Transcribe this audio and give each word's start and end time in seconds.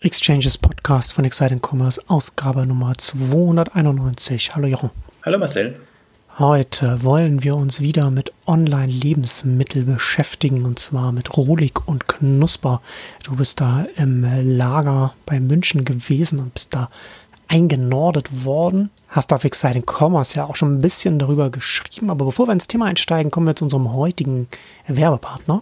Exchanges 0.00 0.56
Podcast 0.56 1.12
von 1.12 1.24
Exciting 1.24 1.60
Commerce, 1.60 2.00
Ausgabe 2.06 2.64
Nummer 2.64 2.96
291. 2.96 4.54
Hallo 4.54 4.68
Jochen. 4.68 4.90
Hallo 5.24 5.38
Marcel. 5.40 5.76
Heute 6.38 7.02
wollen 7.02 7.42
wir 7.42 7.56
uns 7.56 7.80
wieder 7.80 8.08
mit 8.12 8.32
Online-Lebensmitteln 8.46 9.86
beschäftigen 9.86 10.64
und 10.66 10.78
zwar 10.78 11.10
mit 11.10 11.36
Rohlig 11.36 11.88
und 11.88 12.06
Knusper. 12.06 12.80
Du 13.24 13.34
bist 13.34 13.60
da 13.60 13.86
im 13.96 14.24
Lager 14.44 15.14
bei 15.26 15.40
München 15.40 15.84
gewesen 15.84 16.38
und 16.38 16.54
bist 16.54 16.74
da 16.74 16.90
eingenordet 17.48 18.44
worden. 18.44 18.90
Hast 19.08 19.32
auf 19.32 19.42
Exciting 19.42 19.82
Commerce 19.84 20.36
ja 20.36 20.44
auch 20.44 20.54
schon 20.54 20.76
ein 20.76 20.80
bisschen 20.80 21.18
darüber 21.18 21.50
geschrieben, 21.50 22.10
aber 22.10 22.24
bevor 22.24 22.46
wir 22.46 22.52
ins 22.52 22.68
Thema 22.68 22.86
einsteigen, 22.86 23.32
kommen 23.32 23.48
wir 23.48 23.56
zu 23.56 23.64
unserem 23.64 23.92
heutigen 23.92 24.46
Werbepartner. 24.86 25.60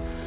slash 0.00 0.21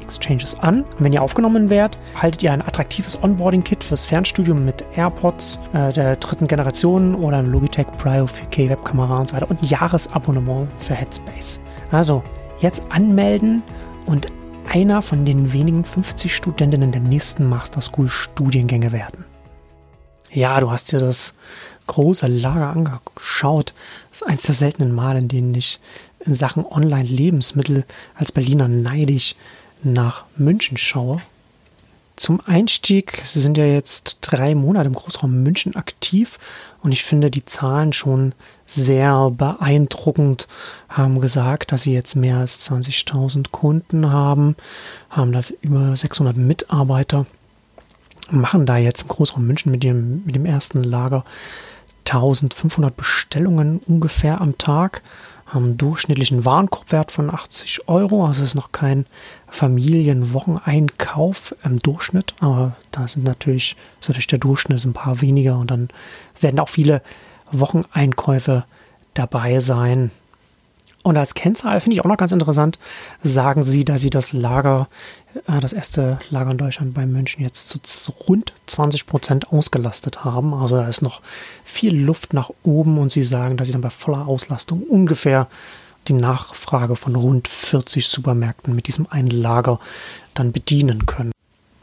exchanges 0.00 0.58
an. 0.60 0.82
Und 0.82 1.00
wenn 1.04 1.12
ihr 1.12 1.22
aufgenommen 1.22 1.70
werdet, 1.70 1.98
haltet 2.14 2.42
ihr 2.42 2.52
ein 2.52 2.62
attraktives 2.62 3.22
Onboarding-Kit 3.22 3.84
fürs 3.84 4.06
Fernstudium 4.06 4.64
mit 4.64 4.84
AirPods 4.94 5.60
äh, 5.72 5.92
der 5.92 6.16
dritten 6.16 6.46
Generation 6.46 7.14
oder 7.14 7.38
ein 7.38 7.46
Logitech 7.46 7.86
Prio 7.98 8.24
4K 8.24 8.70
Webkamera 8.70 9.18
und 9.18 9.28
so 9.30 9.36
weiter 9.36 9.50
und 9.50 9.62
ein 9.62 9.66
Jahresabonnement 9.66 10.68
für 10.78 10.94
Headspace. 10.94 11.60
Also 11.90 12.22
jetzt 12.60 12.82
anmelden 12.90 13.62
und 14.06 14.28
einer 14.68 15.02
von 15.02 15.24
den 15.24 15.52
wenigen 15.52 15.84
50 15.84 16.34
Studentinnen 16.34 16.92
der 16.92 17.00
nächsten 17.00 17.48
Master 17.48 17.80
School 17.80 18.08
Studiengänge 18.08 18.92
werden. 18.92 19.24
Ja, 20.30 20.60
du 20.60 20.70
hast 20.70 20.92
dir 20.92 20.98
das 20.98 21.34
große 21.88 22.28
Lager 22.28 22.70
angeschaut. 22.70 23.74
Das 24.10 24.22
ist 24.22 24.28
eines 24.28 24.42
der 24.42 24.54
seltenen 24.54 24.94
Male, 24.94 25.18
in 25.18 25.28
denen 25.28 25.54
ich 25.54 25.80
in 26.20 26.34
Sachen 26.34 26.64
Online-Lebensmittel 26.64 27.84
als 28.14 28.30
Berliner 28.30 28.68
neidisch 28.68 29.34
nach 29.82 30.24
München 30.36 30.76
schaue. 30.76 31.20
Zum 32.18 32.40
Einstieg, 32.44 33.22
Sie 33.24 33.40
sind 33.40 33.56
ja 33.56 33.64
jetzt 33.64 34.18
drei 34.22 34.56
Monate 34.56 34.88
im 34.88 34.94
Großraum 34.94 35.44
München 35.44 35.76
aktiv 35.76 36.40
und 36.82 36.90
ich 36.90 37.04
finde 37.04 37.30
die 37.30 37.44
Zahlen 37.44 37.92
schon 37.92 38.32
sehr 38.66 39.30
beeindruckend. 39.30 40.48
Haben 40.88 41.20
gesagt, 41.20 41.70
dass 41.70 41.82
Sie 41.82 41.92
jetzt 41.92 42.16
mehr 42.16 42.38
als 42.38 42.68
20.000 42.68 43.50
Kunden 43.52 44.10
haben, 44.10 44.56
haben 45.10 45.30
das 45.30 45.50
über 45.50 45.94
600 45.94 46.36
Mitarbeiter, 46.36 47.26
machen 48.32 48.66
da 48.66 48.78
jetzt 48.78 49.02
im 49.02 49.08
Großraum 49.08 49.46
München 49.46 49.70
mit 49.70 49.84
dem, 49.84 50.24
mit 50.24 50.34
dem 50.34 50.44
ersten 50.44 50.82
Lager 50.82 51.24
1500 52.10 52.96
Bestellungen 52.96 53.80
ungefähr 53.86 54.40
am 54.40 54.58
Tag 54.58 55.02
haben 55.46 55.64
einen 55.64 55.78
durchschnittlichen 55.78 56.44
Warenkorbwert 56.44 57.10
von 57.10 57.30
80 57.30 57.88
Euro. 57.88 58.26
Also 58.26 58.42
es 58.42 58.50
ist 58.50 58.54
noch 58.54 58.72
kein 58.72 59.06
Familienwocheneinkauf 59.48 61.54
im 61.64 61.78
Durchschnitt, 61.78 62.34
aber 62.40 62.76
da 62.90 63.08
sind 63.08 63.24
natürlich, 63.24 63.74
ist 64.00 64.08
natürlich 64.08 64.26
der 64.26 64.40
Durchschnitt 64.40 64.84
ein 64.84 64.92
paar 64.92 65.22
weniger 65.22 65.58
und 65.58 65.70
dann 65.70 65.88
werden 66.40 66.60
auch 66.60 66.68
viele 66.68 67.00
Wocheneinkäufe 67.50 68.64
dabei 69.14 69.60
sein. 69.60 70.10
Und 71.04 71.16
als 71.16 71.34
Kennzahl 71.34 71.80
finde 71.80 71.94
ich 71.94 72.00
auch 72.04 72.08
noch 72.08 72.16
ganz 72.16 72.32
interessant, 72.32 72.78
sagen 73.22 73.62
sie, 73.62 73.84
dass 73.84 74.00
sie 74.00 74.10
das 74.10 74.32
Lager, 74.32 74.88
äh, 75.46 75.60
das 75.60 75.72
erste 75.72 76.18
Lager 76.30 76.50
in 76.50 76.58
Deutschland 76.58 76.94
bei 76.94 77.06
München 77.06 77.42
jetzt 77.42 77.68
zu 77.68 78.12
rund 78.28 78.52
20 78.66 79.06
Prozent 79.06 79.52
ausgelastet 79.52 80.24
haben. 80.24 80.52
Also 80.52 80.76
da 80.76 80.88
ist 80.88 81.02
noch 81.02 81.22
viel 81.64 81.96
Luft 81.96 82.34
nach 82.34 82.50
oben 82.62 82.98
und 82.98 83.12
sie 83.12 83.22
sagen, 83.22 83.56
dass 83.56 83.68
sie 83.68 83.72
dann 83.72 83.80
bei 83.80 83.90
voller 83.90 84.26
Auslastung 84.26 84.82
ungefähr 84.82 85.46
die 86.08 86.14
Nachfrage 86.14 86.96
von 86.96 87.14
rund 87.14 87.48
40 87.48 88.06
Supermärkten 88.06 88.74
mit 88.74 88.86
diesem 88.86 89.06
einen 89.10 89.30
Lager 89.30 89.78
dann 90.34 90.52
bedienen 90.52 91.06
können. 91.06 91.32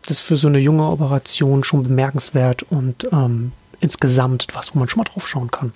Das 0.03 0.17
ist 0.17 0.21
für 0.21 0.37
so 0.37 0.47
eine 0.47 0.59
junge 0.59 0.87
Operation 0.87 1.63
schon 1.63 1.83
bemerkenswert 1.83 2.63
und 2.63 3.07
ähm, 3.11 3.53
insgesamt 3.79 4.43
etwas, 4.43 4.75
wo 4.75 4.79
man 4.79 4.89
schon 4.89 4.99
mal 4.99 5.09
drauf 5.09 5.27
schauen 5.27 5.51
kann. 5.51 5.73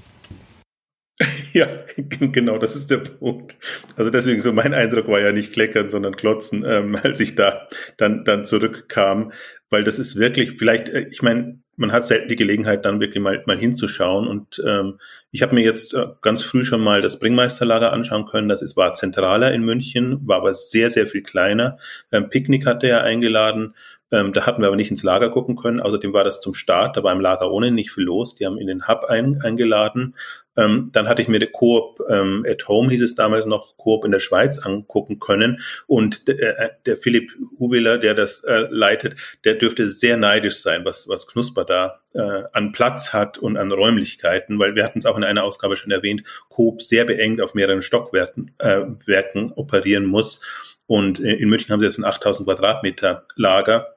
Ja, 1.53 1.68
genau, 1.97 2.57
das 2.57 2.75
ist 2.75 2.91
der 2.91 2.97
Punkt. 2.97 3.57
Also 3.96 4.09
deswegen 4.09 4.41
so 4.41 4.53
mein 4.53 4.74
Eindruck 4.74 5.07
war 5.07 5.19
ja 5.19 5.31
nicht 5.31 5.53
kleckern, 5.53 5.90
sondern 5.90 6.16
klotzen, 6.16 6.63
ähm, 6.66 6.96
als 7.03 7.19
ich 7.19 7.35
da 7.35 7.68
dann 7.97 8.24
dann 8.24 8.46
zurückkam, 8.46 9.31
weil 9.69 9.84
das 9.84 10.00
ist 10.00 10.18
wirklich 10.18 10.57
vielleicht, 10.57 10.90
äh, 10.90 11.07
ich 11.09 11.22
meine, 11.22 11.59
man 11.75 11.94
hat 11.94 12.06
selten 12.06 12.28
die 12.28 12.35
Gelegenheit, 12.35 12.84
dann 12.84 13.00
wirklich 13.00 13.24
mal, 13.24 13.41
mal 13.46 13.57
hinzuschauen. 13.57 14.28
Und 14.28 14.62
ähm, 14.68 15.00
ich 15.31 15.41
habe 15.41 15.56
mir 15.56 15.63
jetzt 15.63 15.94
äh, 15.94 16.07
ganz 16.22 16.44
früh 16.44 16.66
schon 16.66 16.81
mal 16.81 17.02
das 17.02 17.19
Bringmeisterlager 17.19 17.94
anschauen 17.94 18.25
können. 18.25 18.50
Das 18.50 18.62
ist, 18.62 18.75
war 18.75 18.96
zentraler 18.96 19.53
in 19.53 19.63
München, 19.63 20.19
war 20.28 20.38
aber 20.38 20.53
sehr, 20.53 20.90
sehr 20.90 21.07
viel 21.07 21.24
kleiner. 21.24 21.78
Ähm, 22.12 22.30
Picknick 22.30 22.68
hatte 22.68 22.88
er 22.88 23.03
eingeladen 23.03 23.75
ähm, 24.12 24.34
da 24.34 24.46
hatten 24.46 24.62
wir 24.62 24.68
aber 24.68 24.75
nicht 24.75 24.90
ins 24.90 25.03
Lager 25.03 25.30
gucken 25.30 25.56
können. 25.56 25.81
Außerdem 25.81 26.13
war 26.13 26.24
das 26.24 26.41
zum 26.41 26.53
Start, 26.53 26.97
da 26.97 27.03
war 27.03 27.13
im 27.13 27.22
Lager 27.22 27.51
ohne 27.51 27.72
nicht 27.72 27.91
viel 27.91 28.06
los. 28.06 28.36
Die 28.36 28.46
haben 28.46 28.57
in 28.57 28.68
den 28.68 28.88
Hub 28.88 29.06
ein, 29.06 29.41
eingeladen. 29.44 30.16
Ähm, 30.59 30.89
dann 30.91 31.07
hatte 31.07 31.21
ich 31.21 31.27
mir 31.27 31.39
der 31.39 31.51
Coop 31.51 31.99
ähm, 32.09 32.45
at 32.47 32.67
Home, 32.67 32.89
hieß 32.89 33.01
es 33.01 33.15
damals 33.15 33.45
noch, 33.45 33.77
Coop 33.77 34.03
in 34.03 34.11
der 34.11 34.19
Schweiz 34.19 34.59
angucken 34.59 35.19
können. 35.19 35.61
Und 35.87 36.27
der, 36.27 36.59
äh, 36.59 36.69
der 36.85 36.97
Philipp 36.97 37.31
Huwiller, 37.59 37.97
der 37.97 38.13
das 38.13 38.43
äh, 38.43 38.67
leitet, 38.69 39.15
der 39.45 39.55
dürfte 39.55 39.87
sehr 39.87 40.17
neidisch 40.17 40.61
sein, 40.61 40.83
was, 40.85 41.07
was 41.07 41.27
Knusper 41.27 41.63
da 41.63 41.99
äh, 42.13 42.43
an 42.51 42.71
Platz 42.71 43.13
hat 43.13 43.37
und 43.37 43.57
an 43.57 43.71
Räumlichkeiten, 43.71 44.59
weil 44.59 44.75
wir 44.75 44.83
hatten 44.83 44.99
es 44.99 45.05
auch 45.05 45.17
in 45.17 45.23
einer 45.23 45.43
Ausgabe 45.43 45.77
schon 45.77 45.91
erwähnt, 45.91 46.23
Coop 46.49 46.81
sehr 46.81 47.05
beengt 47.05 47.41
auf 47.41 47.53
mehreren 47.53 47.81
Stockwerken 47.81 48.51
äh, 48.59 48.81
Werken 49.05 49.51
operieren 49.55 50.05
muss. 50.05 50.41
Und 50.88 51.19
äh, 51.19 51.35
in 51.35 51.50
München 51.50 51.71
haben 51.71 51.79
sie 51.79 51.85
jetzt 51.85 52.00
ein 52.00 52.05
8000 52.05 52.47
Quadratmeter 52.47 53.25
Lager 53.35 53.95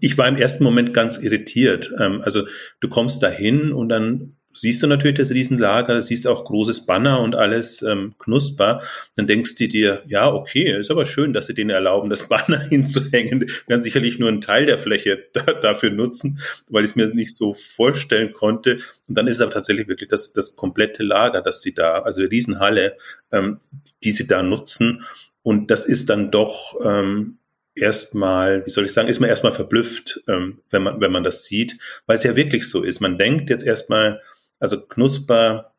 ich 0.00 0.16
war 0.16 0.28
im 0.28 0.36
ersten 0.36 0.62
Moment 0.62 0.94
ganz 0.94 1.18
irritiert. 1.18 1.92
Ähm, 1.98 2.22
also 2.22 2.46
du 2.80 2.88
kommst 2.88 3.22
dahin 3.22 3.72
und 3.72 3.88
dann 3.88 4.36
siehst 4.52 4.82
du 4.82 4.86
natürlich 4.86 5.16
das 5.16 5.30
Riesenlager, 5.30 5.94
du 5.94 6.02
siehst 6.02 6.26
auch 6.26 6.44
großes 6.44 6.86
Banner 6.86 7.20
und 7.20 7.34
alles 7.34 7.82
ähm, 7.82 8.14
knusper. 8.18 8.82
Dann 9.16 9.26
denkst 9.26 9.54
du 9.56 9.68
dir, 9.68 10.02
ja, 10.06 10.32
okay, 10.32 10.78
ist 10.78 10.90
aber 10.90 11.06
schön, 11.06 11.32
dass 11.32 11.46
sie 11.46 11.54
denen 11.54 11.70
erlauben, 11.70 12.10
das 12.10 12.28
Banner 12.28 12.58
hinzuhängen. 12.68 13.42
Wir 13.42 13.48
werden 13.68 13.82
sicherlich 13.82 14.18
nur 14.18 14.28
einen 14.28 14.40
Teil 14.40 14.66
der 14.66 14.78
Fläche 14.78 15.24
da, 15.32 15.42
dafür 15.52 15.90
nutzen, 15.90 16.40
weil 16.68 16.84
ich 16.84 16.90
es 16.90 16.96
mir 16.96 17.06
nicht 17.14 17.36
so 17.36 17.54
vorstellen 17.54 18.32
konnte. 18.32 18.78
Und 19.08 19.16
dann 19.16 19.26
ist 19.26 19.36
es 19.36 19.42
aber 19.42 19.52
tatsächlich 19.52 19.88
wirklich 19.88 20.08
das, 20.08 20.32
das 20.32 20.56
komplette 20.56 21.02
Lager, 21.02 21.42
das 21.42 21.62
sie 21.62 21.74
da, 21.74 22.02
also 22.02 22.20
die 22.20 22.26
Riesenhalle, 22.26 22.96
ähm, 23.32 23.60
die 24.02 24.10
sie 24.10 24.26
da 24.26 24.42
nutzen. 24.42 25.04
Und 25.42 25.70
das 25.70 25.86
ist 25.86 26.10
dann 26.10 26.30
doch 26.30 26.74
ähm, 26.84 27.38
erstmal, 27.74 28.64
wie 28.66 28.70
soll 28.70 28.84
ich 28.84 28.92
sagen, 28.92 29.08
ist 29.08 29.20
man 29.20 29.30
erstmal 29.30 29.52
verblüfft, 29.52 30.22
ähm, 30.28 30.60
wenn 30.70 30.82
man, 30.82 31.00
wenn 31.00 31.12
man 31.12 31.24
das 31.24 31.44
sieht, 31.44 31.78
weil 32.06 32.16
es 32.16 32.24
ja 32.24 32.36
wirklich 32.36 32.68
so 32.68 32.82
ist. 32.82 33.00
Man 33.00 33.16
denkt 33.16 33.48
jetzt 33.48 33.64
erstmal, 33.64 34.20
also 34.60 34.86
knusper, 34.86 35.74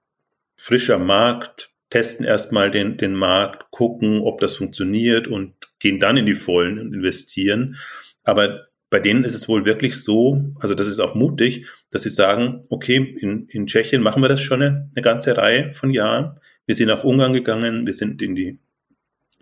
frischer 0.55 0.99
Markt, 0.99 1.71
testen 1.89 2.25
erstmal 2.25 2.71
den, 2.71 2.97
den 2.97 3.13
Markt, 3.13 3.71
gucken, 3.71 4.21
ob 4.21 4.39
das 4.39 4.55
funktioniert 4.55 5.27
und 5.27 5.53
gehen 5.79 5.99
dann 5.99 6.17
in 6.17 6.25
die 6.25 6.35
Vollen 6.35 6.79
und 6.79 6.93
investieren. 6.93 7.77
Aber 8.23 8.65
bei 8.89 8.99
denen 8.99 9.23
ist 9.23 9.33
es 9.33 9.47
wohl 9.47 9.65
wirklich 9.65 10.01
so, 10.03 10.53
also 10.59 10.75
das 10.75 10.87
ist 10.87 10.99
auch 10.99 11.15
mutig, 11.15 11.67
dass 11.91 12.03
sie 12.03 12.09
sagen, 12.09 12.65
okay, 12.69 13.15
in, 13.19 13.47
in 13.47 13.65
Tschechien 13.65 14.01
machen 14.01 14.21
wir 14.21 14.29
das 14.29 14.41
schon 14.41 14.61
eine, 14.61 14.89
eine 14.93 15.01
ganze 15.01 15.37
Reihe 15.37 15.73
von 15.73 15.91
Jahren. 15.91 16.39
Wir 16.65 16.75
sind 16.75 16.87
nach 16.87 17.03
Ungarn 17.03 17.33
gegangen, 17.33 17.85
wir 17.85 17.93
sind 17.93 18.21
in 18.21 18.35
die, 18.35 18.59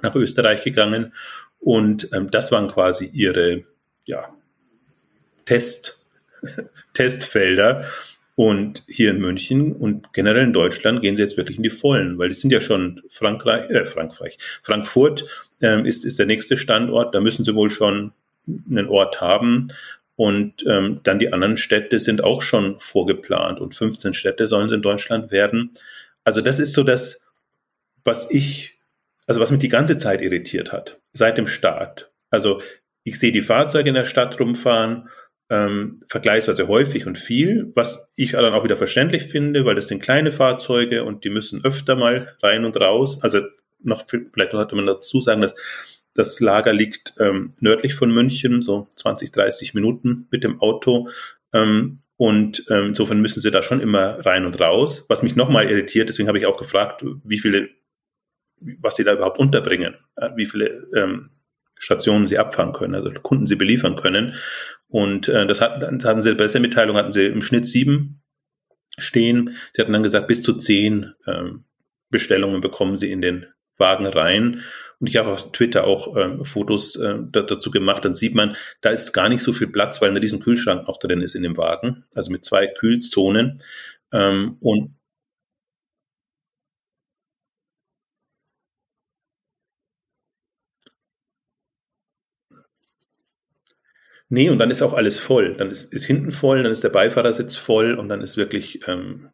nach 0.02 0.16
Österreich 0.16 0.64
gegangen 0.64 1.14
und 1.60 2.10
ähm, 2.14 2.30
das 2.32 2.52
waren 2.52 2.68
quasi 2.68 3.06
ihre, 3.06 3.64
ja, 4.06 4.34
Test, 5.46 6.06
Testfelder. 6.94 7.86
Und 8.40 8.86
hier 8.88 9.12
in 9.12 9.20
München 9.20 9.74
und 9.74 10.14
generell 10.14 10.46
in 10.46 10.54
Deutschland 10.54 11.02
gehen 11.02 11.18
sie 11.18 11.22
jetzt 11.22 11.36
wirklich 11.36 11.58
in 11.58 11.64
die 11.64 11.70
Vollen, 11.70 12.18
weil 12.18 12.30
die 12.30 12.36
sind 12.36 12.52
ja 12.52 12.62
schon 12.62 13.02
Frankreich, 13.10 13.70
äh, 13.70 13.84
Frankreich, 13.84 14.38
Frankfurt 14.62 15.26
ähm, 15.62 15.86
ist, 15.86 16.06
ist 16.06 16.20
der 16.20 16.26
nächste 16.26 16.56
Standort. 16.56 17.14
Da 17.14 17.20
müssen 17.20 17.44
sie 17.44 17.54
wohl 17.54 17.70
schon 17.70 18.14
einen 18.48 18.88
Ort 18.88 19.20
haben. 19.20 19.68
Und 20.16 20.66
ähm, 20.68 21.02
dann 21.04 21.20
die 21.20 21.34
anderen 21.34 21.58
Städte 21.58 22.00
sind 22.00 22.24
auch 22.24 22.42
schon 22.42 22.80
vorgeplant 22.80 23.60
und 23.60 23.76
15 23.76 24.14
Städte 24.14 24.48
sollen 24.48 24.68
es 24.68 24.72
in 24.72 24.82
Deutschland 24.82 25.32
werden. 25.32 25.72
Also 26.24 26.40
das 26.40 26.60
ist 26.60 26.72
so 26.72 26.84
das, 26.84 27.28
was 28.06 28.32
ich, 28.32 28.80
also 29.28 29.42
was 29.42 29.52
mich 29.52 29.60
die 29.60 29.68
ganze 29.68 29.98
Zeit 29.98 30.22
irritiert 30.22 30.72
hat, 30.72 31.02
seit 31.12 31.38
dem 31.38 31.46
Start. 31.46 32.10
Also 32.30 32.62
ich 33.04 33.20
sehe 33.20 33.34
die 33.34 33.42
Fahrzeuge 33.42 33.90
in 33.90 33.96
der 33.96 34.06
Stadt 34.06 34.40
rumfahren, 34.40 35.10
ähm, 35.50 36.02
vergleichsweise 36.08 36.68
häufig 36.68 37.08
und 37.08 37.18
viel, 37.18 37.72
was 37.76 38.12
ich 38.16 38.32
dann 38.32 38.54
auch 38.54 38.64
wieder 38.64 38.78
verständlich 38.78 39.24
finde, 39.24 39.66
weil 39.66 39.76
das 39.76 39.88
sind 39.88 40.02
kleine 40.02 40.32
Fahrzeuge 40.32 41.04
und 41.04 41.24
die 41.24 41.30
müssen 41.30 41.66
öfter 41.66 41.96
mal 41.96 42.36
rein 42.42 42.66
und 42.66 42.80
raus. 42.80 43.20
Also 43.24 43.42
noch 43.82 44.06
vielleicht 44.08 44.52
sollte 44.52 44.76
man 44.76 44.86
dazu 44.86 45.22
sagen, 45.22 45.42
dass 45.42 45.56
das 46.14 46.40
Lager 46.40 46.74
liegt 46.74 47.14
ähm, 47.20 47.54
nördlich 47.60 47.96
von 47.96 48.12
München, 48.14 48.62
so 48.62 48.88
20, 48.96 49.32
30 49.32 49.74
Minuten 49.74 50.28
mit 50.32 50.44
dem 50.44 50.60
Auto. 50.62 51.10
Ähm, 51.54 52.02
und 52.18 52.66
ähm, 52.70 52.88
insofern 52.88 53.22
müssen 53.22 53.40
sie 53.40 53.52
da 53.52 53.62
schon 53.62 53.80
immer 53.80 54.26
rein 54.26 54.46
und 54.46 54.60
raus. 54.60 55.06
Was 55.08 55.24
mich 55.24 55.36
nochmal 55.36 55.70
irritiert, 55.70 56.10
deswegen 56.10 56.28
habe 56.28 56.38
ich 56.38 56.46
auch 56.46 56.58
gefragt, 56.58 57.06
wie 57.24 57.40
viele, 57.40 57.70
was 58.60 58.98
sie 58.98 59.06
da 59.06 59.14
überhaupt 59.14 59.40
unterbringen, 59.40 59.96
äh, 60.18 60.30
wie 60.36 60.46
viele 60.46 60.88
ähm, 60.94 61.30
Stationen 61.76 62.28
sie 62.28 62.38
abfahren 62.38 62.74
können, 62.74 62.94
also 62.94 63.10
Kunden 63.12 63.46
sie 63.46 63.56
beliefern 63.56 63.96
können. 63.96 64.36
Und 64.90 65.30
äh, 65.30 65.48
das 65.48 65.62
hatten, 65.62 66.00
das 66.00 66.10
hatten 66.10 66.22
sie 66.22 66.36
bei 66.36 66.48
der 66.48 66.62
Mitteilung 66.62 66.98
hatten 66.98 67.12
sie 67.12 67.26
im 67.26 67.42
Schnitt 67.42 67.66
sieben 67.66 68.22
stehen. 68.98 69.56
Sie 69.74 69.82
hatten 69.82 69.94
dann 69.94 70.04
gesagt, 70.04 70.28
bis 70.28 70.42
zu 70.42 70.54
zehn 70.58 71.14
ähm, 71.28 71.66
Bestellungen 72.10 72.60
bekommen 72.60 72.98
sie 72.98 73.12
in 73.12 73.22
den 73.22 73.46
Wagen 73.78 74.08
rein. 74.08 74.62
Und 75.00 75.08
ich 75.08 75.16
habe 75.16 75.30
auf 75.30 75.52
Twitter 75.52 75.86
auch 75.86 76.18
ähm, 76.18 76.44
Fotos 76.44 76.96
äh, 76.98 77.20
dazu 77.32 77.72
gemacht. 77.72 78.04
Dann 78.04 78.16
sieht 78.16 78.36
man, 78.36 78.58
da 78.82 78.90
ist 78.90 79.14
gar 79.14 79.30
nicht 79.30 79.42
so 79.42 79.54
viel 79.54 79.68
Platz, 79.68 80.02
weil 80.02 80.10
ein 80.10 80.18
riesen 80.18 80.42
Kühlschrank 80.42 80.88
noch 80.88 80.98
drin 80.98 81.22
ist 81.22 81.36
in 81.36 81.44
dem 81.44 81.56
Wagen. 81.56 82.04
Also 82.14 82.32
mit 82.32 82.44
zwei 82.44 82.68
Kühlzonen. 82.68 83.60
Ähm, 84.12 84.58
und 84.60 84.99
Nee, 94.30 94.50
und 94.50 94.60
dann 94.60 94.70
ist 94.70 94.84
auch 94.84 94.94
alles 94.94 95.18
voll. 95.18 95.56
Dann 95.58 95.72
ist, 95.72 95.92
ist 95.92 96.06
hinten 96.06 96.32
voll, 96.32 96.62
dann 96.62 96.72
ist 96.72 96.84
der 96.84 96.90
Beifahrersitz 96.90 97.56
voll 97.56 97.96
und 97.96 98.10
dann 98.10 98.22
ist 98.22 98.38
wirklich 98.38 98.88
ähm, 98.88 99.30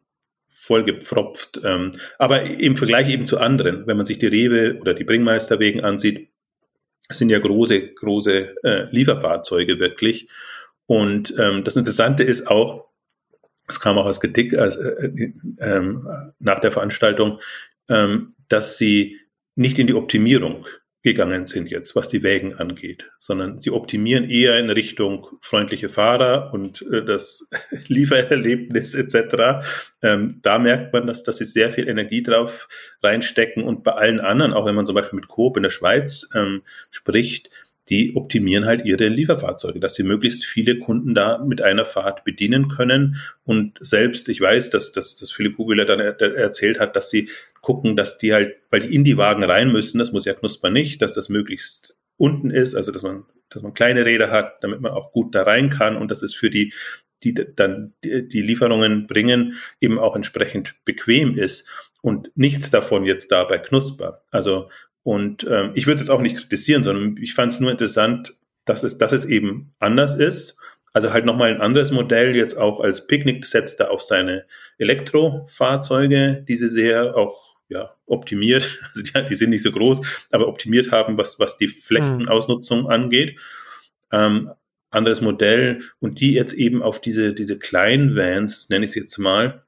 vollgepfropft. 0.54 1.60
Ähm, 1.64 1.92
aber 2.18 2.42
im 2.42 2.76
Vergleich 2.76 3.08
eben 3.10 3.26
zu 3.26 3.38
anderen, 3.38 3.86
wenn 3.86 3.98
man 3.98 4.06
sich 4.06 4.18
die 4.18 4.26
Rewe 4.26 4.78
oder 4.80 4.94
die 4.94 5.04
Bringmeisterwegen 5.04 5.84
ansieht, 5.84 6.30
sind 7.10 7.28
ja 7.28 7.38
große, 7.38 7.94
große 7.94 8.56
äh, 8.64 8.90
Lieferfahrzeuge 8.90 9.78
wirklich. 9.78 10.28
Und 10.86 11.34
ähm, 11.38 11.62
das 11.62 11.76
Interessante 11.76 12.24
ist 12.24 12.48
auch, 12.48 12.88
es 13.68 13.80
kam 13.80 13.98
auch 13.98 14.06
als 14.06 14.20
Kritik 14.20 14.54
äh, 14.54 14.66
äh, 14.66 15.32
äh, 15.58 15.94
nach 16.38 16.60
der 16.60 16.72
Veranstaltung, 16.72 17.40
ähm, 17.88 18.34
dass 18.48 18.78
sie 18.78 19.18
nicht 19.56 19.78
in 19.78 19.86
die 19.86 19.94
Optimierung 19.94 20.66
gegangen 21.06 21.46
sind 21.46 21.70
jetzt, 21.70 21.94
was 21.94 22.08
die 22.08 22.24
Wägen 22.24 22.54
angeht, 22.54 23.12
sondern 23.20 23.60
sie 23.60 23.70
optimieren 23.70 24.28
eher 24.28 24.58
in 24.58 24.70
Richtung 24.70 25.28
freundliche 25.40 25.88
Fahrer 25.88 26.52
und 26.52 26.82
äh, 26.90 27.04
das 27.04 27.48
Liefererlebnis 27.86 28.96
etc. 28.96 29.64
Ähm, 30.02 30.40
da 30.42 30.58
merkt 30.58 30.92
man, 30.92 31.06
dass, 31.06 31.22
dass 31.22 31.36
sie 31.36 31.44
sehr 31.44 31.70
viel 31.70 31.88
Energie 31.88 32.24
drauf 32.24 32.66
reinstecken 33.04 33.62
und 33.62 33.84
bei 33.84 33.92
allen 33.92 34.18
anderen, 34.18 34.52
auch 34.52 34.66
wenn 34.66 34.74
man 34.74 34.84
zum 34.84 34.96
Beispiel 34.96 35.20
mit 35.20 35.28
Coop 35.28 35.56
in 35.56 35.62
der 35.62 35.70
Schweiz 35.70 36.28
ähm, 36.34 36.62
spricht, 36.90 37.50
die 37.88 38.16
optimieren 38.16 38.64
halt 38.64 38.84
ihre 38.84 39.06
Lieferfahrzeuge, 39.06 39.78
dass 39.78 39.94
sie 39.94 40.02
möglichst 40.02 40.44
viele 40.44 40.80
Kunden 40.80 41.14
da 41.14 41.38
mit 41.38 41.62
einer 41.62 41.84
Fahrt 41.84 42.24
bedienen 42.24 42.66
können. 42.66 43.20
Und 43.44 43.78
selbst, 43.78 44.28
ich 44.28 44.40
weiß, 44.40 44.70
dass, 44.70 44.90
dass, 44.90 45.14
dass 45.14 45.30
Philipp 45.30 45.56
Hubeler 45.56 45.84
dann 45.84 46.00
er, 46.00 46.20
erzählt 46.20 46.80
hat, 46.80 46.96
dass 46.96 47.10
sie 47.10 47.28
gucken, 47.66 47.96
dass 47.96 48.16
die 48.16 48.32
halt, 48.32 48.54
weil 48.70 48.78
die 48.78 48.94
in 48.94 49.02
die 49.02 49.16
Wagen 49.16 49.42
rein 49.42 49.72
müssen, 49.72 49.98
das 49.98 50.12
muss 50.12 50.24
ja 50.24 50.34
Knusper 50.34 50.70
nicht, 50.70 51.02
dass 51.02 51.14
das 51.14 51.28
möglichst 51.28 51.98
unten 52.16 52.50
ist, 52.50 52.76
also 52.76 52.92
dass 52.92 53.02
man, 53.02 53.24
dass 53.48 53.60
man 53.60 53.74
kleine 53.74 54.06
Räder 54.06 54.30
hat, 54.30 54.62
damit 54.62 54.80
man 54.80 54.92
auch 54.92 55.10
gut 55.10 55.34
da 55.34 55.42
rein 55.42 55.68
kann 55.68 55.96
und 55.96 56.12
das 56.12 56.22
ist 56.22 56.36
für 56.36 56.48
die, 56.48 56.72
die 57.24 57.34
dann 57.34 57.92
die 58.04 58.40
Lieferungen 58.40 59.08
bringen, 59.08 59.54
eben 59.80 59.98
auch 59.98 60.14
entsprechend 60.14 60.76
bequem 60.84 61.36
ist. 61.36 61.68
Und 62.02 62.30
nichts 62.36 62.70
davon 62.70 63.04
jetzt 63.04 63.32
da 63.32 63.42
bei 63.42 63.58
Knusper. 63.58 64.22
Also 64.30 64.68
und 65.02 65.44
ähm, 65.50 65.72
ich 65.74 65.88
würde 65.88 65.96
es 65.96 66.02
jetzt 66.02 66.10
auch 66.10 66.20
nicht 66.20 66.36
kritisieren, 66.36 66.84
sondern 66.84 67.16
ich 67.20 67.34
fand 67.34 67.52
es 67.52 67.58
nur 67.58 67.72
interessant, 67.72 68.36
dass 68.64 68.84
es, 68.84 68.96
dass 68.96 69.10
es 69.10 69.24
eben 69.24 69.74
anders 69.80 70.14
ist. 70.14 70.56
Also 70.92 71.12
halt 71.12 71.24
nochmal 71.24 71.52
ein 71.52 71.60
anderes 71.60 71.90
Modell 71.90 72.36
jetzt 72.36 72.56
auch 72.56 72.78
als 72.78 73.08
Picknick 73.08 73.44
setzt 73.44 73.80
er 73.80 73.90
auf 73.90 74.02
seine 74.02 74.44
Elektrofahrzeuge, 74.78 76.44
diese 76.46 76.70
sehr 76.70 77.16
auch 77.16 77.55
ja, 77.68 77.94
optimiert, 78.06 78.80
also 78.88 79.02
die, 79.02 79.28
die, 79.28 79.34
sind 79.34 79.50
nicht 79.50 79.62
so 79.62 79.72
groß, 79.72 80.00
aber 80.32 80.48
optimiert 80.48 80.92
haben, 80.92 81.16
was, 81.16 81.38
was 81.38 81.56
die 81.58 81.68
Flächenausnutzung 81.68 82.82
mhm. 82.82 82.86
angeht. 82.86 83.40
Ähm, 84.12 84.50
anderes 84.90 85.20
Modell 85.20 85.82
und 85.98 86.20
die 86.20 86.32
jetzt 86.32 86.52
eben 86.52 86.82
auf 86.82 87.00
diese, 87.00 87.34
diese 87.34 87.58
kleinen 87.58 88.16
Vans, 88.16 88.68
nenne 88.70 88.84
ich 88.84 88.90
es 88.90 88.94
jetzt 88.94 89.18
mal, 89.18 89.64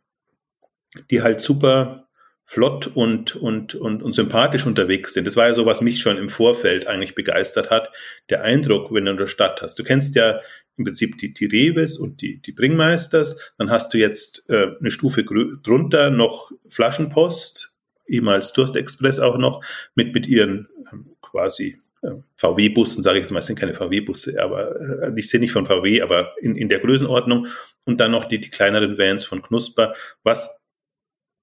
die 1.10 1.22
halt 1.22 1.40
super 1.40 2.08
flott 2.44 2.86
und, 2.86 3.36
und, 3.36 3.74
und, 3.74 4.02
und 4.02 4.12
sympathisch 4.14 4.64
unterwegs 4.64 5.12
sind. 5.12 5.26
Das 5.26 5.36
war 5.36 5.48
ja 5.48 5.52
so, 5.52 5.66
was 5.66 5.82
mich 5.82 6.00
schon 6.00 6.16
im 6.16 6.30
Vorfeld 6.30 6.86
eigentlich 6.86 7.14
begeistert 7.14 7.68
hat. 7.68 7.92
Der 8.30 8.42
Eindruck, 8.42 8.90
wenn 8.90 9.04
du 9.04 9.10
in 9.10 9.16
der 9.18 9.26
Stadt 9.26 9.60
hast. 9.60 9.78
Du 9.78 9.84
kennst 9.84 10.14
ja 10.14 10.40
im 10.78 10.84
Prinzip 10.84 11.18
die, 11.18 11.34
die 11.34 11.44
Reves 11.44 11.98
und 11.98 12.22
die, 12.22 12.40
die 12.40 12.52
Bringmeisters. 12.52 13.52
Dann 13.58 13.70
hast 13.70 13.92
du 13.92 13.98
jetzt 13.98 14.48
äh, 14.48 14.68
eine 14.80 14.90
Stufe 14.90 15.24
drunter 15.62 16.08
noch 16.08 16.50
Flaschenpost, 16.70 17.76
ehemals 18.08 18.52
Durstexpress 18.52 19.20
auch 19.20 19.38
noch, 19.38 19.64
mit, 19.94 20.14
mit 20.14 20.26
ihren 20.26 20.68
ähm, 20.92 21.16
quasi 21.20 21.80
äh, 22.02 22.10
VW-Bussen, 22.36 23.02
sage 23.02 23.18
ich 23.18 23.24
jetzt 23.24 23.32
mal, 23.32 23.40
es 23.40 23.46
sind 23.46 23.58
keine 23.58 23.74
VW-Busse, 23.74 24.42
aber 24.42 24.80
äh, 24.80 25.12
ich 25.16 25.28
sehe 25.28 25.40
nicht 25.40 25.52
von 25.52 25.66
VW, 25.66 26.02
aber 26.02 26.32
in, 26.40 26.56
in 26.56 26.68
der 26.68 26.80
Größenordnung. 26.80 27.46
Und 27.84 27.98
dann 27.98 28.10
noch 28.10 28.26
die, 28.26 28.40
die 28.40 28.50
kleineren 28.50 28.98
Vans 28.98 29.24
von 29.24 29.42
Knusper, 29.42 29.94
was 30.22 30.60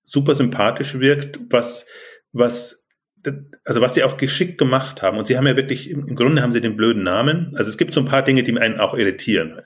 super 0.04 0.36
sympathisch 0.36 1.00
wirkt, 1.00 1.40
was, 1.50 1.88
was, 2.32 2.88
also 3.64 3.82
was 3.82 3.96
sie 3.96 4.04
auch 4.04 4.18
geschickt 4.18 4.58
gemacht 4.58 5.02
haben. 5.02 5.18
Und 5.18 5.28
sie 5.28 5.38
haben 5.38 5.48
ja 5.48 5.58
wirklich, 5.58 5.90
im 5.90 6.16
Grunde 6.16 6.42
haben 6.42 6.52
sie 6.52 6.62
den 6.62 6.78
blöden 6.78 7.04
Namen. 7.04 7.54
Also 7.56 7.70
es 7.70 7.78
gibt 7.78 7.94
so 7.94 8.00
ein 8.00 8.06
paar 8.06 8.22
Dinge, 8.22 8.44
die 8.44 8.58
einen 8.58 8.80
auch 8.80 8.94
irritieren. 8.94 9.60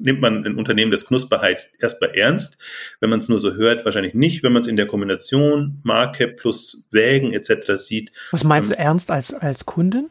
Nimmt 0.00 0.20
man 0.20 0.44
ein 0.44 0.56
Unternehmen 0.56 0.90
das 0.90 1.06
Knusperheit 1.06 1.70
erstmal 1.80 2.10
ernst? 2.10 2.58
Wenn 3.00 3.10
man 3.10 3.18
es 3.18 3.28
nur 3.28 3.40
so 3.40 3.54
hört, 3.54 3.84
wahrscheinlich 3.84 4.14
nicht. 4.14 4.42
Wenn 4.42 4.52
man 4.52 4.62
es 4.62 4.68
in 4.68 4.76
der 4.76 4.86
Kombination 4.86 5.80
Marke 5.82 6.28
plus 6.28 6.84
Wägen 6.90 7.32
etc. 7.32 7.72
sieht. 7.74 8.12
Was 8.30 8.44
meinst 8.44 8.70
ähm, 8.70 8.76
du 8.76 8.82
ernst 8.82 9.10
als, 9.10 9.34
als 9.34 9.66
Kundin? 9.66 10.10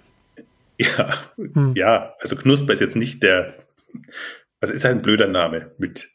Ja, 0.80 1.14
hm. 1.36 1.74
ja, 1.76 2.14
also 2.20 2.36
Knusper 2.36 2.74
ist 2.74 2.82
jetzt 2.82 2.96
nicht 2.96 3.24
der, 3.24 3.56
also 4.60 4.74
ist 4.74 4.86
halt 4.86 4.96
ein 4.96 5.02
blöder 5.02 5.28
Name 5.28 5.72
mit 5.78 6.10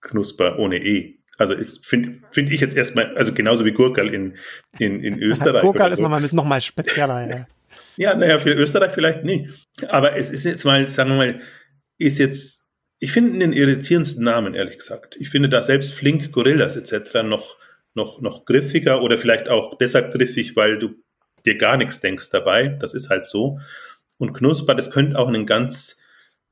Knusper 0.00 0.58
ohne 0.58 0.82
E. 0.84 1.20
Also 1.38 1.54
ist 1.54 1.86
finde 1.86 2.20
find 2.32 2.52
ich 2.52 2.60
jetzt 2.60 2.76
erstmal, 2.76 3.16
also 3.16 3.32
genauso 3.32 3.64
wie 3.64 3.72
Gurkal 3.72 4.12
in, 4.12 4.34
in, 4.78 5.02
in 5.02 5.18
Österreich. 5.22 5.62
Gurkal 5.62 5.90
ist 5.90 5.98
so. 5.98 6.02
nochmal 6.02 6.20
noch 6.20 6.44
mal 6.44 6.60
spezieller, 6.60 7.28
ja. 7.28 7.46
ja, 7.96 8.14
naja, 8.14 8.38
für 8.38 8.52
Österreich 8.52 8.92
vielleicht 8.92 9.24
nicht. 9.24 9.48
Aber 9.88 10.16
es 10.16 10.30
ist 10.30 10.44
jetzt 10.44 10.64
mal, 10.64 10.86
sagen 10.88 11.10
wir 11.10 11.16
mal, 11.16 11.40
ist 11.98 12.18
jetzt, 12.18 12.69
ich 13.00 13.12
finde 13.12 13.38
den 13.38 13.54
irritierendsten 13.54 14.22
Namen, 14.22 14.54
ehrlich 14.54 14.78
gesagt. 14.78 15.16
Ich 15.18 15.30
finde 15.30 15.48
da 15.48 15.62
selbst 15.62 15.94
Flink, 15.94 16.32
Gorillas 16.32 16.76
etc. 16.76 17.22
noch, 17.24 17.56
noch, 17.94 18.20
noch 18.20 18.44
griffiger 18.44 19.02
oder 19.02 19.16
vielleicht 19.16 19.48
auch 19.48 19.76
deshalb 19.78 20.12
griffig, 20.12 20.54
weil 20.54 20.78
du 20.78 20.90
dir 21.46 21.56
gar 21.56 21.78
nichts 21.78 22.00
denkst 22.00 22.28
dabei. 22.30 22.68
Das 22.68 22.92
ist 22.92 23.08
halt 23.08 23.26
so. 23.26 23.58
Und 24.18 24.34
Knusper, 24.34 24.74
das 24.74 24.90
könnte 24.90 25.18
auch 25.18 25.28
ein 25.28 25.46
ganz 25.46 25.98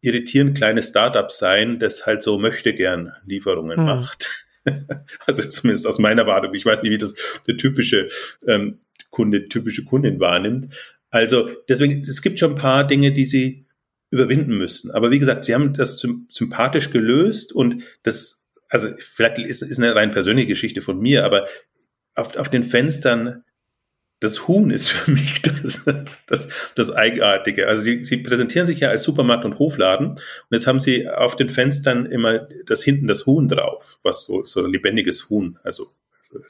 irritierend 0.01 0.57
kleines 0.57 0.89
Startup 0.89 1.31
sein, 1.31 1.79
das 1.79 2.07
halt 2.07 2.23
so 2.23 2.39
möchte 2.39 2.73
gern 2.73 3.13
Lieferungen 3.27 3.77
hm. 3.77 3.85
macht. 3.85 4.47
also 5.27 5.43
zumindest 5.43 5.87
aus 5.87 5.99
meiner 5.99 6.27
Wartung. 6.27 6.55
Ich 6.55 6.65
weiß 6.65 6.83
nicht, 6.83 6.93
wie 6.93 6.99
das 6.99 7.15
der 7.47 7.59
typische 7.59 8.09
ähm, 8.47 8.81
Kunde, 9.11 9.49
typische 9.49 9.85
Kundin 9.85 10.19
wahrnimmt. 10.19 10.73
Also 11.11 11.51
deswegen, 11.69 11.93
es 11.93 12.23
gibt 12.23 12.39
schon 12.39 12.53
ein 12.53 12.59
paar 12.59 12.87
Dinge, 12.87 13.13
die 13.13 13.27
sie 13.27 13.67
überwinden 14.11 14.57
müssen. 14.57 14.91
Aber 14.91 15.11
wie 15.11 15.19
gesagt, 15.19 15.45
sie 15.45 15.55
haben 15.55 15.75
das 15.75 15.99
sympathisch 15.99 16.91
gelöst 16.91 17.53
und 17.53 17.83
das, 18.03 18.47
also 18.69 18.89
vielleicht 18.99 19.39
ist, 19.39 19.63
ist 19.63 19.79
eine 19.79 19.95
rein 19.95 20.11
persönliche 20.11 20.49
Geschichte 20.49 20.83
von 20.83 20.99
mir, 20.99 21.25
aber 21.25 21.47
auf, 22.15 22.37
auf 22.37 22.49
den 22.49 22.63
Fenstern 22.63 23.45
das 24.21 24.49
Huhn 24.49 24.71
ist 24.71 24.89
für 24.91 25.11
mich 25.11 25.43
das, 25.43 25.85
das, 26.27 26.49
das 26.75 26.91
Eigenartige. 26.91 27.69
Also 27.69 27.83
sie, 27.83 28.03
sie 28.03 28.19
präsentieren 28.19 28.67
sich 28.67 28.81
ja 28.81 28.89
als 28.89 29.03
Supermarkt 29.03 29.45
und 29.45 29.59
Hofladen 29.59 30.09
und 30.09 30.21
jetzt 30.51 30.67
haben 30.67 30.81
sie 30.81 31.09
auf 31.09 31.37
den 31.37 31.51
Fenstern 31.51 32.07
immer 32.07 32.49
das 32.67 32.83
hinten 32.83 33.09
das 33.09 33.27
Huhn 33.27 33.49
drauf, 33.49 33.99
was 34.03 34.25
so, 34.25 34.45
so 34.45 34.65
ein 34.65 34.73
lebendiges 34.73 35.29
Huhn, 35.31 35.59
also 35.63 35.89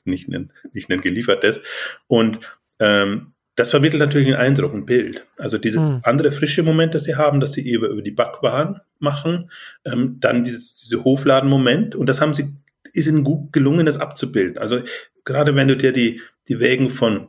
nicht 0.05 0.29
ein, 0.29 0.53
nicht 0.73 0.91
ein 0.91 1.00
geliefertes. 1.00 1.61
Und 2.07 2.41
ähm, 2.81 3.31
das 3.59 3.71
vermittelt 3.71 3.99
natürlich 3.99 4.29
einen 4.29 4.37
Eindruck, 4.37 4.73
ein 4.73 4.87
Bild. 4.87 5.27
Also 5.37 5.59
dieses 5.59 5.91
mhm. 5.91 5.99
andere 6.05 6.31
frische 6.31 6.62
Moment, 6.62 6.95
das 6.95 7.03
sie 7.03 7.17
haben, 7.17 7.41
dass 7.41 7.55
sie 7.55 7.69
über, 7.69 7.88
über 7.88 8.03
die 8.03 8.12
Backwaren 8.12 8.81
machen, 9.00 9.50
ähm, 9.85 10.19
dann 10.21 10.45
dieses, 10.45 10.75
diese 10.75 11.03
Hofladen-Moment 11.03 11.97
und 11.97 12.09
das 12.09 12.21
haben 12.21 12.35
sie, 12.35 12.55
ist 12.93 13.09
ihnen 13.09 13.25
gut 13.25 13.53
gelungen, 13.53 13.85
das 13.85 13.99
abzubilden. 13.99 14.59
Also 14.59 14.79
gerade 15.25 15.57
wenn 15.57 15.67
du 15.67 15.77
dir 15.77 15.91
die, 15.91 16.21
die 16.47 16.61
Wägen 16.61 16.88
von 16.88 17.29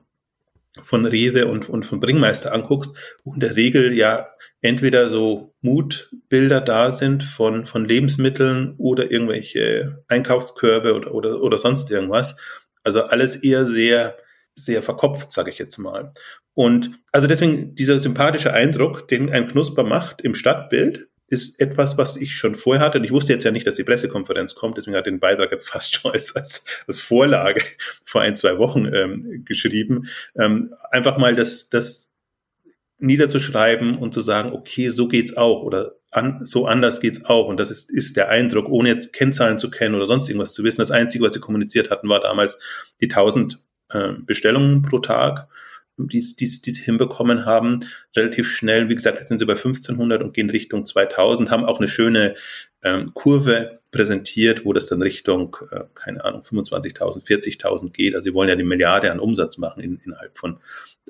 von 0.84 1.08
Rewe 1.08 1.48
und, 1.48 1.68
und 1.68 1.84
von 1.84 2.00
Bringmeister 2.00 2.54
anguckst, 2.54 2.96
wo 3.24 3.34
in 3.34 3.40
der 3.40 3.56
Regel 3.56 3.92
ja 3.92 4.28
entweder 4.62 5.10
so 5.10 5.56
Mutbilder 5.62 6.62
da 6.62 6.92
sind 6.92 7.24
von, 7.24 7.66
von 7.66 7.86
Lebensmitteln 7.86 8.76
oder 8.78 9.12
irgendwelche 9.12 10.04
Einkaufskörbe 10.08 10.94
oder, 10.94 11.14
oder, 11.14 11.42
oder 11.42 11.58
sonst 11.58 11.90
irgendwas. 11.90 12.38
Also 12.84 13.02
alles 13.02 13.36
eher 13.36 13.66
sehr, 13.66 14.16
sehr 14.64 14.84
verkopft, 14.84 15.32
sage 15.32 15.52
ich 15.52 15.58
jetzt 15.58 15.78
mal. 15.78 16.12
Und 16.54 16.92
also 17.12 17.28
deswegen 17.28 17.76
dieser 17.76 18.00
sympathische 18.00 18.54
Eindruck, 18.54 19.08
den 19.08 19.30
ein 19.30 19.48
Knusper 19.48 19.84
macht 19.84 20.22
im 20.22 20.36
Stadtbild, 20.36 21.08
ist 21.30 21.62
etwas, 21.62 21.98
was 21.98 22.18
ich 22.18 22.36
schon 22.36 22.56
vorher 22.56 22.84
hatte. 22.84 22.98
Und 22.98 23.04
ich 23.04 23.12
wusste 23.12 23.34
jetzt 23.34 23.44
ja 23.44 23.52
nicht, 23.52 23.68
dass 23.68 23.76
die 23.76 23.84
Pressekonferenz 23.84 24.56
kommt, 24.56 24.78
deswegen 24.78 24.98
hat 24.98 25.06
den 25.06 25.20
Beitrag 25.20 25.52
jetzt 25.52 25.70
fast 25.70 25.96
schon 25.96 26.12
als, 26.12 26.36
als, 26.36 26.66
Vorlage 27.00 27.62
vor 28.06 28.22
ein, 28.22 28.36
zwei 28.36 28.58
Wochen 28.58 28.86
ähm, 28.94 29.44
geschrieben. 29.46 30.08
Ähm, 30.38 30.74
einfach 30.92 31.18
mal 31.18 31.36
das, 31.36 31.70
das 31.70 32.12
niederzuschreiben 32.98 33.98
und 33.98 34.14
zu 34.14 34.22
sagen, 34.22 34.52
okay, 34.52 34.90
so 34.90 35.08
geht's 35.08 35.38
auch 35.38 35.64
oder 35.64 35.94
an, 36.12 36.40
so 36.42 36.66
anders 36.66 37.00
geht's 37.02 37.26
auch. 37.26 37.48
Und 37.48 37.60
das 37.60 37.72
ist, 37.72 37.92
ist 37.92 38.18
der 38.18 38.30
Eindruck, 38.30 38.68
ohne 38.68 38.90
jetzt 38.90 39.14
Kennzahlen 39.14 39.60
zu 39.60 39.70
kennen 39.70 39.96
oder 39.96 40.06
sonst 40.06 40.28
irgendwas 40.28 40.54
zu 40.54 40.64
wissen. 40.64 40.82
Das 40.82 40.92
Einzige, 40.92 41.24
was 41.24 41.34
sie 41.34 41.40
kommuniziert 41.40 41.92
hatten, 41.92 42.10
war 42.10 42.20
damals 42.20 42.60
die 43.00 43.06
1000 43.06 43.64
äh, 43.92 44.14
Bestellungen 44.26 44.82
pro 44.82 45.00
Tag 45.00 45.48
die, 46.08 46.20
die, 46.20 46.62
die 46.62 46.72
sie 46.72 46.84
hinbekommen 46.84 47.46
haben, 47.46 47.82
relativ 48.16 48.50
schnell. 48.50 48.90
Wie 48.90 48.96
gesagt, 48.96 49.20
jetzt 49.20 49.28
sind 49.28 49.40
sie 49.40 49.46
bei 49.46 49.54
1500 49.54 50.22
und 50.22 50.34
gehen 50.34 50.50
Richtung 50.50 50.86
2000, 50.86 51.52
haben 51.52 51.66
auch 51.66 51.80
eine 51.80 51.88
schöne 51.88 52.36
ähm, 52.84 53.14
Kurve 53.14 53.82
präsentiert, 53.92 54.66
wo 54.66 54.74
das 54.74 54.88
dann 54.88 55.02
Richtung, 55.02 55.58
äh, 55.72 55.84
keine 55.96 56.24
Ahnung, 56.24 56.42
25.000, 56.42 57.26
40.000 57.26 57.92
geht. 57.92 58.14
Also 58.14 58.26
sie 58.26 58.34
wollen 58.34 58.48
ja 58.48 58.54
eine 58.54 58.64
Milliarde 58.64 59.12
an 59.12 59.20
Umsatz 59.20 59.58
machen 59.58 59.84
in, 59.84 60.00
innerhalb 60.06 60.38
von 60.38 60.60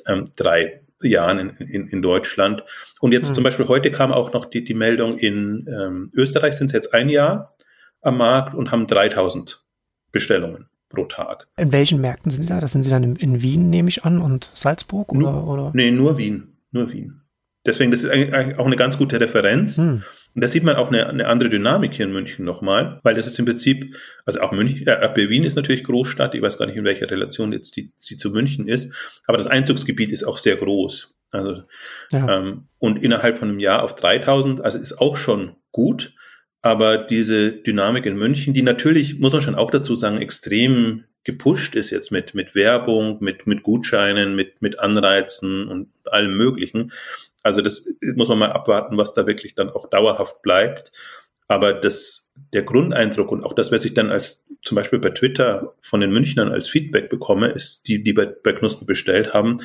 ähm, 0.07 0.31
drei 0.35 0.81
Jahren 1.01 1.39
in, 1.39 1.49
in, 1.67 1.87
in 1.87 2.01
Deutschland. 2.01 2.63
Und 2.99 3.11
jetzt 3.13 3.29
mhm. 3.29 3.33
zum 3.35 3.43
Beispiel 3.43 3.67
heute 3.67 3.91
kam 3.91 4.11
auch 4.11 4.33
noch 4.33 4.45
die, 4.45 4.63
die 4.63 4.73
Meldung, 4.73 5.17
in 5.17 5.67
ähm, 5.67 6.11
Österreich 6.13 6.55
sind 6.55 6.69
sie 6.69 6.77
jetzt 6.77 6.93
ein 6.93 7.09
Jahr 7.09 7.55
am 8.01 8.17
Markt 8.17 8.55
und 8.55 8.71
haben 8.71 8.87
3000 8.87 9.63
Bestellungen 10.11 10.69
pro 10.89 11.05
Tag. 11.05 11.47
In 11.57 11.71
welchen 11.71 12.01
Märkten 12.01 12.31
sind 12.31 12.41
Sie 12.43 12.49
da? 12.49 12.59
Das 12.59 12.71
sind 12.71 12.83
Sie 12.83 12.89
dann 12.89 13.03
in, 13.03 13.15
in 13.15 13.41
Wien, 13.41 13.69
nehme 13.69 13.89
ich 13.89 14.03
an, 14.03 14.19
und 14.19 14.49
Salzburg? 14.53 15.11
Oder, 15.11 15.31
nur, 15.31 15.47
oder? 15.47 15.71
Nee, 15.73 15.91
nur 15.91 16.17
Wien. 16.17 16.57
Nur 16.71 16.91
Wien. 16.91 17.21
Deswegen, 17.65 17.91
das 17.91 18.03
ist 18.03 18.09
eigentlich 18.09 18.57
auch 18.57 18.65
eine 18.65 18.75
ganz 18.75 18.97
gute 18.97 19.19
Referenz. 19.19 19.77
Hm. 19.77 20.03
Und 20.35 20.43
da 20.43 20.47
sieht 20.47 20.63
man 20.63 20.75
auch 20.75 20.89
eine, 20.89 21.07
eine 21.07 21.27
andere 21.27 21.49
Dynamik 21.49 21.93
hier 21.93 22.05
in 22.05 22.13
München 22.13 22.45
nochmal, 22.45 22.99
weil 23.03 23.15
das 23.15 23.27
ist 23.27 23.39
im 23.39 23.45
Prinzip, 23.45 23.95
also 24.25 24.41
auch 24.41 24.51
München, 24.51 24.87
äh, 24.87 25.29
Wien 25.29 25.43
ist 25.43 25.55
natürlich 25.55 25.83
Großstadt, 25.83 26.35
ich 26.35 26.41
weiß 26.41 26.57
gar 26.57 26.67
nicht, 26.67 26.77
in 26.77 26.83
welcher 26.83 27.09
Relation 27.09 27.51
jetzt 27.51 27.75
die, 27.75 27.91
sie 27.95 28.15
zu 28.15 28.29
München 28.29 28.67
ist, 28.67 28.93
aber 29.25 29.37
das 29.37 29.47
Einzugsgebiet 29.47 30.11
ist 30.11 30.23
auch 30.23 30.37
sehr 30.37 30.55
groß. 30.55 31.15
Also, 31.31 31.63
ja. 32.11 32.37
ähm, 32.37 32.67
und 32.77 33.03
innerhalb 33.03 33.39
von 33.39 33.49
einem 33.49 33.59
Jahr 33.59 33.83
auf 33.83 33.95
3000, 33.95 34.61
also 34.61 34.79
ist 34.79 34.99
auch 34.99 35.17
schon 35.17 35.55
gut. 35.71 36.13
Aber 36.61 36.97
diese 36.97 37.51
Dynamik 37.51 38.05
in 38.05 38.17
München, 38.17 38.53
die 38.53 38.61
natürlich, 38.61 39.19
muss 39.19 39.33
man 39.33 39.41
schon 39.41 39.55
auch 39.55 39.71
dazu 39.71 39.95
sagen, 39.95 40.17
extrem 40.17 41.05
gepusht 41.23 41.75
ist 41.75 41.89
jetzt 41.89 42.11
mit, 42.11 42.33
mit 42.33 42.55
Werbung, 42.55 43.17
mit, 43.21 43.45
mit 43.45 43.63
Gutscheinen, 43.63 44.35
mit, 44.35 44.61
mit 44.61 44.79
Anreizen 44.79 45.67
und 45.67 45.89
allem 46.05 46.35
Möglichen. 46.35 46.91
Also 47.43 47.61
das 47.61 47.87
muss 48.15 48.29
man 48.29 48.39
mal 48.39 48.51
abwarten, 48.51 48.97
was 48.97 49.13
da 49.13 49.27
wirklich 49.27 49.55
dann 49.55 49.69
auch 49.69 49.89
dauerhaft 49.89 50.41
bleibt. 50.41 50.91
Aber 51.47 51.73
das, 51.73 52.28
der 52.53 52.63
Grundeindruck 52.63 53.31
und 53.31 53.43
auch 53.43 53.53
das, 53.53 53.71
was 53.71 53.85
ich 53.85 53.93
dann 53.93 54.09
als 54.09 54.45
zum 54.63 54.75
Beispiel 54.75 54.99
bei 54.99 55.11
Twitter 55.11 55.75
von 55.81 56.01
den 56.01 56.11
Münchnern 56.11 56.51
als 56.51 56.67
Feedback 56.67 57.09
bekomme, 57.09 57.49
ist, 57.49 57.87
die, 57.87 58.03
die 58.03 58.13
bei, 58.13 58.25
bei 58.25 58.51
Knusten 58.51 58.85
bestellt 58.85 59.33
haben, 59.33 59.57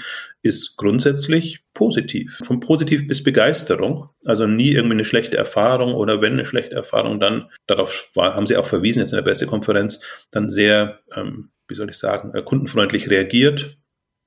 ist 0.42 0.76
grundsätzlich 0.76 1.64
positiv. 1.74 2.40
Von 2.44 2.60
positiv 2.60 3.08
bis 3.08 3.22
Begeisterung. 3.22 4.10
Also 4.24 4.46
nie 4.46 4.70
irgendwie 4.70 4.94
eine 4.94 5.04
schlechte 5.04 5.36
Erfahrung 5.36 5.94
oder 5.94 6.20
wenn 6.20 6.34
eine 6.34 6.44
schlechte 6.44 6.74
Erfahrung, 6.74 7.18
dann 7.18 7.50
darauf 7.66 8.10
war, 8.14 8.34
haben 8.34 8.46
sie 8.46 8.56
auch 8.56 8.66
verwiesen 8.66 9.00
jetzt 9.00 9.10
in 9.10 9.16
der 9.16 9.22
Pressekonferenz, 9.22 10.00
dann 10.30 10.48
sehr, 10.48 11.00
ähm, 11.16 11.50
wie 11.66 11.74
soll 11.74 11.90
ich 11.90 11.96
sagen, 11.96 12.32
äh, 12.34 12.42
kundenfreundlich 12.42 13.10
reagiert, 13.10 13.76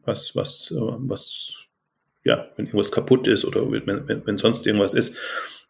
was, 0.04 0.36
was, 0.36 0.72
äh, 0.72 0.80
was, 0.80 1.56
ja, 2.24 2.50
wenn 2.58 2.66
irgendwas 2.66 2.92
kaputt 2.92 3.28
ist 3.28 3.46
oder 3.46 3.72
wenn, 3.72 4.08
wenn, 4.08 4.26
wenn 4.26 4.38
sonst 4.38 4.68
irgendwas 4.68 4.94
ist 4.94 5.16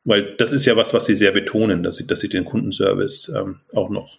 weil 0.07 0.35
das 0.37 0.53
ist 0.53 0.65
ja 0.65 0.75
was, 0.77 0.93
was 0.93 1.05
sie 1.05 1.15
sehr 1.15 1.31
betonen, 1.31 1.83
dass 1.83 1.97
sie, 1.97 2.07
dass 2.07 2.21
sie 2.21 2.29
den 2.29 2.45
Kundenservice 2.45 3.29
ähm, 3.35 3.59
auch 3.73 3.89
noch 3.89 4.17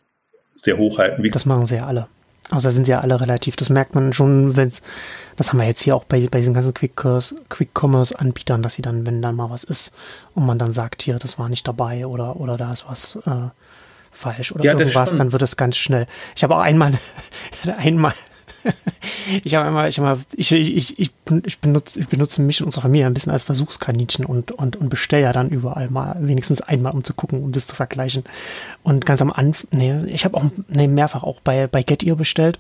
sehr 0.54 0.76
hoch 0.76 0.98
halten. 0.98 1.22
Wie 1.22 1.30
das 1.30 1.46
machen 1.46 1.64
sie 1.64 1.76
ja 1.76 1.86
alle. 1.86 2.08
Also 2.50 2.68
da 2.68 2.72
sind 2.72 2.84
sie 2.84 2.92
ja 2.92 3.00
alle 3.00 3.20
relativ, 3.20 3.56
das 3.56 3.70
merkt 3.70 3.94
man 3.94 4.12
schon, 4.12 4.56
wenn 4.56 4.68
es, 4.68 4.82
das 5.36 5.48
haben 5.48 5.58
wir 5.58 5.66
jetzt 5.66 5.82
hier 5.82 5.96
auch 5.96 6.04
bei, 6.04 6.26
bei 6.28 6.40
diesen 6.40 6.54
ganzen 6.54 6.74
Quick-Commerce-Anbietern, 6.74 8.62
dass 8.62 8.74
sie 8.74 8.82
dann, 8.82 9.06
wenn 9.06 9.22
dann 9.22 9.34
mal 9.34 9.50
was 9.50 9.64
ist 9.64 9.94
und 10.34 10.46
man 10.46 10.58
dann 10.58 10.70
sagt, 10.70 11.02
hier, 11.02 11.18
das 11.18 11.38
war 11.38 11.48
nicht 11.48 11.66
dabei 11.66 12.06
oder, 12.06 12.36
oder 12.36 12.56
da 12.56 12.72
ist 12.72 12.86
was 12.88 13.16
äh, 13.26 13.48
falsch 14.10 14.52
oder 14.52 14.64
ja, 14.64 14.72
irgendwas, 14.72 15.16
dann 15.16 15.32
wird 15.32 15.42
es 15.42 15.56
ganz 15.56 15.76
schnell. 15.76 16.06
Ich 16.36 16.42
habe 16.42 16.56
auch 16.56 16.60
einmal, 16.60 16.92
einmal 17.78 18.14
ich 19.44 19.54
habe 19.54 19.66
einmal, 19.66 19.88
ich 19.88 19.98
habe 19.98 20.20
ich, 20.34 20.52
ich, 20.52 20.98
ich, 20.98 21.12
ich, 21.44 21.58
benutze, 21.58 22.00
ich 22.00 22.08
benutze 22.08 22.42
mich 22.42 22.60
und 22.60 22.66
unsere 22.66 22.82
Familie 22.82 23.06
ein 23.06 23.14
bisschen 23.14 23.32
als 23.32 23.42
Versuchskaninchen 23.42 24.24
und, 24.24 24.52
und, 24.52 24.76
und 24.76 24.88
bestelle 24.88 25.22
ja 25.24 25.32
dann 25.32 25.48
überall 25.50 25.88
mal 25.90 26.16
wenigstens 26.20 26.60
einmal, 26.60 26.92
um 26.92 27.04
zu 27.04 27.14
gucken, 27.14 27.42
um 27.42 27.52
das 27.52 27.66
zu 27.66 27.76
vergleichen. 27.76 28.24
Und 28.82 29.06
ganz 29.06 29.22
am 29.22 29.32
Anfang, 29.32 29.68
nee, 29.72 29.96
ich 30.06 30.24
habe 30.24 30.36
auch 30.36 30.44
nee, 30.68 30.88
mehrfach 30.88 31.22
auch 31.22 31.40
bei, 31.40 31.66
bei 31.66 31.82
Getir 31.82 32.16
bestellt. 32.16 32.58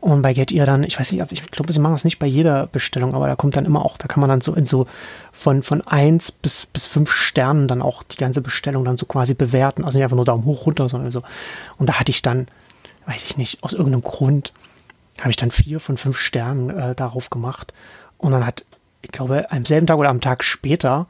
Und 0.00 0.22
bei 0.22 0.32
Getir 0.32 0.64
dann, 0.64 0.84
ich 0.84 0.98
weiß 0.98 1.10
nicht, 1.10 1.32
ich 1.32 1.50
glaube, 1.50 1.72
sie 1.72 1.80
machen 1.80 1.94
das 1.94 2.04
nicht 2.04 2.20
bei 2.20 2.26
jeder 2.26 2.68
Bestellung, 2.68 3.14
aber 3.14 3.26
da 3.26 3.34
kommt 3.34 3.56
dann 3.56 3.64
immer 3.64 3.84
auch, 3.84 3.98
da 3.98 4.06
kann 4.06 4.20
man 4.20 4.30
dann 4.30 4.40
so 4.40 4.54
in 4.54 4.64
so 4.64 4.86
von, 5.32 5.62
von 5.62 5.84
eins 5.86 6.30
bis, 6.30 6.66
bis 6.66 6.86
fünf 6.86 7.10
Sternen 7.10 7.66
dann 7.66 7.82
auch 7.82 8.04
die 8.04 8.16
ganze 8.16 8.40
Bestellung 8.40 8.84
dann 8.84 8.96
so 8.96 9.06
quasi 9.06 9.34
bewerten. 9.34 9.84
Also 9.84 9.98
nicht 9.98 10.04
einfach 10.04 10.16
nur 10.16 10.24
Daumen 10.24 10.44
hoch, 10.44 10.66
runter, 10.66 10.88
sondern 10.88 11.10
so. 11.10 11.22
Und 11.78 11.88
da 11.88 11.94
hatte 11.94 12.10
ich 12.10 12.22
dann, 12.22 12.46
weiß 13.06 13.24
ich 13.24 13.36
nicht, 13.38 13.64
aus 13.64 13.72
irgendeinem 13.72 14.02
Grund, 14.02 14.52
habe 15.20 15.30
ich 15.30 15.36
dann 15.36 15.50
vier 15.50 15.80
von 15.80 15.96
fünf 15.96 16.18
Sternen 16.18 16.70
äh, 16.70 16.94
darauf 16.94 17.30
gemacht. 17.30 17.72
Und 18.18 18.32
dann 18.32 18.46
hat, 18.46 18.64
ich 19.02 19.10
glaube, 19.10 19.50
am 19.50 19.64
selben 19.64 19.86
Tag 19.86 19.98
oder 19.98 20.08
am 20.08 20.20
Tag 20.20 20.44
später 20.44 21.06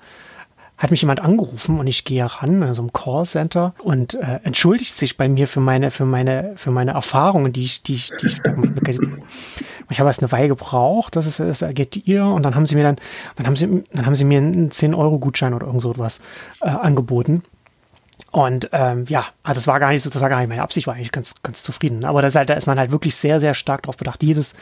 hat 0.79 0.93
mich 0.93 1.03
jemand 1.03 1.21
angerufen 1.21 1.81
und 1.81 1.89
ich 1.89 2.05
gehe 2.05 2.25
ran, 2.25 2.63
also 2.63 2.83
im 2.83 2.93
Callcenter 2.93 3.75
und 3.83 4.15
äh, 4.15 4.39
entschuldigt 4.45 4.97
sich 4.97 5.17
bei 5.17 5.29
mir 5.29 5.49
für 5.49 5.59
meine, 5.59 5.91
für 5.91 6.05
meine, 6.05 6.53
für 6.55 6.71
meine 6.71 6.93
Erfahrungen, 6.93 7.53
die 7.53 7.65
ich, 7.65 7.83
die 7.83 7.95
ich, 7.95 8.13
die 8.23 8.29
ich, 8.29 8.39
ich 9.91 9.99
habe 9.99 10.09
erst 10.09 10.23
eine 10.23 10.31
Weile 10.31 10.47
gebraucht, 10.47 11.17
das 11.17 11.27
ist, 11.27 11.41
das 11.41 11.65
geht 11.75 12.07
ihr 12.07 12.25
und 12.25 12.45
dann 12.45 12.55
haben 12.55 12.65
sie 12.65 12.77
mir 12.77 12.85
dann, 12.85 12.97
dann 13.35 13.47
haben 13.47 13.57
sie, 13.57 13.83
dann 13.93 14.07
haben 14.07 14.15
sie 14.15 14.25
mir 14.25 14.39
einen 14.39 14.71
10 14.71 14.95
Euro 14.95 15.19
Gutschein 15.19 15.53
oder 15.53 15.67
irgend 15.67 15.83
so 15.83 15.99
was 15.99 16.21
äh, 16.61 16.69
angeboten. 16.69 17.43
Und 18.31 18.69
ähm, 18.73 19.07
ja, 19.09 19.27
ah, 19.43 19.55
das 19.55 19.67
war 19.67 19.81
gar 19.81 19.91
nicht 19.91 20.03
so, 20.03 20.11
das 20.11 20.21
war 20.21 20.29
gar 20.29 20.41
nicht 20.41 20.51
meine 20.51 20.63
Absicht, 20.63 20.87
war 20.87 20.95
eigentlich 20.95 21.13
ganz, 21.13 21.35
ganz 21.43 21.63
zufrieden. 21.63 22.05
Aber 22.05 22.21
das 22.21 22.35
halt, 22.35 22.51
da 22.51 22.55
ist 22.55 22.67
man 22.67 22.79
halt 22.79 22.91
wirklich 22.91 23.17
sehr, 23.17 23.41
sehr 23.41 23.55
stark 23.55 23.83
darauf 23.83 23.97
bedacht, 23.97 24.23
jedes 24.23 24.55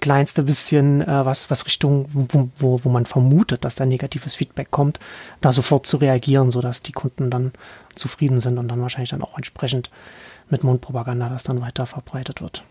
kleinste 0.00 0.42
bisschen, 0.42 1.00
äh, 1.00 1.24
was, 1.24 1.50
was 1.50 1.64
Richtung, 1.64 2.06
wo, 2.12 2.50
wo, 2.58 2.84
wo 2.84 2.88
man 2.90 3.06
vermutet, 3.06 3.64
dass 3.64 3.76
da 3.76 3.86
negatives 3.86 4.34
Feedback 4.34 4.70
kommt, 4.70 5.00
da 5.40 5.52
sofort 5.52 5.86
zu 5.86 5.96
reagieren, 5.96 6.50
sodass 6.50 6.82
die 6.82 6.92
Kunden 6.92 7.30
dann 7.30 7.52
zufrieden 7.94 8.40
sind 8.40 8.58
und 8.58 8.68
dann 8.68 8.82
wahrscheinlich 8.82 9.10
dann 9.10 9.22
auch 9.22 9.36
entsprechend 9.38 9.90
mit 10.50 10.62
Mundpropaganda 10.62 11.30
das 11.30 11.44
dann 11.44 11.62
weiter 11.62 11.86
verbreitet 11.86 12.42
wird. 12.42 12.62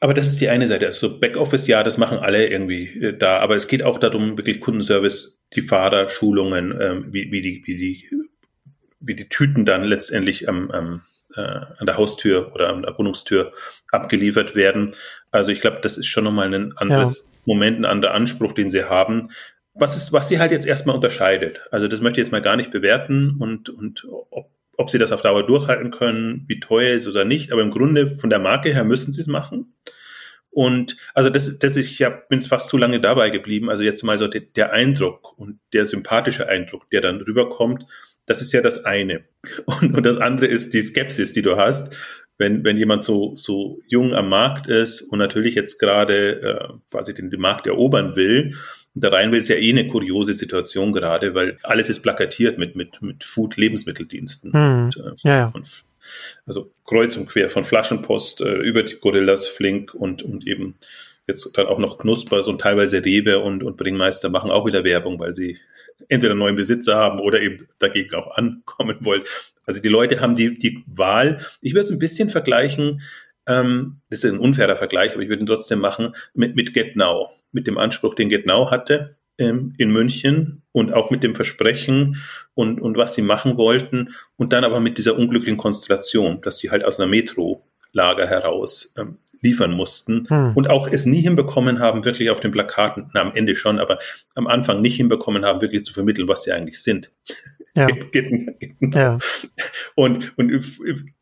Aber 0.00 0.14
das 0.14 0.26
ist 0.26 0.40
die 0.40 0.48
eine 0.48 0.66
Seite. 0.66 0.86
Also 0.86 1.20
Backoffice, 1.20 1.68
ja, 1.68 1.84
das 1.84 1.96
machen 1.96 2.18
alle 2.18 2.48
irgendwie 2.48 2.88
äh, 3.00 3.16
da. 3.16 3.38
Aber 3.38 3.54
es 3.54 3.68
geht 3.68 3.84
auch 3.84 4.00
darum, 4.00 4.36
wirklich 4.36 4.60
Kundenservice, 4.60 5.38
die 5.54 5.62
Fahrer, 5.62 6.08
Schulungen, 6.08 6.74
ähm, 6.80 7.06
wie, 7.10 7.30
wie, 7.30 7.40
die, 7.40 7.62
wie 7.64 7.76
die 7.76 8.04
wie 9.06 9.14
die 9.14 9.28
Tüten 9.28 9.64
dann 9.64 9.84
letztendlich 9.84 10.48
ähm, 10.48 10.70
ähm, 10.74 11.02
äh, 11.36 11.40
an 11.40 11.86
der 11.86 11.96
Haustür 11.96 12.52
oder 12.54 12.68
an 12.68 12.82
der 12.82 12.96
Wohnungstür 12.98 13.52
abgeliefert 13.90 14.54
werden. 14.54 14.94
Also 15.30 15.52
ich 15.52 15.60
glaube, 15.60 15.80
das 15.82 15.98
ist 15.98 16.06
schon 16.06 16.24
nochmal 16.24 16.52
ein 16.52 16.76
anderes 16.76 17.30
ja. 17.32 17.40
Moment, 17.46 17.78
ein 17.78 17.84
anderer 17.84 18.14
Anspruch, 18.14 18.52
den 18.52 18.70
sie 18.70 18.84
haben. 18.84 19.30
Was 19.74 19.96
ist, 19.96 20.12
was 20.12 20.28
sie 20.28 20.38
halt 20.38 20.52
jetzt 20.52 20.66
erstmal 20.66 20.96
unterscheidet. 20.96 21.62
Also 21.70 21.88
das 21.88 22.00
möchte 22.00 22.20
ich 22.20 22.26
jetzt 22.26 22.32
mal 22.32 22.42
gar 22.42 22.56
nicht 22.56 22.70
bewerten 22.70 23.36
und, 23.40 23.68
und 23.68 24.06
ob, 24.30 24.50
ob 24.76 24.90
sie 24.90 24.98
das 24.98 25.12
auf 25.12 25.22
Dauer 25.22 25.44
durchhalten 25.46 25.90
können, 25.90 26.44
wie 26.46 26.60
teuer 26.60 26.94
ist 26.94 27.08
oder 27.08 27.24
nicht. 27.24 27.52
Aber 27.52 27.62
im 27.62 27.70
Grunde 27.70 28.08
von 28.16 28.30
der 28.30 28.38
Marke 28.38 28.72
her 28.72 28.84
müssen 28.84 29.12
sie 29.12 29.20
es 29.20 29.26
machen. 29.26 29.74
Und 30.50 30.96
also 31.14 31.30
das, 31.30 31.58
das 31.58 31.76
ist, 31.76 31.90
ich 31.90 32.02
hab, 32.04 32.28
bin 32.28 32.40
fast 32.40 32.68
zu 32.68 32.76
lange 32.76 33.00
dabei 33.00 33.30
geblieben. 33.30 33.68
Also 33.68 33.82
jetzt 33.82 34.04
mal 34.04 34.18
so 34.18 34.28
der, 34.28 34.42
der 34.42 34.72
Eindruck 34.72 35.36
und 35.36 35.58
der 35.72 35.84
sympathische 35.84 36.48
Eindruck, 36.48 36.88
der 36.90 37.00
dann 37.00 37.20
rüberkommt, 37.20 37.86
das 38.26 38.40
ist 38.40 38.52
ja 38.52 38.60
das 38.60 38.84
eine. 38.84 39.24
Und, 39.66 39.96
und 39.96 40.06
das 40.06 40.16
andere 40.16 40.46
ist 40.46 40.74
die 40.74 40.82
Skepsis, 40.82 41.32
die 41.32 41.42
du 41.42 41.56
hast, 41.56 41.96
wenn, 42.38 42.64
wenn 42.64 42.76
jemand 42.76 43.02
so, 43.04 43.32
so 43.34 43.80
jung 43.86 44.14
am 44.14 44.28
Markt 44.28 44.66
ist 44.66 45.02
und 45.02 45.18
natürlich 45.18 45.54
jetzt 45.54 45.78
gerade 45.78 46.40
äh, 46.42 46.72
quasi 46.90 47.14
den, 47.14 47.30
den 47.30 47.40
Markt 47.40 47.66
erobern 47.66 48.16
will. 48.16 48.56
Und 48.94 49.04
da 49.04 49.10
rein 49.10 49.30
will 49.30 49.38
es 49.38 49.48
ja 49.48 49.56
eh 49.56 49.70
eine 49.70 49.86
kuriose 49.86 50.34
Situation 50.34 50.92
gerade, 50.92 51.34
weil 51.34 51.56
alles 51.62 51.90
ist 51.90 52.00
plakatiert 52.00 52.58
mit, 52.58 52.74
mit, 52.74 53.00
mit 53.02 53.24
Food-Lebensmitteldiensten. 53.24 54.52
Hm. 54.52 54.84
Und, 54.84 54.96
äh, 54.96 55.28
ja, 55.28 55.36
ja. 55.36 55.52
Und, 55.54 55.84
also 56.44 56.72
kreuz 56.84 57.16
und 57.16 57.26
quer 57.26 57.48
von 57.48 57.64
Flaschenpost 57.64 58.40
äh, 58.40 58.56
über 58.56 58.82
die 58.82 58.96
Gorillas, 58.96 59.46
Flink 59.46 59.94
und, 59.94 60.22
und 60.22 60.46
eben 60.46 60.76
jetzt 61.26 61.50
dann 61.56 61.66
auch 61.66 61.78
noch 61.78 61.98
Knuspers 61.98 62.48
und 62.48 62.60
teilweise 62.60 63.04
Rewe 63.04 63.38
und, 63.38 63.62
und 63.62 63.76
Bringmeister 63.76 64.28
machen 64.28 64.50
auch 64.50 64.66
wieder 64.66 64.84
Werbung, 64.84 65.18
weil 65.18 65.34
sie 65.34 65.58
entweder 66.08 66.32
einen 66.32 66.40
neuen 66.40 66.56
Besitzer 66.56 66.96
haben 66.96 67.20
oder 67.20 67.40
eben 67.40 67.66
dagegen 67.78 68.14
auch 68.14 68.36
ankommen 68.36 68.98
wollen. 69.00 69.22
Also 69.64 69.80
die 69.80 69.88
Leute 69.88 70.20
haben 70.20 70.34
die, 70.34 70.58
die 70.58 70.82
Wahl. 70.86 71.40
Ich 71.60 71.72
würde 71.72 71.84
es 71.84 71.90
ein 71.90 71.98
bisschen 71.98 72.30
vergleichen, 72.30 73.02
ähm, 73.46 74.00
das 74.10 74.24
ist 74.24 74.32
ein 74.32 74.38
unfairer 74.38 74.76
Vergleich, 74.76 75.12
aber 75.12 75.22
ich 75.22 75.28
würde 75.28 75.42
ihn 75.42 75.46
trotzdem 75.46 75.78
machen, 75.78 76.14
mit, 76.34 76.56
mit 76.56 76.74
Get 76.74 76.96
mit 77.52 77.66
dem 77.66 77.78
Anspruch, 77.78 78.14
den 78.14 78.28
Get 78.28 78.46
Now 78.46 78.70
hatte 78.70 79.16
ähm, 79.38 79.74
in 79.78 79.92
München 79.92 80.62
und 80.72 80.92
auch 80.92 81.10
mit 81.10 81.22
dem 81.22 81.34
Versprechen 81.34 82.22
und, 82.54 82.80
und 82.80 82.96
was 82.96 83.14
sie 83.14 83.22
machen 83.22 83.56
wollten 83.56 84.14
und 84.36 84.52
dann 84.52 84.64
aber 84.64 84.80
mit 84.80 84.98
dieser 84.98 85.18
unglücklichen 85.18 85.58
Konstellation, 85.58 86.40
dass 86.42 86.58
sie 86.58 86.70
halt 86.70 86.84
aus 86.84 86.98
einer 86.98 87.08
Metro-Lager 87.08 88.26
heraus 88.26 88.94
ähm, 88.98 89.18
liefern 89.44 89.72
mussten 89.72 90.26
hm. 90.28 90.52
und 90.56 90.68
auch 90.68 90.88
es 90.88 91.06
nie 91.06 91.20
hinbekommen 91.20 91.78
haben, 91.78 92.04
wirklich 92.04 92.30
auf 92.30 92.40
den 92.40 92.50
Plakaten, 92.50 93.10
na, 93.14 93.20
am 93.20 93.32
Ende 93.34 93.54
schon, 93.54 93.78
aber 93.78 93.98
am 94.34 94.48
Anfang 94.48 94.80
nicht 94.80 94.96
hinbekommen 94.96 95.44
haben, 95.44 95.60
wirklich 95.60 95.84
zu 95.84 95.92
vermitteln, 95.92 96.26
was 96.26 96.42
sie 96.42 96.52
eigentlich 96.52 96.82
sind. 96.82 97.12
Ja. 97.76 97.88
ja. 98.80 99.18
Und, 99.94 100.38
und 100.38 100.64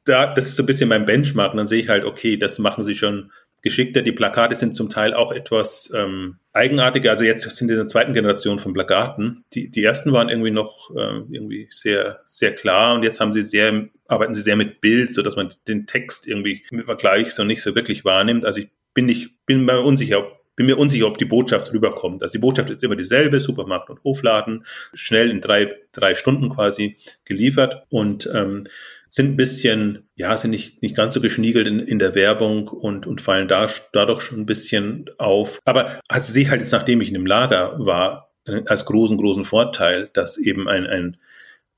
da, 0.05 0.33
das 0.33 0.47
ist 0.47 0.57
so 0.57 0.62
ein 0.62 0.67
bisschen 0.67 0.88
mein 0.88 1.07
Benchmark. 1.07 1.52
Und 1.52 1.59
dann 1.59 1.67
sehe 1.67 1.81
ich 1.81 1.88
halt, 1.88 2.05
okay, 2.05 2.37
das 2.37 2.59
machen 2.59 2.85
sie 2.85 2.95
schon 2.95 3.33
geschickter. 3.62 4.02
Die 4.02 4.12
Plakate 4.12 4.55
sind 4.55 4.76
zum 4.76 4.91
Teil 4.91 5.14
auch 5.14 5.33
etwas 5.33 5.91
ähm, 5.97 6.37
eigenartiger. 6.52 7.11
Also 7.11 7.25
jetzt 7.25 7.49
sind 7.49 7.71
in 7.71 7.76
der 7.76 7.88
zweiten 7.88 8.12
Generation 8.12 8.59
von 8.59 8.75
Plakaten. 8.75 9.45
Die, 9.55 9.71
die 9.71 9.83
ersten 9.83 10.12
waren 10.12 10.29
irgendwie 10.29 10.50
noch 10.50 10.91
äh, 10.95 11.21
irgendwie 11.31 11.69
sehr, 11.71 12.21
sehr 12.26 12.55
klar 12.55 12.95
und 12.95 13.02
jetzt 13.02 13.21
haben 13.21 13.33
sie 13.33 13.43
sehr, 13.43 13.88
arbeiten 14.12 14.35
sie 14.35 14.42
sehr 14.42 14.57
mit 14.57 14.81
Bild, 14.81 15.12
so 15.12 15.23
dass 15.23 15.37
man 15.37 15.52
den 15.66 15.87
Text 15.87 16.28
irgendwie 16.28 16.62
im 16.71 16.85
Vergleich 16.85 17.33
so 17.33 17.45
nicht 17.45 17.62
so 17.62 17.75
wirklich 17.75 18.04
wahrnimmt. 18.04 18.45
Also 18.45 18.61
ich 18.61 18.71
bin 18.95 19.07
nicht, 19.07 19.45
bin 19.47 19.64
mir 19.64 19.81
unsicher, 19.81 20.25
bin 20.54 20.66
mir 20.66 20.78
unsicher, 20.78 21.07
ob 21.07 21.19
die 21.19 21.25
Botschaft 21.25 21.73
rüberkommt. 21.73 22.23
Also 22.23 22.33
die 22.33 22.38
Botschaft 22.38 22.71
ist 22.71 22.85
immer 22.85 22.97
dieselbe, 22.97 23.40
Supermarkt 23.40 23.90
und 23.90 24.04
Hofladen, 24.04 24.64
schnell 24.95 25.31
in 25.31 25.40
drei, 25.40 25.75
drei 25.92 26.14
Stunden 26.14 26.50
quasi 26.50 26.97
geliefert 27.25 27.87
und 27.88 28.28
ähm, 28.33 28.66
sind 29.09 29.33
ein 29.33 29.37
bisschen, 29.37 30.09
ja, 30.14 30.37
sind 30.37 30.52
nicht, 30.52 30.81
nicht 30.81 30.97
ganz 30.97 31.14
so 31.14 31.21
geschniegelt 31.21 31.66
in, 31.66 31.81
in 31.81 31.99
der 31.99 32.14
Werbung 32.14 32.69
und, 32.69 33.07
und 33.07 33.21
fallen 33.21 33.49
da, 33.49 33.69
dadurch 33.92 34.23
schon 34.23 34.40
ein 34.40 34.47
bisschen 34.47 35.11
auf. 35.19 35.59
Aber 35.64 36.00
also 36.09 36.33
sehe 36.33 36.45
ich 36.45 36.50
halt 36.50 36.61
jetzt, 36.61 36.73
nachdem 36.73 37.00
ich 37.00 37.09
in 37.09 37.14
dem 37.14 37.26
Lager 37.26 37.76
war, 37.78 38.33
äh, 38.47 38.62
als 38.66 38.87
großen, 38.87 39.19
großen 39.19 39.45
Vorteil, 39.45 40.11
dass 40.12 40.38
eben 40.38 40.69
ein, 40.69 40.87
ein 40.87 41.16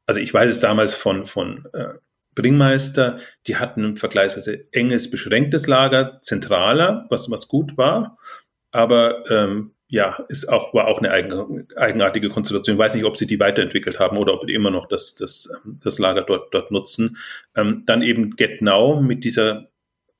also 0.06 0.20
ich 0.20 0.32
weiß 0.32 0.50
es 0.50 0.60
damals 0.60 0.94
von, 0.94 1.26
von 1.26 1.66
äh, 1.72 1.94
Bringmeister, 2.34 3.18
die 3.46 3.56
hatten 3.56 3.84
ein 3.84 3.96
vergleichsweise 3.96 4.66
enges, 4.72 5.10
beschränktes 5.10 5.66
Lager, 5.66 6.20
zentraler, 6.22 7.06
was, 7.10 7.30
was 7.30 7.48
gut 7.48 7.76
war. 7.76 8.16
Aber 8.70 9.28
ähm, 9.30 9.72
ja, 9.88 10.24
ist 10.28 10.48
auch, 10.48 10.72
war 10.74 10.88
auch 10.88 10.98
eine 10.98 11.12
eigen, 11.12 11.68
eigenartige 11.76 12.28
Konstellation. 12.28 12.74
Ich 12.74 12.80
weiß 12.80 12.96
nicht, 12.96 13.04
ob 13.04 13.16
sie 13.16 13.28
die 13.28 13.38
weiterentwickelt 13.38 14.00
haben 14.00 14.18
oder 14.18 14.34
ob 14.34 14.44
die 14.46 14.54
immer 14.54 14.70
noch 14.70 14.88
das, 14.88 15.14
das, 15.14 15.48
das 15.64 16.00
Lager 16.00 16.22
dort, 16.22 16.52
dort 16.52 16.72
nutzen. 16.72 17.18
Ähm, 17.54 17.84
dann 17.86 18.02
eben 18.02 18.34
Get 18.34 18.62
Now 18.62 19.00
mit 19.00 19.22
dieser 19.24 19.68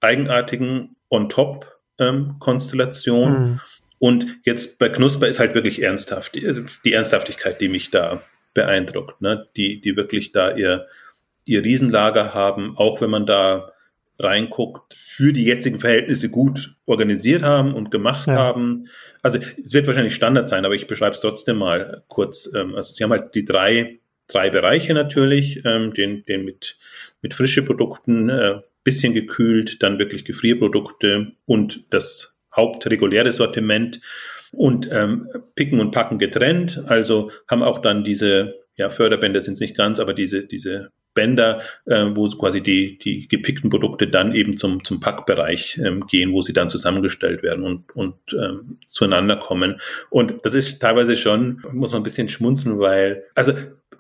eigenartigen 0.01 0.95
On-Top-Konstellation. 1.11 3.35
Ähm, 3.35 3.43
mhm. 3.43 3.61
Und 3.99 4.27
jetzt 4.45 4.79
bei 4.79 4.91
Knusper 4.91 5.27
ist 5.27 5.41
halt 5.41 5.55
wirklich 5.55 5.83
ernsthaft, 5.83 6.35
die, 6.35 6.47
also 6.47 6.63
die 6.85 6.93
Ernsthaftigkeit, 6.93 7.59
die 7.61 7.69
mich 7.69 7.91
da 7.91 8.23
beeindruckt, 8.53 9.21
ne? 9.21 9.49
die, 9.57 9.81
die 9.81 9.97
wirklich 9.97 10.31
da 10.33 10.53
ihr, 10.53 10.87
ihr 11.45 11.63
Riesenlager 11.63 12.35
haben, 12.35 12.77
auch 12.77 13.01
wenn 13.01 13.11
man 13.11 13.27
da 13.27 13.73
reinguckt, 14.19 14.95
für 14.95 15.33
die 15.33 15.45
jetzigen 15.45 15.81
Verhältnisse 15.81 16.31
gut 16.31 16.77
organisiert 16.87 17.43
haben 17.43 17.75
und 17.75 17.91
gemacht 17.91 18.29
ja. 18.29 18.35
haben. 18.35 18.89
Also 19.23 19.39
es 19.61 19.73
wird 19.73 19.87
wahrscheinlich 19.87 20.15
Standard 20.15 20.49
sein, 20.49 20.65
aber 20.65 20.75
ich 20.75 20.87
beschreibe 20.87 21.15
es 21.15 21.21
trotzdem 21.21 21.57
mal 21.57 22.03
kurz. 22.09 22.51
Ähm, 22.55 22.75
also 22.75 22.93
sie 22.93 23.03
haben 23.03 23.11
halt 23.11 23.35
die 23.35 23.45
drei, 23.45 23.99
drei 24.29 24.51
Bereiche 24.51 24.95
natürlich, 24.95 25.65
ähm, 25.65 25.93
den, 25.93 26.25
den 26.27 26.45
mit, 26.45 26.79
mit 27.23 27.35
frische 27.35 27.63
Produkten, 27.63 28.29
äh, 28.29 28.61
bisschen 28.85 29.15
gekühlt, 29.15 29.83
dann 29.83 29.99
wirklich 29.99 30.25
Gefrierprodukte 30.25 31.33
und 31.47 31.85
das 31.91 32.39
hauptreguläre 32.55 33.33
Sortiment 33.33 34.01
und 34.53 34.89
ähm, 34.93 35.29
Picken 35.57 35.81
und 35.81 35.91
Packen 35.91 36.19
getrennt. 36.19 36.85
Also 36.87 37.33
haben 37.49 37.63
auch 37.63 37.81
dann 37.81 38.05
diese, 38.05 38.61
ja, 38.77 38.91
Förderbänder 38.91 39.41
sind 39.41 39.55
es 39.55 39.61
nicht 39.61 39.77
ganz, 39.77 39.99
aber 39.99 40.15
diese, 40.15 40.47
diese 40.47 40.91
Bänder, 41.15 41.63
äh, 41.87 42.07
wo 42.15 42.29
quasi 42.29 42.61
die, 42.61 42.99
die 42.99 43.29
gepickten 43.29 43.71
Produkte 43.71 44.09
dann 44.09 44.35
eben 44.35 44.57
zum, 44.57 44.85
zum 44.85 45.01
Packbereich 45.01 45.81
ähm, 45.85 46.07
gehen, 46.07 46.33
wo 46.33 46.43
sie 46.43 46.53
dann 46.53 46.69
zusammengestellt 46.69 47.43
werden 47.43 47.65
und, 47.65 47.95
und 47.95 48.17
ähm, 48.33 48.79
zueinander 48.87 49.37
kommen. 49.37 49.81
Und 50.11 50.35
das 50.43 50.55
ist 50.55 50.81
teilweise 50.81 51.17
schon, 51.17 51.63
muss 51.73 51.93
man 51.93 52.01
ein 52.01 52.05
bisschen 52.05 52.29
schmunzen, 52.29 52.79
weil, 52.79 53.25
also 53.35 53.53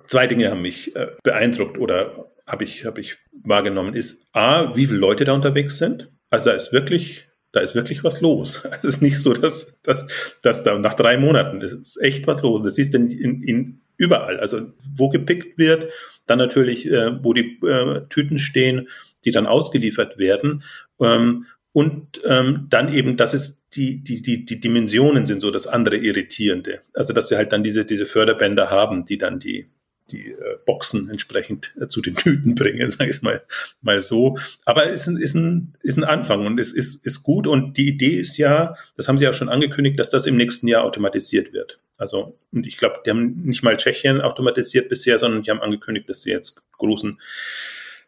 zwei 0.06 0.26
Dinge 0.26 0.50
haben 0.50 0.62
mich 0.62 0.94
äh, 0.96 1.08
beeindruckt 1.22 1.78
oder 1.78 2.30
habe 2.46 2.64
ich, 2.64 2.84
hab 2.84 2.98
ich 2.98 3.16
wahrgenommen, 3.42 3.94
ist 3.94 4.26
A, 4.32 4.74
wie 4.74 4.86
viele 4.86 4.98
Leute 4.98 5.24
da 5.24 5.32
unterwegs 5.32 5.78
sind. 5.78 6.10
Also 6.30 6.50
da 6.50 6.56
ist 6.56 6.72
wirklich 6.72 7.28
da 7.54 7.60
ist 7.60 7.74
wirklich 7.74 8.02
was 8.02 8.20
los. 8.20 8.62
Es 8.76 8.84
ist 8.84 9.00
nicht 9.00 9.18
so, 9.18 9.32
dass, 9.32 9.78
dass, 9.82 10.06
dass 10.42 10.64
da 10.64 10.76
nach 10.78 10.94
drei 10.94 11.16
Monaten 11.16 11.60
ist, 11.60 11.72
ist 11.72 12.02
echt 12.02 12.26
was 12.26 12.42
los. 12.42 12.62
Das 12.62 12.74
siehst 12.74 12.94
du 12.94 12.98
in, 12.98 13.42
in, 13.42 13.80
überall. 13.96 14.40
Also 14.40 14.72
wo 14.96 15.08
gepickt 15.08 15.56
wird, 15.56 15.88
dann 16.26 16.38
natürlich, 16.38 16.90
äh, 16.90 17.22
wo 17.22 17.32
die 17.32 17.60
äh, 17.62 18.02
Tüten 18.08 18.40
stehen, 18.40 18.88
die 19.24 19.30
dann 19.30 19.46
ausgeliefert 19.46 20.18
werden. 20.18 20.64
Ähm, 21.00 21.46
und 21.72 22.20
ähm, 22.24 22.66
dann 22.70 22.92
eben, 22.92 23.16
dass 23.16 23.34
es 23.34 23.64
die, 23.70 24.02
die, 24.02 24.20
die, 24.20 24.44
die 24.44 24.60
Dimensionen 24.60 25.24
sind 25.24 25.40
so 25.40 25.50
das 25.50 25.66
andere 25.66 25.96
Irritierende. 25.96 26.80
Also 26.92 27.12
dass 27.12 27.28
sie 27.28 27.36
halt 27.36 27.52
dann 27.52 27.62
diese, 27.62 27.84
diese 27.84 28.06
Förderbänder 28.06 28.70
haben, 28.70 29.04
die 29.04 29.18
dann 29.18 29.38
die, 29.38 29.70
die 30.10 30.32
äh, 30.32 30.58
Boxen 30.66 31.08
entsprechend 31.08 31.74
äh, 31.80 31.88
zu 31.88 32.00
den 32.00 32.14
Tüten 32.14 32.54
bringen, 32.54 32.88
sage 32.88 33.10
ich 33.10 33.22
mal, 33.22 33.42
mal 33.80 34.00
so. 34.00 34.38
Aber 34.64 34.90
es 34.90 35.02
ist 35.02 35.06
ein, 35.08 35.16
ist, 35.16 35.34
ein, 35.34 35.74
ist 35.80 35.96
ein 35.96 36.04
Anfang 36.04 36.46
und 36.46 36.60
es 36.60 36.72
ist, 36.72 37.06
ist 37.06 37.22
gut. 37.22 37.46
Und 37.46 37.76
die 37.76 37.88
Idee 37.88 38.16
ist 38.16 38.36
ja, 38.36 38.76
das 38.96 39.08
haben 39.08 39.18
sie 39.18 39.28
auch 39.28 39.34
schon 39.34 39.48
angekündigt, 39.48 39.98
dass 39.98 40.10
das 40.10 40.26
im 40.26 40.36
nächsten 40.36 40.68
Jahr 40.68 40.84
automatisiert 40.84 41.52
wird. 41.52 41.80
Also, 41.96 42.38
und 42.52 42.66
ich 42.66 42.76
glaube, 42.76 43.00
die 43.06 43.10
haben 43.10 43.42
nicht 43.44 43.62
mal 43.62 43.76
Tschechien 43.76 44.20
automatisiert 44.20 44.88
bisher, 44.88 45.18
sondern 45.18 45.42
die 45.42 45.50
haben 45.50 45.60
angekündigt, 45.60 46.08
dass 46.08 46.22
sie 46.22 46.30
jetzt 46.30 46.62
großen 46.72 47.18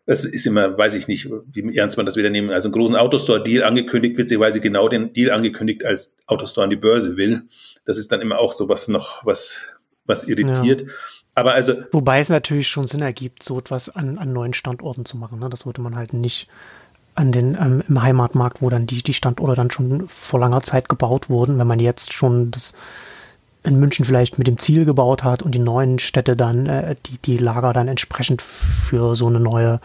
das 0.06 0.24
ist 0.24 0.46
immer, 0.46 0.78
weiß 0.78 0.94
ich 0.94 1.08
nicht, 1.08 1.28
wie 1.52 1.76
ernst 1.76 1.96
man 1.96 2.06
das 2.06 2.16
wieder 2.16 2.30
nehmen. 2.30 2.50
Also 2.50 2.68
einen 2.68 2.74
großen 2.74 2.94
Autostore-Deal 2.94 3.64
angekündigt, 3.64 4.16
witzigerweise 4.16 4.60
genau 4.60 4.88
den 4.88 5.12
Deal 5.12 5.32
angekündigt, 5.32 5.84
als 5.84 6.16
Autostore 6.28 6.64
an 6.64 6.70
die 6.70 6.76
Börse 6.76 7.16
will. 7.16 7.42
Das 7.84 7.98
ist 7.98 8.12
dann 8.12 8.20
immer 8.20 8.38
auch 8.38 8.52
so 8.52 8.68
was 8.68 8.86
noch, 8.86 9.26
was, 9.26 9.62
was 10.04 10.28
irritiert. 10.28 10.82
Ja. 10.82 10.86
Aber 11.36 11.52
also. 11.52 11.74
Wobei 11.92 12.18
es 12.18 12.30
natürlich 12.30 12.66
schon 12.68 12.88
Sinn 12.88 13.02
ergibt, 13.02 13.42
so 13.42 13.58
etwas 13.58 13.94
an, 13.94 14.18
an 14.18 14.32
neuen 14.32 14.54
Standorten 14.54 15.04
zu 15.04 15.18
machen. 15.18 15.38
Ne? 15.38 15.50
Das 15.50 15.66
würde 15.66 15.82
man 15.82 15.94
halt 15.94 16.14
nicht 16.14 16.48
an 17.14 17.30
den, 17.30 17.56
ähm, 17.60 17.82
im 17.86 18.02
Heimatmarkt, 18.02 18.62
wo 18.62 18.70
dann 18.70 18.86
die, 18.86 19.02
die 19.02 19.12
Standorte 19.12 19.54
dann 19.54 19.70
schon 19.70 20.08
vor 20.08 20.40
langer 20.40 20.62
Zeit 20.62 20.88
gebaut 20.88 21.28
wurden, 21.28 21.58
wenn 21.58 21.66
man 21.66 21.78
jetzt 21.78 22.14
schon 22.14 22.50
das 22.50 22.72
in 23.64 23.78
München 23.78 24.04
vielleicht 24.04 24.38
mit 24.38 24.46
dem 24.46 24.58
Ziel 24.58 24.84
gebaut 24.86 25.24
hat 25.24 25.42
und 25.42 25.54
die 25.54 25.58
neuen 25.58 25.98
Städte 25.98 26.36
dann, 26.36 26.66
äh, 26.66 26.96
die, 27.04 27.18
die 27.18 27.36
Lager 27.36 27.74
dann 27.74 27.88
entsprechend 27.88 28.40
für 28.40 29.14
so 29.14 29.26
eine 29.26 29.40
neue, 29.40 29.80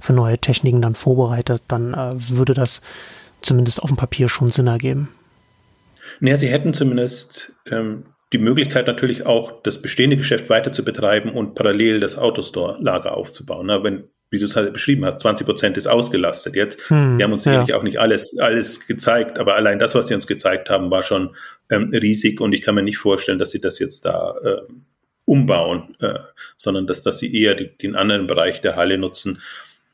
für 0.00 0.14
neue 0.14 0.38
Techniken 0.38 0.80
dann 0.80 0.94
vorbereitet, 0.94 1.62
dann 1.68 1.92
äh, 1.92 2.14
würde 2.30 2.54
das 2.54 2.80
zumindest 3.42 3.82
auf 3.82 3.90
dem 3.90 3.96
Papier 3.96 4.30
schon 4.30 4.52
Sinn 4.52 4.68
ergeben. 4.68 5.10
Naja, 6.20 6.38
sie 6.38 6.48
hätten 6.48 6.72
zumindest 6.72 7.52
ähm, 7.70 8.04
die 8.32 8.38
Möglichkeit 8.38 8.86
natürlich 8.86 9.26
auch, 9.26 9.62
das 9.62 9.80
bestehende 9.80 10.16
Geschäft 10.16 10.50
weiter 10.50 10.72
zu 10.72 10.84
betreiben 10.84 11.30
und 11.30 11.54
parallel 11.54 12.00
das 12.00 12.16
Autostore-Lager 12.16 13.16
aufzubauen. 13.16 13.66
Na, 13.66 13.84
wenn 13.84 14.08
wie 14.34 14.38
du 14.40 14.46
es 14.46 14.56
halt 14.56 14.72
beschrieben 14.72 15.04
hast, 15.04 15.20
20 15.20 15.46
Prozent 15.46 15.76
ist 15.76 15.86
ausgelastet. 15.86 16.56
Jetzt, 16.56 16.90
hm, 16.90 17.16
die 17.16 17.22
haben 17.22 17.32
uns 17.32 17.44
sicherlich 17.44 17.68
ja. 17.68 17.76
auch 17.76 17.84
nicht 17.84 18.00
alles, 18.00 18.36
alles 18.38 18.86
gezeigt, 18.88 19.38
aber 19.38 19.54
allein 19.54 19.78
das, 19.78 19.94
was 19.94 20.08
sie 20.08 20.14
uns 20.14 20.26
gezeigt 20.26 20.70
haben, 20.70 20.90
war 20.90 21.04
schon 21.04 21.36
ähm, 21.70 21.88
riesig 21.92 22.40
und 22.40 22.52
ich 22.52 22.60
kann 22.62 22.74
mir 22.74 22.82
nicht 22.82 22.98
vorstellen, 22.98 23.38
dass 23.38 23.52
sie 23.52 23.60
das 23.60 23.78
jetzt 23.78 24.04
da 24.04 24.34
äh, 24.42 24.62
umbauen, 25.24 25.96
äh, 26.00 26.18
sondern 26.56 26.88
dass, 26.88 27.04
dass 27.04 27.18
sie 27.18 27.32
eher 27.32 27.54
die, 27.54 27.78
den 27.78 27.94
anderen 27.94 28.26
Bereich 28.26 28.60
der 28.60 28.74
Halle 28.74 28.98
nutzen, 28.98 29.40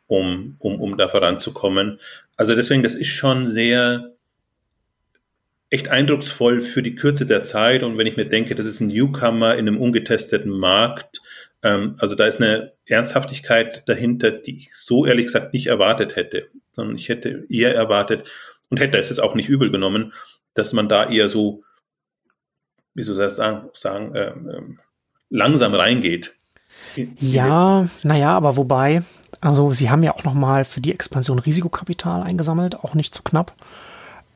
um, 0.06 0.56
um, 0.58 0.80
um 0.80 0.96
da 0.96 1.08
voranzukommen. 1.08 2.00
Also 2.38 2.54
deswegen, 2.54 2.82
das 2.82 2.94
ist 2.94 3.08
schon 3.08 3.46
sehr 3.46 4.14
echt 5.70 5.88
eindrucksvoll 5.88 6.60
für 6.60 6.82
die 6.82 6.96
Kürze 6.96 7.26
der 7.26 7.42
Zeit. 7.42 7.82
Und 7.82 7.96
wenn 7.96 8.06
ich 8.06 8.16
mir 8.16 8.26
denke, 8.26 8.54
das 8.54 8.66
ist 8.66 8.80
ein 8.80 8.88
Newcomer 8.88 9.54
in 9.54 9.68
einem 9.68 9.78
ungetesteten 9.80 10.50
Markt, 10.50 11.22
ähm, 11.62 11.96
also 11.98 12.14
da 12.14 12.26
ist 12.26 12.40
eine 12.40 12.72
Ernsthaftigkeit 12.86 13.88
dahinter, 13.88 14.30
die 14.32 14.56
ich 14.56 14.74
so 14.74 15.06
ehrlich 15.06 15.26
gesagt 15.26 15.52
nicht 15.52 15.68
erwartet 15.68 16.16
hätte, 16.16 16.48
sondern 16.72 16.96
ich 16.96 17.08
hätte 17.08 17.46
eher 17.48 17.74
erwartet 17.74 18.30
und 18.68 18.80
hätte 18.80 18.98
es 18.98 19.08
jetzt 19.08 19.20
auch 19.20 19.34
nicht 19.34 19.48
übel 19.48 19.70
genommen, 19.70 20.12
dass 20.54 20.72
man 20.72 20.88
da 20.88 21.08
eher 21.08 21.28
so, 21.28 21.62
wie 22.94 23.02
soll 23.02 23.24
ich 23.24 23.32
sagen, 23.32 23.68
sagen 23.72 24.12
ähm, 24.14 24.50
ähm 24.54 24.80
langsam 25.32 25.74
reingeht. 25.74 26.34
Ja, 27.20 27.88
naja, 28.02 28.36
aber 28.36 28.56
wobei, 28.56 29.02
also 29.40 29.72
sie 29.72 29.90
haben 29.90 30.02
ja 30.02 30.12
auch 30.12 30.24
nochmal 30.24 30.64
für 30.64 30.80
die 30.80 30.92
Expansion 30.92 31.38
Risikokapital 31.38 32.22
eingesammelt, 32.22 32.74
auch 32.74 32.94
nicht 32.94 33.14
zu 33.14 33.22
knapp. 33.22 33.54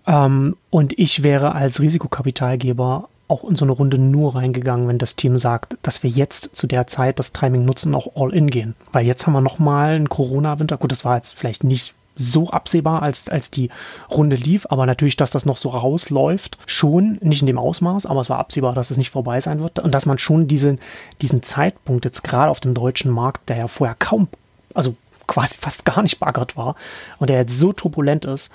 Ähm, 0.07 0.57
und 0.71 0.99
ich 0.99 1.23
wäre 1.23 1.55
als 1.55 1.81
Risikokapitalgeber 1.81 3.09
auch 3.27 3.45
in 3.45 3.57
so 3.57 3.65
eine 3.65 3.73
Runde 3.73 3.99
nur 3.99 4.35
reingegangen, 4.35 4.87
wenn 4.87 4.99
das 4.99 5.17
Team 5.17 5.39
sagt, 5.39 5.79
dass 5.83 6.03
wir 6.03 6.11
jetzt 6.11 6.55
zu 6.55 6.67
der 6.67 6.87
Zeit 6.87 7.19
das 7.19 7.33
Timing 7.33 7.65
nutzen, 7.65 7.95
auch 7.95 8.17
all 8.17 8.35
in 8.35 8.51
gehen. 8.51 8.77
Weil 8.93 9.07
jetzt 9.07 9.27
haben 9.27 9.33
wir 9.33 9.41
nochmal 9.41 9.95
einen 9.95 10.09
Corona-Winter. 10.09 10.77
Gut, 10.77 10.93
das 10.93 11.05
war 11.05 11.17
jetzt 11.17 11.35
vielleicht 11.35 11.65
nicht 11.65 11.95
so 12.17 12.51
absehbar, 12.51 13.03
als, 13.03 13.29
als 13.29 13.51
die 13.51 13.71
Runde 14.11 14.37
lief, 14.37 14.67
aber 14.71 14.87
natürlich, 14.87 15.17
dass 15.17 15.31
das 15.31 15.47
noch 15.47 15.57
so 15.57 15.71
rausläuft, 15.71 16.59
schon, 16.67 17.19
nicht 17.23 17.41
in 17.41 17.47
dem 17.47 17.59
Ausmaß, 17.59 18.07
aber 18.07 18.21
es 18.21 18.31
war 18.31 18.39
absehbar, 18.39 18.73
dass 18.73 18.91
es 18.91 18.99
nicht 18.99 19.11
vorbei 19.11 19.41
sein 19.41 19.61
wird 19.61 19.81
und 19.81 19.93
dass 19.93 20.07
man 20.07 20.19
schon 20.19 20.47
diesen, 20.47 20.79
diesen 21.23 21.43
Zeitpunkt 21.43 22.05
jetzt 22.05 22.23
gerade 22.23 22.51
auf 22.51 22.61
dem 22.61 22.75
deutschen 22.75 23.11
Markt, 23.11 23.49
der 23.49 23.57
ja 23.57 23.69
vorher 23.69 23.97
kaum, 23.99 24.29
also 24.75 24.95
quasi 25.27 25.59
fast 25.59 25.85
gar 25.85 26.03
nicht 26.03 26.21
baggert 26.21 26.57
war 26.57 26.77
und 27.19 27.31
der 27.31 27.39
jetzt 27.39 27.59
so 27.59 27.73
turbulent 27.73 28.25
ist, 28.27 28.53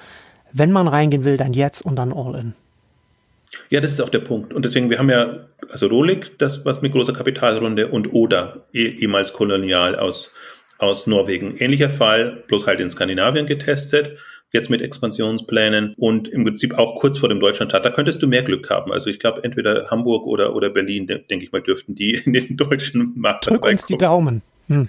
wenn 0.54 0.72
man 0.72 0.88
reingehen 0.88 1.26
will, 1.26 1.38
dann 1.38 1.54
jetzt 1.54 1.82
und 1.82 1.96
dann 1.96 2.14
all 2.14 2.36
in. 2.36 2.54
Ja, 3.70 3.82
das 3.82 3.92
ist 3.92 4.02
auch 4.02 4.10
der 4.10 4.20
Punkt. 4.20 4.54
Und 4.54 4.66
deswegen, 4.66 4.90
wir 4.90 5.00
haben 5.00 5.10
ja, 5.10 5.46
also 5.70 5.88
Rolik, 5.88 6.38
das 6.40 6.66
was 6.66 6.82
mit 6.82 6.92
großer 6.92 7.14
Kapitalrunde 7.14 7.88
und 7.88 8.14
Oda, 8.14 8.64
eh, 8.74 8.88
ehemals 8.88 9.34
kolonial 9.34 9.96
aus, 9.96 10.34
aus 10.78 11.08
Norwegen. 11.08 11.56
Ähnlicher 11.58 11.90
Fall, 11.90 12.44
bloß 12.48 12.68
halt 12.68 12.80
in 12.80 12.90
Skandinavien 12.90 13.46
getestet, 13.46 14.18
jetzt 14.52 14.70
mit 14.70 14.82
Expansionsplänen 14.82 15.94
und 15.98 16.28
im 16.28 16.44
Prinzip 16.44 16.78
auch 16.78 17.00
kurz 17.00 17.18
vor 17.20 17.30
dem 17.30 17.40
Deutschlandtag. 17.40 17.84
Da 17.84 17.92
könntest 17.92 18.22
du 18.22 18.28
mehr 18.28 18.44
Glück 18.44 18.70
haben. 18.70 18.92
Also 18.92 19.10
ich 19.10 19.20
glaube, 19.20 19.44
entweder 19.44 19.90
Hamburg 19.92 20.26
oder, 20.26 20.56
oder 20.56 20.70
Berlin, 20.70 21.06
denke 21.08 21.46
ich 21.46 21.52
mal, 21.52 21.62
dürften 21.62 21.96
die 21.96 22.16
in 22.26 22.34
den 22.34 22.58
deutschen 22.58 23.14
Markt 23.16 23.48
Drück 23.48 23.66
uns 23.66 23.86
die 23.86 23.98
Daumen. 23.98 24.42
Hm. 24.70 24.88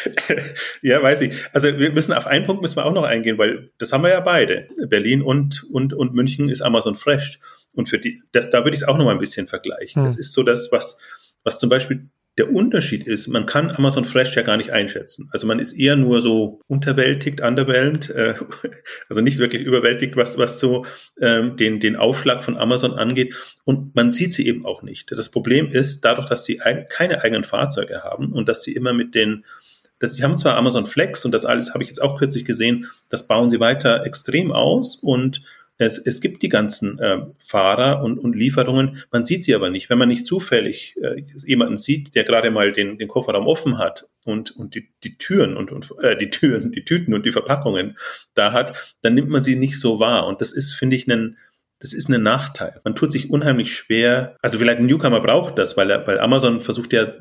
ja, 0.82 1.02
weiß 1.02 1.22
ich. 1.22 1.34
Also 1.52 1.78
wir 1.78 1.92
müssen 1.92 2.12
auf 2.12 2.26
einen 2.26 2.44
Punkt 2.44 2.62
müssen 2.62 2.76
wir 2.76 2.84
auch 2.84 2.92
noch 2.92 3.04
eingehen, 3.04 3.38
weil 3.38 3.70
das 3.78 3.92
haben 3.92 4.02
wir 4.02 4.10
ja 4.10 4.20
beide. 4.20 4.66
Berlin 4.88 5.22
und, 5.22 5.64
und, 5.72 5.94
und 5.94 6.14
München 6.14 6.48
ist 6.48 6.60
Amazon 6.60 6.96
Fresh. 6.96 7.38
Und 7.74 7.88
für 7.88 7.98
die, 7.98 8.22
das, 8.32 8.50
da 8.50 8.64
würde 8.64 8.74
ich 8.74 8.82
es 8.82 8.88
auch 8.88 8.98
noch 8.98 9.04
mal 9.04 9.12
ein 9.12 9.20
bisschen 9.20 9.46
vergleichen. 9.46 10.02
Hm. 10.02 10.04
Das 10.04 10.18
ist 10.18 10.32
so 10.32 10.42
das, 10.42 10.70
was, 10.72 10.98
was 11.44 11.58
zum 11.58 11.70
Beispiel 11.70 12.08
der 12.38 12.52
Unterschied 12.52 13.06
ist, 13.06 13.26
man 13.26 13.46
kann 13.46 13.70
Amazon 13.70 14.04
Fresh 14.04 14.36
ja 14.36 14.42
gar 14.42 14.56
nicht 14.56 14.70
einschätzen. 14.70 15.28
Also 15.32 15.46
man 15.46 15.58
ist 15.58 15.72
eher 15.72 15.96
nur 15.96 16.22
so 16.22 16.60
unterwältigt, 16.68 17.40
underwhelmed, 17.40 18.10
äh, 18.10 18.34
also 19.08 19.20
nicht 19.20 19.38
wirklich 19.38 19.62
überwältigt, 19.62 20.16
was, 20.16 20.38
was 20.38 20.60
so 20.60 20.86
ähm, 21.20 21.56
den, 21.56 21.80
den 21.80 21.96
Aufschlag 21.96 22.44
von 22.44 22.56
Amazon 22.56 22.94
angeht. 22.94 23.34
Und 23.64 23.96
man 23.96 24.10
sieht 24.10 24.32
sie 24.32 24.46
eben 24.46 24.64
auch 24.64 24.82
nicht. 24.82 25.10
Das 25.10 25.28
Problem 25.28 25.68
ist, 25.68 26.04
dadurch, 26.04 26.28
dass 26.28 26.44
sie 26.44 26.60
keine 26.88 27.22
eigenen 27.22 27.44
Fahrzeuge 27.44 28.02
haben 28.04 28.32
und 28.32 28.48
dass 28.48 28.62
sie 28.62 28.72
immer 28.72 28.92
mit 28.92 29.14
den 29.14 29.44
das, 30.00 30.14
die 30.14 30.22
haben 30.22 30.36
zwar 30.36 30.56
Amazon 30.56 30.86
Flex 30.86 31.24
und 31.24 31.32
das 31.32 31.44
alles 31.44 31.74
habe 31.74 31.82
ich 31.82 31.88
jetzt 31.88 32.00
auch 32.00 32.18
kürzlich 32.20 32.44
gesehen, 32.44 32.86
das 33.08 33.26
bauen 33.26 33.50
sie 33.50 33.58
weiter 33.58 34.06
extrem 34.06 34.52
aus 34.52 34.94
und 34.94 35.42
es, 35.78 35.96
es 35.98 36.20
gibt 36.20 36.42
die 36.42 36.48
ganzen 36.48 36.98
äh, 36.98 37.18
Fahrer 37.38 38.02
und, 38.02 38.18
und 38.18 38.34
Lieferungen, 38.34 39.02
man 39.12 39.24
sieht 39.24 39.44
sie 39.44 39.54
aber 39.54 39.70
nicht. 39.70 39.88
Wenn 39.88 39.98
man 39.98 40.08
nicht 40.08 40.26
zufällig 40.26 40.96
äh, 41.00 41.22
jemanden 41.46 41.78
sieht, 41.78 42.16
der 42.16 42.24
gerade 42.24 42.50
mal 42.50 42.72
den, 42.72 42.98
den 42.98 43.06
Kofferraum 43.06 43.46
offen 43.46 43.78
hat 43.78 44.06
und, 44.24 44.50
und 44.50 44.74
die, 44.74 44.88
die 45.04 45.16
Türen 45.16 45.56
und, 45.56 45.70
und 45.70 45.88
äh, 46.02 46.16
die 46.16 46.30
Türen, 46.30 46.72
die 46.72 46.84
Tüten 46.84 47.14
und 47.14 47.24
die 47.24 47.32
Verpackungen 47.32 47.96
da 48.34 48.52
hat, 48.52 48.96
dann 49.02 49.14
nimmt 49.14 49.30
man 49.30 49.44
sie 49.44 49.54
nicht 49.54 49.78
so 49.78 50.00
wahr. 50.00 50.26
Und 50.26 50.40
das 50.40 50.52
ist, 50.52 50.72
finde 50.72 50.96
ich, 50.96 51.06
ein, 51.06 51.38
das 51.78 51.92
ist 51.92 52.08
ein 52.08 52.22
Nachteil. 52.22 52.80
Man 52.82 52.96
tut 52.96 53.12
sich 53.12 53.30
unheimlich 53.30 53.72
schwer. 53.72 54.36
Also 54.42 54.58
vielleicht 54.58 54.80
ein 54.80 54.86
Newcomer 54.86 55.20
braucht 55.20 55.58
das, 55.58 55.76
weil, 55.76 55.90
er, 55.90 56.04
weil 56.08 56.18
Amazon 56.18 56.60
versucht 56.60 56.92
ja 56.92 57.12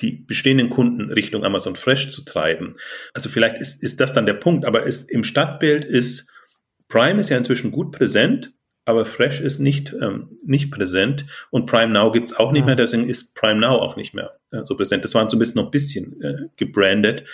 die 0.00 0.12
bestehenden 0.12 0.70
Kunden 0.70 1.10
Richtung 1.10 1.44
Amazon 1.44 1.74
Fresh 1.74 2.10
zu 2.10 2.22
treiben. 2.22 2.74
Also 3.12 3.28
vielleicht 3.28 3.58
ist, 3.58 3.82
ist 3.82 4.00
das 4.00 4.12
dann 4.12 4.26
der 4.26 4.34
Punkt. 4.34 4.66
Aber 4.66 4.86
es, 4.86 5.02
im 5.02 5.24
Stadtbild 5.24 5.84
ist 5.84 6.30
Prime 6.94 7.20
ist 7.20 7.28
ja 7.28 7.36
inzwischen 7.36 7.72
gut 7.72 7.90
präsent, 7.90 8.52
aber 8.84 9.04
Fresh 9.04 9.40
ist 9.40 9.58
nicht, 9.58 9.92
ähm, 10.00 10.38
nicht 10.44 10.70
präsent 10.70 11.26
und 11.50 11.66
Prime 11.66 11.92
Now 11.92 12.12
gibt's 12.12 12.36
auch 12.36 12.52
nicht 12.52 12.60
ja. 12.60 12.66
mehr, 12.66 12.76
deswegen 12.76 13.08
ist 13.08 13.34
Prime 13.34 13.58
Now 13.58 13.80
auch 13.80 13.96
nicht 13.96 14.14
mehr 14.14 14.38
äh, 14.52 14.62
so 14.62 14.76
präsent. 14.76 15.04
Das 15.04 15.12
war 15.12 15.26
zumindest 15.26 15.56
noch 15.56 15.64
ein 15.64 15.70
bisschen 15.72 16.22
äh, 16.22 16.48
gebrandet. 16.56 17.24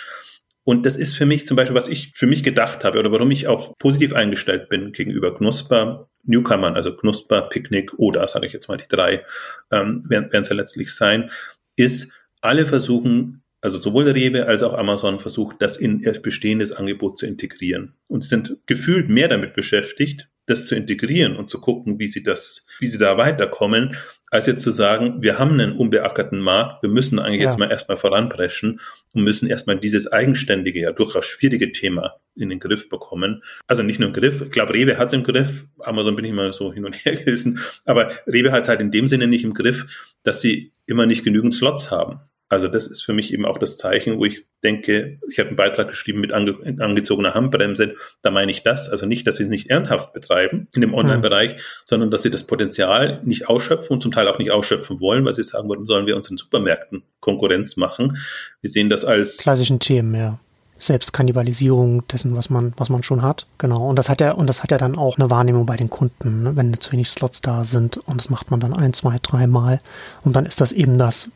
Und 0.63 0.87
das 0.87 0.95
ist 0.95 1.15
für 1.15 1.27
mich 1.27 1.45
zum 1.45 1.57
Beispiel, 1.57 1.75
was 1.75 1.89
ich 1.89 2.11
für 2.15 2.25
mich 2.25 2.43
gedacht 2.43 2.83
habe 2.83 2.97
oder 2.97 3.11
warum 3.11 3.29
ich 3.29 3.47
auch 3.47 3.77
positiv 3.77 4.13
eingestellt 4.13 4.67
bin 4.67 4.93
gegenüber 4.93 5.37
Knusper, 5.37 6.09
Newcomern, 6.23 6.75
also 6.75 6.97
Knusper, 6.97 7.43
Picknick 7.43 7.93
oder, 7.97 8.27
sage 8.27 8.47
ich 8.47 8.53
jetzt 8.53 8.67
mal, 8.67 8.77
die 8.77 8.87
drei 8.87 9.23
ähm, 9.69 10.03
werden 10.09 10.29
es 10.31 10.49
ja 10.49 10.55
letztlich 10.55 10.95
sein, 10.95 11.29
ist, 11.75 12.13
alle 12.41 12.65
versuchen 12.65 13.43
also 13.61 13.77
sowohl 13.77 14.09
Rewe 14.09 14.47
als 14.47 14.63
auch 14.63 14.73
Amazon 14.73 15.19
versucht, 15.19 15.57
das 15.59 15.77
in 15.77 16.01
ihr 16.01 16.13
bestehendes 16.13 16.71
Angebot 16.71 17.17
zu 17.17 17.25
integrieren 17.25 17.95
und 18.07 18.23
sind 18.23 18.57
gefühlt 18.65 19.09
mehr 19.09 19.27
damit 19.27 19.53
beschäftigt, 19.53 20.29
das 20.47 20.65
zu 20.65 20.75
integrieren 20.75 21.35
und 21.37 21.49
zu 21.49 21.61
gucken, 21.61 21.99
wie 21.99 22.07
sie 22.07 22.23
das, 22.23 22.65
wie 22.79 22.87
sie 22.87 22.97
da 22.97 23.17
weiterkommen, 23.17 23.95
als 24.31 24.45
jetzt 24.45 24.63
zu 24.63 24.71
sagen, 24.71 25.21
wir 25.21 25.37
haben 25.37 25.51
einen 25.51 25.73
unbeackerten 25.73 26.39
Markt, 26.39 26.83
wir 26.83 26.89
müssen 26.89 27.19
eigentlich 27.19 27.41
ja. 27.41 27.47
jetzt 27.47 27.59
mal 27.59 27.69
erstmal 27.69 27.97
voranpreschen 27.97 28.79
und 29.13 29.23
müssen 29.23 29.47
erstmal 29.47 29.77
dieses 29.77 30.11
eigenständige, 30.11 30.79
ja 30.79 30.91
durchaus 30.93 31.25
schwierige 31.25 31.71
Thema 31.71 32.15
in 32.35 32.49
den 32.49 32.59
Griff 32.59 32.89
bekommen. 32.89 33.43
Also 33.67 33.83
nicht 33.83 33.99
nur 33.99 34.07
im 34.07 34.13
Griff, 34.13 34.41
ich 34.41 34.51
glaube, 34.51 34.73
Rewe 34.73 34.97
hat 34.97 35.09
es 35.09 35.13
im 35.13 35.23
Griff, 35.23 35.67
Amazon 35.79 36.15
bin 36.15 36.25
ich 36.25 36.31
immer 36.31 36.53
so 36.53 36.73
hin 36.73 36.85
und 36.85 36.95
her 37.05 37.15
gerissen, 37.23 37.59
aber 37.85 38.11
Rewe 38.25 38.51
hat 38.51 38.63
es 38.63 38.69
halt 38.69 38.79
in 38.79 38.91
dem 38.91 39.07
Sinne 39.07 39.27
nicht 39.27 39.43
im 39.43 39.53
Griff, 39.53 40.11
dass 40.23 40.41
sie 40.41 40.73
immer 40.85 41.05
nicht 41.05 41.23
genügend 41.23 41.53
Slots 41.53 41.91
haben. 41.91 42.21
Also 42.51 42.67
das 42.67 42.85
ist 42.85 43.01
für 43.01 43.13
mich 43.13 43.33
eben 43.33 43.45
auch 43.45 43.57
das 43.57 43.77
Zeichen, 43.77 44.17
wo 44.17 44.25
ich 44.25 44.45
denke, 44.61 45.19
ich 45.29 45.39
habe 45.39 45.47
einen 45.47 45.55
Beitrag 45.55 45.87
geschrieben 45.87 46.19
mit 46.19 46.33
ange 46.33 46.57
angezogener 46.79 47.33
Handbremse. 47.33 47.95
Da 48.23 48.29
meine 48.29 48.51
ich 48.51 48.61
das. 48.61 48.89
Also 48.89 49.05
nicht, 49.05 49.25
dass 49.25 49.37
sie 49.37 49.43
es 49.43 49.49
nicht 49.49 49.69
ernsthaft 49.69 50.11
betreiben 50.11 50.67
in 50.75 50.81
dem 50.81 50.93
Online-Bereich, 50.93 51.53
mhm. 51.53 51.59
sondern 51.85 52.11
dass 52.11 52.23
sie 52.23 52.29
das 52.29 52.43
Potenzial 52.43 53.21
nicht 53.23 53.47
ausschöpfen 53.47 53.93
und 53.93 54.01
zum 54.01 54.11
Teil 54.11 54.27
auch 54.27 54.37
nicht 54.37 54.51
ausschöpfen 54.51 54.99
wollen, 54.99 55.23
weil 55.23 55.33
sie 55.33 55.43
sagen, 55.43 55.69
warum 55.69 55.87
sollen 55.87 56.07
wir 56.07 56.17
uns 56.17 56.29
in 56.29 56.35
Supermärkten 56.35 57.03
Konkurrenz 57.21 57.77
machen? 57.77 58.17
Wir 58.59 58.69
sehen 58.69 58.89
das 58.89 59.05
als 59.05 59.37
klassischen 59.37 59.79
Themen, 59.79 60.13
ja. 60.13 60.37
Selbstkannibalisierung 60.77 62.05
dessen, 62.07 62.35
was 62.35 62.49
man, 62.49 62.73
was 62.75 62.89
man 62.89 63.03
schon 63.03 63.21
hat. 63.21 63.47
Genau. 63.59 63.87
Und 63.87 63.97
das 63.97 64.09
hat 64.09 64.19
ja, 64.19 64.31
und 64.31 64.49
das 64.49 64.61
hat 64.61 64.71
ja 64.71 64.77
dann 64.77 64.97
auch 64.97 65.17
eine 65.17 65.29
Wahrnehmung 65.29 65.65
bei 65.65 65.77
den 65.77 65.89
Kunden, 65.89 66.43
ne? 66.43 66.55
wenn 66.57 66.73
zu 66.73 66.91
wenig 66.91 67.07
Slots 67.07 67.39
da 67.39 67.63
sind 67.63 67.97
und 67.97 68.19
das 68.19 68.29
macht 68.29 68.51
man 68.51 68.59
dann 68.59 68.73
ein, 68.73 68.91
zwei, 68.91 69.19
dreimal. 69.21 69.79
Und 70.23 70.35
dann 70.35 70.45
ist 70.45 70.59
das 70.59 70.73
eben 70.73 70.97
das, 70.97 71.29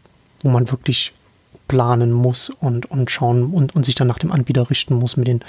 wo 0.46 0.50
man 0.50 0.72
wirklich 0.72 1.12
planen 1.68 2.12
muss 2.12 2.52
und, 2.52 2.90
und 2.92 3.10
schauen 3.10 3.52
und, 3.52 3.76
und 3.76 3.86
sich 3.86 3.96
dann 3.96 4.08
nach 4.08 4.20
dem 4.20 4.32
Anbieter 4.32 4.70
richten 4.70 4.94
muss 4.94 5.18
mit 5.18 5.28
den, 5.28 5.40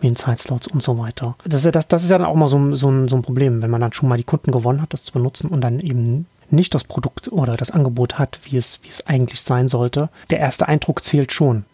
mit 0.00 0.10
den 0.10 0.16
Zeitslots 0.16 0.68
und 0.68 0.82
so 0.82 0.98
weiter. 0.98 1.36
Das 1.44 1.60
ist 1.60 1.64
ja, 1.64 1.70
das, 1.70 1.88
das 1.88 2.04
ist 2.04 2.10
ja 2.10 2.18
dann 2.18 2.26
auch 2.26 2.34
mal 2.34 2.48
so, 2.48 2.74
so, 2.74 2.90
ein, 2.90 3.08
so 3.08 3.16
ein 3.16 3.22
Problem, 3.22 3.62
wenn 3.62 3.70
man 3.70 3.80
dann 3.80 3.94
schon 3.94 4.10
mal 4.10 4.18
die 4.18 4.24
Kunden 4.24 4.52
gewonnen 4.52 4.82
hat, 4.82 4.92
das 4.92 5.04
zu 5.04 5.12
benutzen 5.12 5.48
und 5.48 5.62
dann 5.62 5.80
eben 5.80 6.26
nicht 6.50 6.74
das 6.74 6.84
Produkt 6.84 7.32
oder 7.32 7.56
das 7.56 7.70
Angebot 7.70 8.18
hat, 8.18 8.38
wie 8.44 8.58
es, 8.58 8.80
wie 8.82 8.90
es 8.90 9.06
eigentlich 9.06 9.40
sein 9.40 9.68
sollte. 9.68 10.10
Der 10.28 10.38
erste 10.38 10.68
Eindruck 10.68 11.02
zählt 11.02 11.32
schon. 11.32 11.64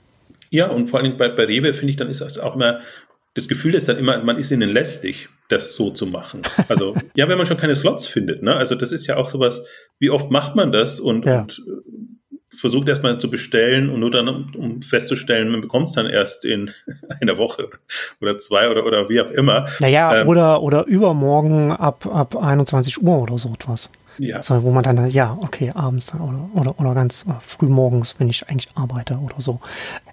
Ja, 0.50 0.68
und 0.68 0.88
vor 0.88 1.00
allem 1.00 1.18
bei, 1.18 1.28
bei 1.28 1.44
Rewe 1.44 1.74
finde 1.74 1.90
ich, 1.90 1.96
dann 1.96 2.08
ist 2.08 2.20
das 2.20 2.38
auch 2.38 2.54
immer, 2.54 2.78
das 3.34 3.48
Gefühl 3.48 3.74
ist 3.74 3.88
dann 3.88 3.98
immer, 3.98 4.22
man 4.22 4.38
ist 4.38 4.52
ihnen 4.52 4.70
lästig, 4.70 5.28
das 5.48 5.74
so 5.74 5.90
zu 5.90 6.06
machen. 6.06 6.42
Also, 6.68 6.94
ja, 7.14 7.28
wenn 7.28 7.36
man 7.38 7.46
schon 7.46 7.56
keine 7.56 7.74
Slots 7.74 8.06
findet, 8.06 8.42
ne? 8.42 8.54
Also, 8.54 8.74
das 8.74 8.92
ist 8.92 9.06
ja 9.06 9.16
auch 9.16 9.28
sowas, 9.28 9.64
wie 9.98 10.10
oft 10.10 10.30
macht 10.30 10.54
man 10.54 10.72
das 10.72 11.00
und, 11.00 11.24
ja. 11.24 11.40
und 11.40 11.60
versucht 12.58 12.88
erstmal 12.88 13.18
zu 13.18 13.30
bestellen 13.30 13.88
und 13.88 14.00
nur 14.00 14.10
dann, 14.10 14.28
um 14.28 14.82
festzustellen, 14.82 15.50
man 15.50 15.60
bekommt 15.60 15.86
es 15.86 15.92
dann 15.92 16.06
erst 16.06 16.44
in 16.44 16.70
einer 17.20 17.38
Woche 17.38 17.70
oder 18.20 18.38
zwei 18.38 18.68
oder, 18.70 18.84
oder 18.84 19.08
wie 19.08 19.20
auch 19.20 19.30
immer. 19.30 19.66
Naja, 19.78 20.22
ähm, 20.22 20.28
oder, 20.28 20.62
oder 20.62 20.84
übermorgen 20.86 21.72
ab, 21.72 22.06
ab 22.06 22.36
21 22.36 23.02
Uhr 23.02 23.22
oder 23.22 23.38
so 23.38 23.50
etwas. 23.50 23.90
Ja. 24.18 24.36
Also, 24.38 24.64
wo 24.64 24.72
man 24.72 24.82
dann, 24.82 25.08
ja, 25.10 25.38
okay, 25.40 25.70
abends 25.72 26.06
dann 26.06 26.20
oder, 26.20 26.50
oder, 26.54 26.80
oder 26.80 26.94
ganz 26.94 27.24
oder 27.24 27.40
früh 27.40 27.68
morgens, 27.68 28.16
wenn 28.18 28.28
ich 28.28 28.48
eigentlich 28.48 28.68
arbeite 28.74 29.14
oder 29.14 29.36
so. 29.38 29.60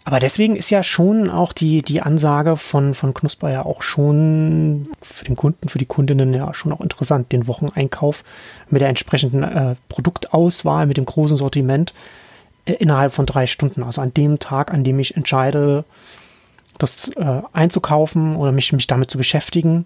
Aber 0.04 0.20
deswegen 0.20 0.56
ist 0.56 0.70
ja 0.70 0.84
schon 0.84 1.28
auch 1.28 1.52
die, 1.52 1.82
die 1.82 2.04
Ansage 2.04 2.56
von, 2.56 2.94
von 2.94 3.16
Knusper 3.16 3.50
ja 3.50 3.66
auch 3.66 3.82
schon 3.82 4.90
für 5.02 5.26
den 5.26 5.36
Kunden, 5.36 5.70
für 5.70 5.80
die 5.80 5.88
Kundinnen 5.88 6.36
ja 6.36 6.54
schon 6.54 6.72
auch 6.72 6.82
interessant, 6.82 7.32
den 7.32 7.48
Wocheneinkauf 7.48 8.24
mit 8.70 8.82
der 8.82 8.90
entsprechenden 8.90 9.42
äh, 9.42 9.76
Produktauswahl, 9.90 10.86
mit 10.86 10.98
dem 10.98 11.06
großen 11.06 11.38
Sortiment 11.38 11.92
äh, 11.92 12.25
innerhalb 12.66 13.14
von 13.14 13.26
drei 13.26 13.48
Stunden. 13.48 13.84
Also 13.84 14.02
an 14.02 14.14
dem 14.14 14.40
Tag, 14.40 14.74
an 14.74 14.84
dem 14.84 15.00
ich 15.00 15.16
entscheide, 15.16 15.86
das 16.78 17.10
äh, 17.16 17.42
einzukaufen 17.54 18.36
oder 18.36 18.52
mich, 18.52 18.74
mich 18.74 18.88
damit 18.88 19.10
zu 19.10 19.18
beschäftigen, 19.18 19.86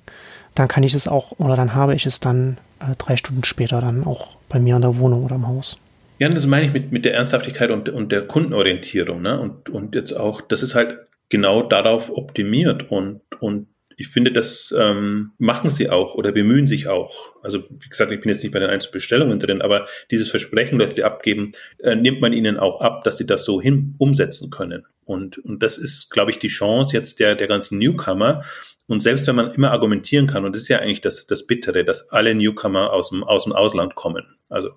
dann 0.56 0.68
kann 0.68 0.84
ich 0.84 0.94
es 0.94 1.08
auch 1.08 1.34
oder 1.38 1.56
dann 1.56 1.76
habe 1.76 1.94
ich 1.94 2.06
es 2.06 2.20
dann 2.20 2.58
äh, 2.80 2.96
drei 2.98 3.18
Stunden 3.18 3.44
später 3.44 3.82
dann 3.82 4.06
auch 4.06 4.38
bei 4.50 4.60
mir 4.60 4.76
in 4.76 4.82
der 4.82 4.98
Wohnung 4.98 5.24
oder 5.24 5.36
im 5.36 5.48
Haus. 5.48 5.78
Ja, 6.18 6.28
das 6.28 6.48
meine 6.48 6.66
ich 6.66 6.74
mit, 6.74 6.92
mit 6.92 7.06
der 7.06 7.14
Ernsthaftigkeit 7.14 7.72
und, 7.72 7.90
und 7.90 8.12
der 8.12 8.28
Kundenorientierung. 8.28 9.22
Ne? 9.22 9.40
Und, 9.40 9.70
und 9.70 9.96
jetzt 9.96 10.14
auch, 10.14 10.42
das 10.42 10.64
ist 10.64 10.76
halt 10.76 11.00
genau 11.30 11.62
darauf 11.62 12.10
optimiert 12.10 12.92
und, 12.92 13.22
und 13.40 13.68
ich 14.00 14.08
finde, 14.08 14.32
das 14.32 14.74
ähm, 14.78 15.32
machen 15.38 15.70
sie 15.70 15.90
auch 15.90 16.16
oder 16.16 16.32
bemühen 16.32 16.68
sich 16.68 16.88
auch. 16.88 17.36
Also 17.44 17.64
wie 17.70 17.90
gesagt, 17.90 18.12
ich 18.12 18.22
bin 18.22 18.30
jetzt 18.30 18.44
nicht 18.44 18.54
bei 18.54 18.60
den 18.60 18.70
einzelnen 18.70 18.94
Bestellungen 18.94 19.40
drin, 19.40 19.62
aber 19.62 19.88
dieses 20.10 20.30
Versprechen, 20.30 20.80
das 20.80 20.96
sie 20.96 21.04
abgeben, 21.04 21.52
äh, 21.80 21.96
nimmt 21.96 22.22
man 22.22 22.34
ihnen 22.34 22.58
auch 22.58 22.82
ab, 22.82 23.04
dass 23.04 23.18
sie 23.18 23.26
das 23.26 23.44
so 23.44 23.62
hin 23.62 23.96
umsetzen 23.98 24.50
können. 24.50 24.86
Und, 25.04 25.38
und 25.40 25.62
das 25.62 25.78
ist, 25.78 26.10
glaube 26.12 26.32
ich, 26.32 26.40
die 26.40 26.48
Chance 26.48 26.96
jetzt 26.96 27.20
der, 27.20 27.36
der 27.36 27.48
ganzen 27.48 27.78
Newcomer. 27.78 28.44
Und 28.88 29.02
selbst 29.02 29.28
wenn 29.28 29.36
man 29.36 29.52
immer 29.52 29.72
argumentieren 29.72 30.28
kann, 30.28 30.46
und 30.46 30.56
das 30.56 30.64
ist 30.64 30.70
ja 30.70 30.80
eigentlich 30.80 31.02
das, 31.02 31.28
das 31.28 31.46
Bittere, 31.46 31.84
dass 31.84 32.10
alle 32.10 32.34
Newcomer 32.34 32.94
aus 32.94 33.10
dem, 33.10 33.24
aus 33.24 33.44
dem 33.44 33.54
Ausland 33.54 33.96
kommen, 33.96 34.38
also 34.50 34.72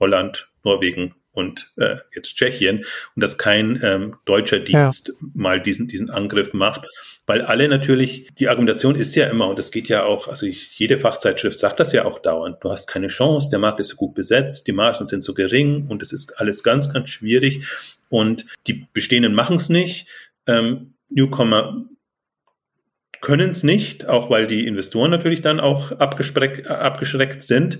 Holland, 0.00 0.50
Norwegen, 0.64 1.14
und 1.34 1.72
äh, 1.76 1.96
jetzt 2.14 2.36
Tschechien 2.36 2.84
und 3.14 3.22
dass 3.22 3.36
kein 3.36 3.80
ähm, 3.82 4.16
deutscher 4.24 4.60
Dienst 4.60 5.08
ja. 5.08 5.14
mal 5.34 5.60
diesen, 5.60 5.88
diesen 5.88 6.08
Angriff 6.08 6.54
macht, 6.54 6.86
weil 7.26 7.42
alle 7.42 7.68
natürlich, 7.68 8.28
die 8.34 8.48
Argumentation 8.48 8.94
ist 8.94 9.14
ja 9.14 9.26
immer, 9.28 9.48
und 9.48 9.58
das 9.58 9.70
geht 9.70 9.88
ja 9.88 10.04
auch, 10.04 10.28
also 10.28 10.46
ich, 10.46 10.78
jede 10.78 10.98
Fachzeitschrift 10.98 11.58
sagt 11.58 11.80
das 11.80 11.92
ja 11.92 12.04
auch 12.04 12.18
dauernd, 12.18 12.58
du 12.62 12.70
hast 12.70 12.86
keine 12.86 13.08
Chance, 13.08 13.48
der 13.50 13.58
Markt 13.58 13.80
ist 13.80 13.88
so 13.88 13.96
gut 13.96 14.14
besetzt, 14.14 14.66
die 14.66 14.72
Margen 14.72 15.06
sind 15.06 15.22
so 15.22 15.32
gering 15.32 15.86
und 15.88 16.02
es 16.02 16.12
ist 16.12 16.38
alles 16.40 16.62
ganz, 16.62 16.92
ganz 16.92 17.10
schwierig 17.10 17.66
und 18.08 18.44
die 18.66 18.86
Bestehenden 18.92 19.34
machen 19.34 19.56
es 19.56 19.68
nicht. 19.68 20.06
Ähm, 20.46 20.94
Newcomer 21.08 21.86
können 23.24 23.50
es 23.50 23.62
nicht, 23.62 24.06
auch 24.06 24.28
weil 24.28 24.46
die 24.46 24.66
Investoren 24.66 25.10
natürlich 25.10 25.40
dann 25.40 25.60
auch 25.60 25.92
abgeschreckt, 25.92 26.66
abgeschreckt 26.66 27.42
sind. 27.42 27.78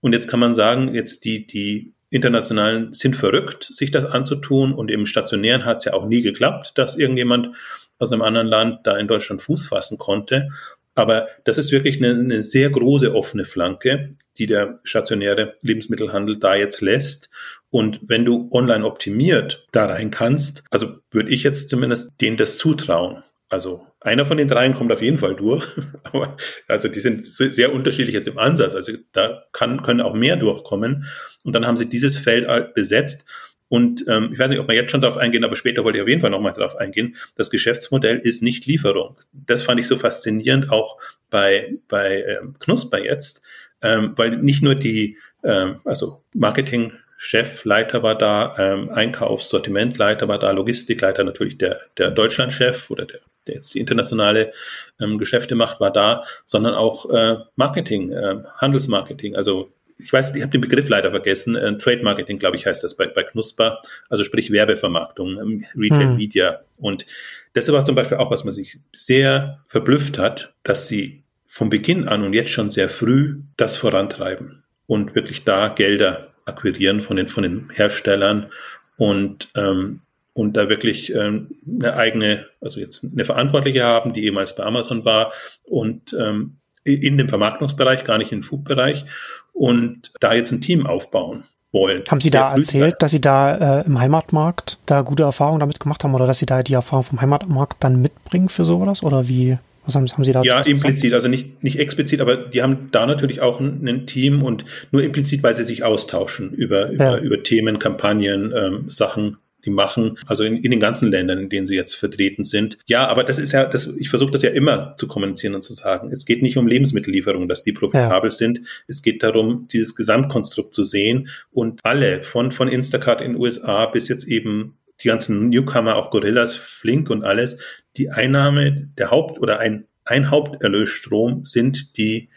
Und 0.00 0.12
jetzt 0.12 0.28
kann 0.28 0.38
man 0.38 0.54
sagen, 0.54 0.94
jetzt 0.94 1.24
die, 1.24 1.48
die 1.48 1.94
Internationalen 2.10 2.94
sind 2.94 3.16
verrückt, 3.16 3.64
sich 3.64 3.90
das 3.90 4.04
anzutun. 4.04 4.72
Und 4.72 4.92
im 4.92 5.04
Stationären 5.04 5.64
hat 5.64 5.78
es 5.78 5.84
ja 5.84 5.94
auch 5.94 6.06
nie 6.06 6.22
geklappt, 6.22 6.78
dass 6.78 6.96
irgendjemand 6.96 7.56
aus 8.04 8.12
einem 8.12 8.22
anderen 8.22 8.46
Land 8.46 8.86
da 8.86 8.96
in 8.96 9.08
Deutschland 9.08 9.42
Fuß 9.42 9.66
fassen 9.66 9.98
konnte. 9.98 10.48
Aber 10.94 11.28
das 11.44 11.58
ist 11.58 11.72
wirklich 11.72 11.96
eine, 11.96 12.10
eine 12.10 12.42
sehr 12.42 12.70
große 12.70 13.14
offene 13.14 13.44
Flanke, 13.44 14.16
die 14.38 14.46
der 14.46 14.80
stationäre 14.84 15.56
Lebensmittelhandel 15.62 16.38
da 16.38 16.54
jetzt 16.54 16.80
lässt. 16.80 17.30
Und 17.70 18.00
wenn 18.06 18.24
du 18.24 18.48
online 18.52 18.84
optimiert 18.84 19.66
da 19.72 19.86
rein 19.86 20.10
kannst, 20.10 20.62
also 20.70 20.98
würde 21.10 21.30
ich 21.30 21.42
jetzt 21.42 21.68
zumindest 21.68 22.20
denen 22.20 22.36
das 22.36 22.58
zutrauen. 22.58 23.24
Also 23.48 23.86
einer 24.00 24.24
von 24.24 24.36
den 24.36 24.48
dreien 24.48 24.74
kommt 24.74 24.92
auf 24.92 25.02
jeden 25.02 25.18
Fall 25.18 25.34
durch. 25.34 25.66
Aber 26.04 26.36
also 26.68 26.88
die 26.88 27.00
sind 27.00 27.24
sehr 27.24 27.72
unterschiedlich 27.72 28.14
jetzt 28.14 28.28
im 28.28 28.38
Ansatz. 28.38 28.74
Also 28.74 28.92
da 29.12 29.44
kann, 29.52 29.82
können 29.82 30.00
auch 30.00 30.14
mehr 30.14 30.36
durchkommen. 30.36 31.06
Und 31.44 31.52
dann 31.52 31.66
haben 31.66 31.76
sie 31.76 31.88
dieses 31.88 32.16
Feld 32.16 32.46
besetzt. 32.74 33.24
Und 33.68 34.04
ähm, 34.08 34.30
ich 34.32 34.38
weiß 34.38 34.50
nicht, 34.50 34.60
ob 34.60 34.68
wir 34.68 34.74
jetzt 34.74 34.90
schon 34.90 35.00
darauf 35.00 35.16
eingehen, 35.16 35.44
aber 35.44 35.56
später 35.56 35.84
wollte 35.84 35.98
ich 35.98 36.02
auf 36.02 36.08
jeden 36.08 36.20
Fall 36.20 36.30
nochmal 36.30 36.52
darauf 36.52 36.76
eingehen. 36.76 37.16
Das 37.34 37.50
Geschäftsmodell 37.50 38.18
ist 38.18 38.42
nicht 38.42 38.66
Lieferung. 38.66 39.18
Das 39.32 39.62
fand 39.62 39.80
ich 39.80 39.86
so 39.86 39.96
faszinierend 39.96 40.70
auch 40.70 40.98
bei, 41.30 41.74
bei 41.88 42.22
ähm, 42.22 42.54
Knusper 42.58 43.02
jetzt, 43.02 43.42
ähm, 43.82 44.12
weil 44.16 44.36
nicht 44.36 44.62
nur 44.62 44.74
die, 44.74 45.18
ähm, 45.42 45.80
also 45.84 46.22
Marketing, 46.34 46.92
Chefleiter 47.16 48.02
war 48.02 48.18
da, 48.18 48.56
ähm, 48.58 48.90
Einkaufssortimentleiter 48.90 50.28
war 50.28 50.38
da, 50.38 50.50
Logistikleiter 50.50 51.24
natürlich 51.24 51.56
der, 51.56 51.80
der 51.96 52.10
Deutschlandchef 52.10 52.90
oder 52.90 53.06
der 53.06 53.20
der 53.46 53.56
jetzt 53.56 53.74
die 53.74 53.80
internationale 53.80 54.52
ähm, 55.00 55.18
Geschäfte 55.18 55.54
macht, 55.54 55.80
war 55.80 55.92
da, 55.92 56.24
sondern 56.44 56.74
auch 56.74 57.10
äh, 57.10 57.36
Marketing, 57.56 58.10
äh, 58.10 58.42
Handelsmarketing. 58.56 59.36
Also 59.36 59.72
ich 59.98 60.12
weiß, 60.12 60.34
ich 60.34 60.42
habe 60.42 60.50
den 60.50 60.60
Begriff 60.60 60.88
leider 60.88 61.10
vergessen. 61.10 61.56
Äh, 61.56 61.78
Trade 61.78 62.02
Marketing, 62.02 62.38
glaube 62.38 62.56
ich, 62.56 62.66
heißt 62.66 62.82
das 62.82 62.96
bei, 62.96 63.06
bei 63.06 63.22
Knusper. 63.22 63.80
Also 64.08 64.24
sprich 64.24 64.50
Werbevermarktung, 64.50 65.38
ähm, 65.38 65.64
Retail 65.76 66.08
hm. 66.08 66.16
Media. 66.16 66.60
Und 66.76 67.06
das 67.52 67.70
war 67.72 67.84
zum 67.84 67.94
Beispiel 67.94 68.18
auch, 68.18 68.30
was 68.30 68.44
man 68.44 68.52
sich 68.52 68.78
sehr 68.92 69.60
verblüfft 69.68 70.18
hat, 70.18 70.54
dass 70.62 70.88
sie 70.88 71.22
vom 71.46 71.70
Beginn 71.70 72.08
an 72.08 72.24
und 72.24 72.32
jetzt 72.32 72.50
schon 72.50 72.70
sehr 72.70 72.88
früh 72.88 73.40
das 73.56 73.76
vorantreiben 73.76 74.64
und 74.86 75.14
wirklich 75.14 75.44
da 75.44 75.68
Gelder 75.68 76.32
akquirieren 76.46 77.00
von 77.00 77.16
den, 77.16 77.28
von 77.28 77.44
den 77.44 77.70
Herstellern 77.70 78.50
und 78.96 79.50
ähm, 79.54 80.00
und 80.36 80.56
da 80.56 80.68
wirklich 80.68 81.14
ähm, 81.14 81.48
eine 81.64 81.94
eigene, 81.94 82.46
also 82.60 82.80
jetzt 82.80 83.04
eine 83.04 83.24
Verantwortliche 83.24 83.84
haben, 83.84 84.12
die 84.12 84.24
ehemals 84.24 84.56
bei 84.56 84.64
Amazon 84.64 85.04
war 85.04 85.32
und 85.62 86.12
ähm, 86.18 86.56
in 86.82 87.16
dem 87.16 87.28
Vermarktungsbereich, 87.28 88.04
gar 88.04 88.18
nicht 88.18 88.32
im 88.32 88.42
Food-Bereich 88.42 89.06
und 89.54 90.12
da 90.20 90.34
jetzt 90.34 90.52
ein 90.52 90.60
Team 90.60 90.86
aufbauen 90.86 91.44
wollen. 91.72 92.02
Haben 92.08 92.20
Sie 92.20 92.30
da 92.30 92.54
erzählt, 92.54 92.96
dass 93.00 93.12
Sie 93.12 93.20
da 93.20 93.80
äh, 93.80 93.86
im 93.86 93.98
Heimatmarkt 93.98 94.78
da 94.86 95.00
gute 95.00 95.22
Erfahrungen 95.22 95.60
damit 95.60 95.80
gemacht 95.80 96.04
haben 96.04 96.14
oder 96.14 96.26
dass 96.26 96.38
Sie 96.38 96.46
da 96.46 96.62
die 96.62 96.74
Erfahrung 96.74 97.04
vom 97.04 97.20
Heimatmarkt 97.20 97.82
dann 97.82 98.02
mitbringen 98.02 98.48
für 98.48 98.64
sowas 98.64 99.02
oder 99.02 99.28
wie? 99.28 99.58
Was 99.86 99.94
haben, 99.94 100.08
haben 100.08 100.24
Sie 100.24 100.32
da? 100.32 100.42
Ja, 100.42 100.60
implizit, 100.62 101.12
also 101.12 101.28
nicht, 101.28 101.62
nicht 101.62 101.78
explizit, 101.78 102.20
aber 102.20 102.36
die 102.36 102.62
haben 102.62 102.88
da 102.90 103.04
natürlich 103.04 103.42
auch 103.42 103.60
ein, 103.60 103.86
ein 103.86 104.06
Team 104.06 104.42
und 104.42 104.64
nur 104.92 105.02
implizit, 105.02 105.42
weil 105.42 105.54
sie 105.54 105.64
sich 105.64 105.84
austauschen 105.84 106.52
über, 106.52 106.88
über, 106.90 107.04
ja. 107.04 107.18
über 107.18 107.42
Themen, 107.42 107.78
Kampagnen, 107.78 108.54
ähm, 108.56 108.84
Sachen, 108.88 109.36
die 109.64 109.70
machen, 109.70 110.18
also 110.26 110.44
in, 110.44 110.56
in 110.56 110.70
den 110.70 110.80
ganzen 110.80 111.10
Ländern, 111.10 111.38
in 111.38 111.48
denen 111.48 111.66
sie 111.66 111.76
jetzt 111.76 111.94
vertreten 111.94 112.44
sind. 112.44 112.78
Ja, 112.86 113.06
aber 113.08 113.24
das 113.24 113.38
ist 113.38 113.52
ja, 113.52 113.64
das, 113.66 113.86
ich 113.86 114.08
versuche 114.08 114.30
das 114.30 114.42
ja 114.42 114.50
immer 114.50 114.94
zu 114.96 115.08
kommunizieren 115.08 115.54
und 115.54 115.62
zu 115.62 115.72
sagen. 115.72 116.10
Es 116.12 116.24
geht 116.24 116.42
nicht 116.42 116.56
um 116.56 116.66
Lebensmittellieferungen, 116.66 117.48
dass 117.48 117.62
die 117.62 117.72
profitabel 117.72 118.30
ja. 118.30 118.36
sind. 118.36 118.60
Es 118.86 119.02
geht 119.02 119.22
darum, 119.22 119.68
dieses 119.72 119.94
Gesamtkonstrukt 119.94 120.74
zu 120.74 120.82
sehen 120.82 121.28
und 121.50 121.80
alle 121.84 122.22
von, 122.22 122.52
von 122.52 122.68
Instacart 122.68 123.20
in 123.20 123.32
den 123.32 123.40
USA 123.40 123.86
bis 123.86 124.08
jetzt 124.08 124.24
eben 124.24 124.76
die 125.02 125.08
ganzen 125.08 125.48
Newcomer, 125.48 125.96
auch 125.96 126.10
Gorillas, 126.10 126.54
Flink 126.54 127.10
und 127.10 127.24
alles, 127.24 127.58
die 127.96 128.10
Einnahme 128.10 128.88
der 128.98 129.10
Haupt- 129.10 129.40
oder 129.40 129.58
ein, 129.58 129.86
ein 130.04 130.30
Haupterlösstrom 130.30 131.44
sind 131.44 131.96
die 131.96 132.28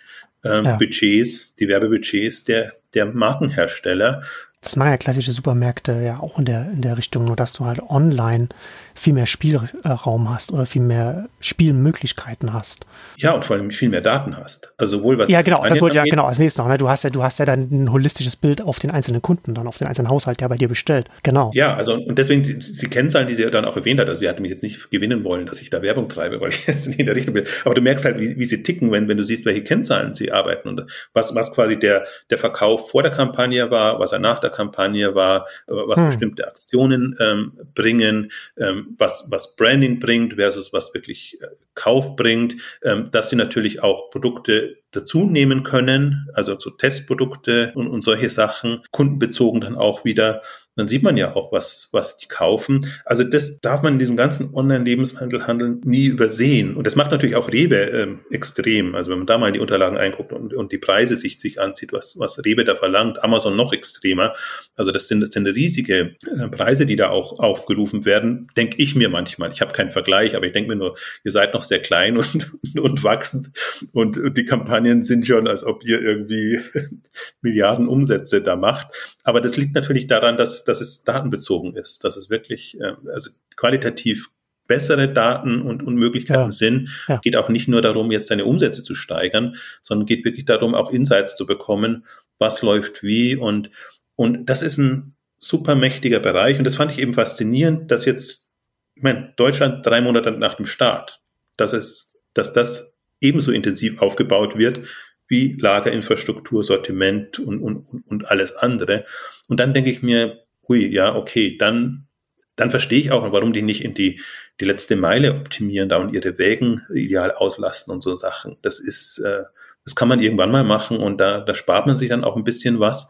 ähm, 0.43 0.65
ja. 0.65 0.75
Budgets, 0.77 1.53
die 1.55 1.67
Werbebudgets 1.67 2.45
der, 2.45 2.73
der 2.93 3.05
Markenhersteller. 3.07 4.23
Das 4.61 4.75
machen 4.75 4.89
ja 4.89 4.97
klassische 4.97 5.31
Supermärkte 5.31 6.01
ja 6.01 6.19
auch 6.19 6.39
in 6.39 6.45
der, 6.45 6.69
in 6.71 6.81
der 6.81 6.97
Richtung, 6.97 7.25
nur 7.25 7.35
dass 7.35 7.53
du 7.53 7.65
halt 7.65 7.79
online 7.79 8.49
viel 8.97 9.13
mehr 9.13 9.27
Spielraum 9.27 10.29
hast 10.29 10.51
oder 10.51 10.65
viel 10.65 10.81
mehr 10.81 11.29
Spielmöglichkeiten 11.39 12.53
hast. 12.53 12.85
Ja, 13.17 13.31
und 13.33 13.45
vor 13.45 13.55
allem 13.55 13.71
viel 13.71 13.89
mehr 13.89 14.01
Daten 14.01 14.35
hast. 14.35 14.73
Also 14.77 14.97
sowohl 14.97 15.19
was 15.19 15.29
Ja, 15.29 15.41
genau, 15.43 15.63
das 15.63 15.79
wollte 15.79 15.97
ja 15.97 16.03
genau 16.03 16.25
als 16.25 16.39
nächstes 16.39 16.57
noch. 16.57 16.67
Ne? 16.67 16.77
Du 16.77 16.89
hast 16.89 17.03
ja, 17.03 17.09
du 17.09 17.23
hast 17.23 17.37
ja 17.37 17.45
dann 17.45 17.69
ein 17.71 17.91
holistisches 17.91 18.35
Bild 18.35 18.61
auf 18.61 18.79
den 18.79 18.89
einzelnen 18.89 19.21
Kunden, 19.21 19.53
dann 19.53 19.67
auf 19.67 19.77
den 19.77 19.87
einzelnen 19.87 20.09
Haushalt, 20.09 20.41
der 20.41 20.49
bei 20.49 20.55
dir 20.55 20.67
bestellt. 20.67 21.09
Genau. 21.23 21.51
Ja, 21.53 21.75
also 21.75 21.93
und 21.93 22.17
deswegen 22.17 22.43
die, 22.43 22.57
die 22.57 22.87
Kennzahlen, 22.87 23.27
die 23.27 23.35
sie 23.35 23.49
dann 23.51 23.65
auch 23.65 23.77
erwähnt 23.77 23.99
hat, 23.99 24.09
also 24.09 24.19
sie 24.19 24.27
hatte 24.27 24.41
mich 24.41 24.51
jetzt 24.51 24.63
nicht 24.63 24.89
gewinnen 24.89 25.23
wollen, 25.23 25.45
dass 25.45 25.61
ich 25.61 25.69
da 25.69 25.81
Werbung 25.81 26.09
treibe, 26.09 26.41
weil 26.41 26.49
ich 26.49 26.65
jetzt 26.67 26.87
nicht 26.87 26.99
in 26.99 27.05
der 27.05 27.15
Richtung 27.15 27.33
bin. 27.35 27.45
Aber 27.65 27.75
du 27.75 27.81
merkst 27.81 28.05
halt, 28.05 28.19
wie, 28.19 28.35
wie 28.37 28.45
sie 28.45 28.63
ticken, 28.63 28.91
wenn, 28.91 29.07
wenn 29.07 29.17
du 29.17 29.23
siehst, 29.23 29.45
welche 29.45 29.63
Kennzahlen 29.63 30.13
sie 30.13 30.31
arbeiten 30.31 30.69
und 30.69 30.85
was, 31.13 31.35
was 31.35 31.53
quasi 31.53 31.77
der, 31.77 32.05
der 32.29 32.37
Verkauf 32.37 32.89
vor 32.89 33.03
der 33.03 33.11
Kampagne 33.11 33.69
war, 33.69 33.99
was 33.99 34.11
er 34.11 34.19
nach 34.19 34.39
der 34.39 34.49
Kampagne 34.49 35.13
war, 35.13 35.45
was 35.67 35.99
hm. 35.99 36.05
bestimmte 36.07 36.47
Aktionen 36.47 37.15
ähm, 37.19 37.53
bringen, 37.75 38.31
ähm, 38.57 38.86
was, 38.97 39.27
was 39.29 39.55
Brand 39.55 39.77
Branding 39.77 39.99
bringt 39.99 40.33
versus 40.33 40.73
was 40.73 40.93
wirklich 40.93 41.37
äh, 41.41 41.47
Kauf 41.75 42.15
bringt, 42.15 42.55
ähm, 42.83 43.09
dass 43.11 43.29
sie 43.29 43.35
natürlich 43.35 43.83
auch 43.83 44.09
Produkte 44.09 44.77
dazu 44.91 45.23
nehmen 45.23 45.63
können, 45.63 46.27
also 46.33 46.57
so 46.57 46.71
Testprodukte 46.71 47.73
und, 47.75 47.87
und 47.87 48.01
solche 48.01 48.29
Sachen, 48.29 48.83
kundenbezogen 48.91 49.61
dann 49.61 49.75
auch 49.75 50.03
wieder 50.05 50.41
dann 50.77 50.87
sieht 50.87 51.03
man 51.03 51.17
ja 51.17 51.35
auch, 51.35 51.51
was, 51.51 51.89
was 51.91 52.17
die 52.17 52.27
kaufen. 52.27 52.89
Also 53.03 53.23
das 53.23 53.59
darf 53.59 53.81
man 53.81 53.93
in 53.93 53.99
diesem 53.99 54.15
ganzen 54.15 54.53
Online-Lebensmittelhandel 54.53 55.79
nie 55.83 56.05
übersehen. 56.05 56.75
Und 56.75 56.87
das 56.87 56.95
macht 56.95 57.11
natürlich 57.11 57.35
auch 57.35 57.51
Rewe 57.51 57.75
ähm, 57.75 58.19
extrem. 58.31 58.95
Also 58.95 59.11
wenn 59.11 59.19
man 59.19 59.27
da 59.27 59.37
mal 59.37 59.47
in 59.47 59.53
die 59.53 59.59
Unterlagen 59.59 59.97
einguckt 59.97 60.31
und, 60.31 60.53
und 60.53 60.71
die 60.71 60.77
Preise 60.77 61.15
sich, 61.15 61.39
sich 61.39 61.59
anzieht, 61.59 61.91
was, 61.91 62.17
was 62.17 62.43
Rewe 62.45 62.63
da 62.63 62.75
verlangt, 62.75 63.23
Amazon 63.23 63.55
noch 63.55 63.73
extremer. 63.73 64.33
Also 64.75 64.91
das 64.91 65.07
sind, 65.07 65.21
das 65.21 65.31
sind 65.31 65.47
riesige 65.47 66.15
äh, 66.25 66.47
Preise, 66.49 66.85
die 66.85 66.95
da 66.95 67.09
auch 67.09 67.39
aufgerufen 67.39 68.05
werden, 68.05 68.47
denke 68.55 68.77
ich 68.77 68.95
mir 68.95 69.09
manchmal. 69.09 69.51
Ich 69.51 69.61
habe 69.61 69.73
keinen 69.73 69.89
Vergleich, 69.89 70.35
aber 70.35 70.45
ich 70.45 70.53
denke 70.53 70.69
mir 70.69 70.77
nur, 70.77 70.95
ihr 71.23 71.31
seid 71.31 71.53
noch 71.53 71.61
sehr 71.61 71.79
klein 71.79 72.17
und, 72.17 72.35
und, 72.75 72.79
und 72.79 73.03
wachsend 73.03 73.51
und, 73.93 74.17
und 74.17 74.37
die 74.37 74.45
Kampagne 74.45 74.77
Kampagnen 74.77 75.01
sind 75.01 75.25
schon, 75.25 75.47
als 75.47 75.63
ob 75.63 75.83
ihr 75.83 76.01
irgendwie 76.01 76.59
Milliarden 77.41 77.87
Umsätze 77.87 78.41
da 78.41 78.55
macht. 78.55 78.87
Aber 79.23 79.41
das 79.41 79.57
liegt 79.57 79.75
natürlich 79.75 80.07
daran, 80.07 80.37
dass, 80.37 80.63
dass 80.67 80.81
es 80.81 81.03
datenbezogen 81.03 81.75
ist, 81.75 82.03
dass 82.03 82.17
es 82.17 82.29
wirklich 82.29 82.79
äh, 82.79 82.93
also 83.11 83.31
qualitativ 83.55 84.29
bessere 84.67 85.11
Daten 85.11 85.61
und, 85.61 85.81
und 85.81 85.95
Möglichkeiten 85.95 86.41
ja. 86.41 86.51
sind. 86.51 86.89
Ja. 87.07 87.17
Geht 87.17 87.37
auch 87.37 87.49
nicht 87.49 87.67
nur 87.67 87.81
darum, 87.81 88.11
jetzt 88.11 88.27
seine 88.27 88.45
Umsätze 88.45 88.83
zu 88.83 88.95
steigern, 88.95 89.55
sondern 89.81 90.05
geht 90.05 90.25
wirklich 90.25 90.45
darum, 90.45 90.75
auch 90.75 90.91
Insights 90.91 91.35
zu 91.35 91.45
bekommen, 91.45 92.05
was 92.37 92.61
läuft 92.61 93.01
wie 93.03 93.35
und 93.35 93.69
und 94.15 94.49
das 94.49 94.63
ist 94.63 94.79
ein 94.79 95.13
super 95.39 95.75
mächtiger 95.75 96.19
Bereich 96.19 96.57
und 96.57 96.63
das 96.63 96.75
fand 96.75 96.91
ich 96.91 96.99
eben 96.99 97.13
faszinierend, 97.13 97.91
dass 97.91 98.05
jetzt, 98.05 98.51
ich 98.95 99.03
meine, 99.03 99.33
Deutschland 99.37 99.85
drei 99.85 100.01
Monate 100.01 100.31
nach 100.31 100.55
dem 100.55 100.65
Start, 100.65 101.21
dass 101.55 101.71
es, 101.71 102.15
dass 102.33 102.51
das 102.51 102.95
ebenso 103.21 103.51
intensiv 103.51 104.01
aufgebaut 104.01 104.57
wird 104.57 104.81
wie 105.27 105.57
Lagerinfrastruktur, 105.59 106.63
Sortiment 106.63 107.37
und, 107.39 107.61
und, 107.61 107.85
und 108.07 108.31
alles 108.31 108.55
andere. 108.55 109.05
Und 109.47 109.59
dann 109.59 109.73
denke 109.73 109.91
ich 109.91 110.01
mir, 110.01 110.43
hui, 110.67 110.87
ja, 110.87 111.15
okay, 111.15 111.57
dann, 111.57 112.07
dann 112.55 112.71
verstehe 112.71 112.99
ich 112.99 113.11
auch, 113.11 113.31
warum 113.31 113.53
die 113.53 113.61
nicht 113.61 113.83
in 113.83 113.93
die, 113.93 114.21
die 114.59 114.65
letzte 114.65 114.95
Meile 114.95 115.35
optimieren 115.35 115.89
da 115.89 115.97
und 115.97 116.13
ihre 116.13 116.37
Wägen 116.37 116.81
ideal 116.93 117.31
auslasten 117.31 117.93
und 117.93 118.01
so 118.01 118.15
Sachen. 118.15 118.57
Das 118.61 118.79
ist, 118.79 119.19
äh, 119.19 119.43
das 119.83 119.95
kann 119.95 120.07
man 120.07 120.19
irgendwann 120.19 120.51
mal 120.51 120.63
machen 120.63 120.97
und 120.97 121.19
da, 121.19 121.41
da 121.41 121.55
spart 121.55 121.87
man 121.87 121.97
sich 121.97 122.09
dann 122.09 122.23
auch 122.23 122.35
ein 122.35 122.43
bisschen 122.43 122.79
was. 122.79 123.09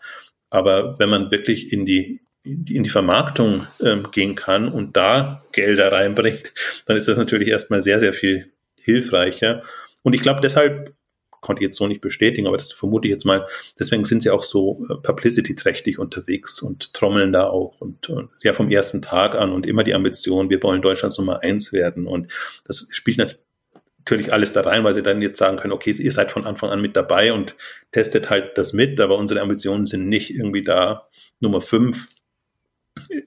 Aber 0.49 0.99
wenn 0.99 1.09
man 1.09 1.31
wirklich 1.31 1.73
in 1.73 1.85
die, 1.85 2.21
in 2.43 2.83
die 2.83 2.89
Vermarktung 2.89 3.65
ähm, 3.83 4.11
gehen 4.11 4.35
kann 4.35 4.71
und 4.71 4.95
da 4.95 5.43
Gelder 5.51 5.91
reinbringt, 5.91 6.53
dann 6.85 6.95
ist 6.95 7.07
das 7.07 7.17
natürlich 7.17 7.49
erstmal 7.49 7.81
sehr, 7.81 7.99
sehr 7.99 8.13
viel 8.13 8.53
hilfreicher. 8.75 9.63
Und 10.03 10.13
ich 10.13 10.21
glaube, 10.21 10.41
deshalb 10.41 10.96
konnte 11.41 11.61
ich 11.61 11.67
jetzt 11.67 11.77
so 11.77 11.87
nicht 11.87 12.01
bestätigen, 12.01 12.47
aber 12.47 12.57
das 12.57 12.71
vermute 12.71 13.07
ich 13.07 13.11
jetzt 13.11 13.25
mal. 13.25 13.47
Deswegen 13.79 14.03
sind 14.05 14.21
sie 14.21 14.29
auch 14.29 14.43
so 14.43 14.85
äh, 14.89 14.95
publicity-trächtig 14.95 15.99
unterwegs 15.99 16.61
und 16.61 16.93
trommeln 16.93 17.31
da 17.31 17.47
auch 17.47 17.79
und, 17.79 18.09
und 18.09 18.29
ja 18.43 18.53
vom 18.53 18.69
ersten 18.69 19.01
Tag 19.01 19.35
an 19.35 19.51
und 19.51 19.65
immer 19.65 19.83
die 19.83 19.93
Ambition, 19.93 20.49
wir 20.49 20.61
wollen 20.63 20.81
Deutschlands 20.81 21.17
Nummer 21.17 21.43
eins 21.43 21.73
werden. 21.73 22.07
Und 22.07 22.31
das 22.65 22.87
spielt 22.91 23.17
natürlich 23.17 24.33
alles 24.33 24.53
da 24.53 24.61
rein, 24.61 24.83
weil 24.83 24.93
sie 24.93 25.03
dann 25.03 25.21
jetzt 25.21 25.37
sagen 25.37 25.57
können, 25.57 25.73
okay, 25.73 25.91
ihr 25.91 26.11
seid 26.11 26.31
von 26.31 26.45
Anfang 26.45 26.69
an 26.69 26.81
mit 26.81 26.95
dabei 26.95 27.33
und 27.33 27.55
testet 27.91 28.29
halt 28.29 28.57
das 28.57 28.73
mit, 28.73 28.99
aber 28.99 29.17
unsere 29.17 29.41
Ambitionen 29.41 29.85
sind 29.85 30.07
nicht 30.07 30.33
irgendwie 30.33 30.63
da 30.63 31.07
Nummer 31.39 31.61
fünf 31.61 32.07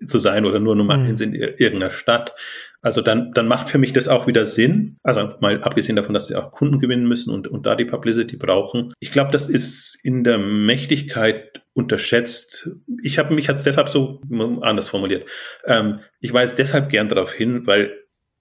zu 0.04 0.18
sein 0.18 0.44
oder 0.44 0.60
nur 0.60 0.74
Nummer 0.74 0.96
mhm. 0.96 1.06
eins 1.06 1.20
in 1.20 1.34
irgendeiner 1.34 1.90
Stadt. 1.90 2.34
Also 2.82 3.02
dann, 3.02 3.32
dann 3.32 3.46
macht 3.46 3.68
für 3.68 3.78
mich 3.78 3.92
das 3.92 4.08
auch 4.08 4.26
wieder 4.26 4.46
Sinn. 4.46 4.98
Also 5.02 5.28
mal 5.40 5.60
abgesehen 5.62 5.96
davon, 5.96 6.14
dass 6.14 6.28
sie 6.28 6.36
auch 6.36 6.50
Kunden 6.50 6.78
gewinnen 6.78 7.06
müssen 7.06 7.32
und, 7.32 7.46
und 7.46 7.66
da 7.66 7.76
die 7.76 7.84
Publicity 7.84 8.36
brauchen. 8.36 8.92
Ich 9.00 9.12
glaube, 9.12 9.30
das 9.32 9.48
ist 9.48 9.98
in 10.02 10.24
der 10.24 10.38
Mächtigkeit 10.38 11.62
unterschätzt. 11.74 12.70
Ich 13.02 13.18
habe 13.18 13.34
mich 13.34 13.46
jetzt 13.48 13.66
deshalb 13.66 13.90
so 13.90 14.22
anders 14.62 14.88
formuliert. 14.88 15.28
Ähm, 15.66 16.00
ich 16.20 16.32
weise 16.32 16.56
deshalb 16.56 16.88
gern 16.88 17.08
darauf 17.08 17.32
hin, 17.32 17.66
weil 17.66 17.96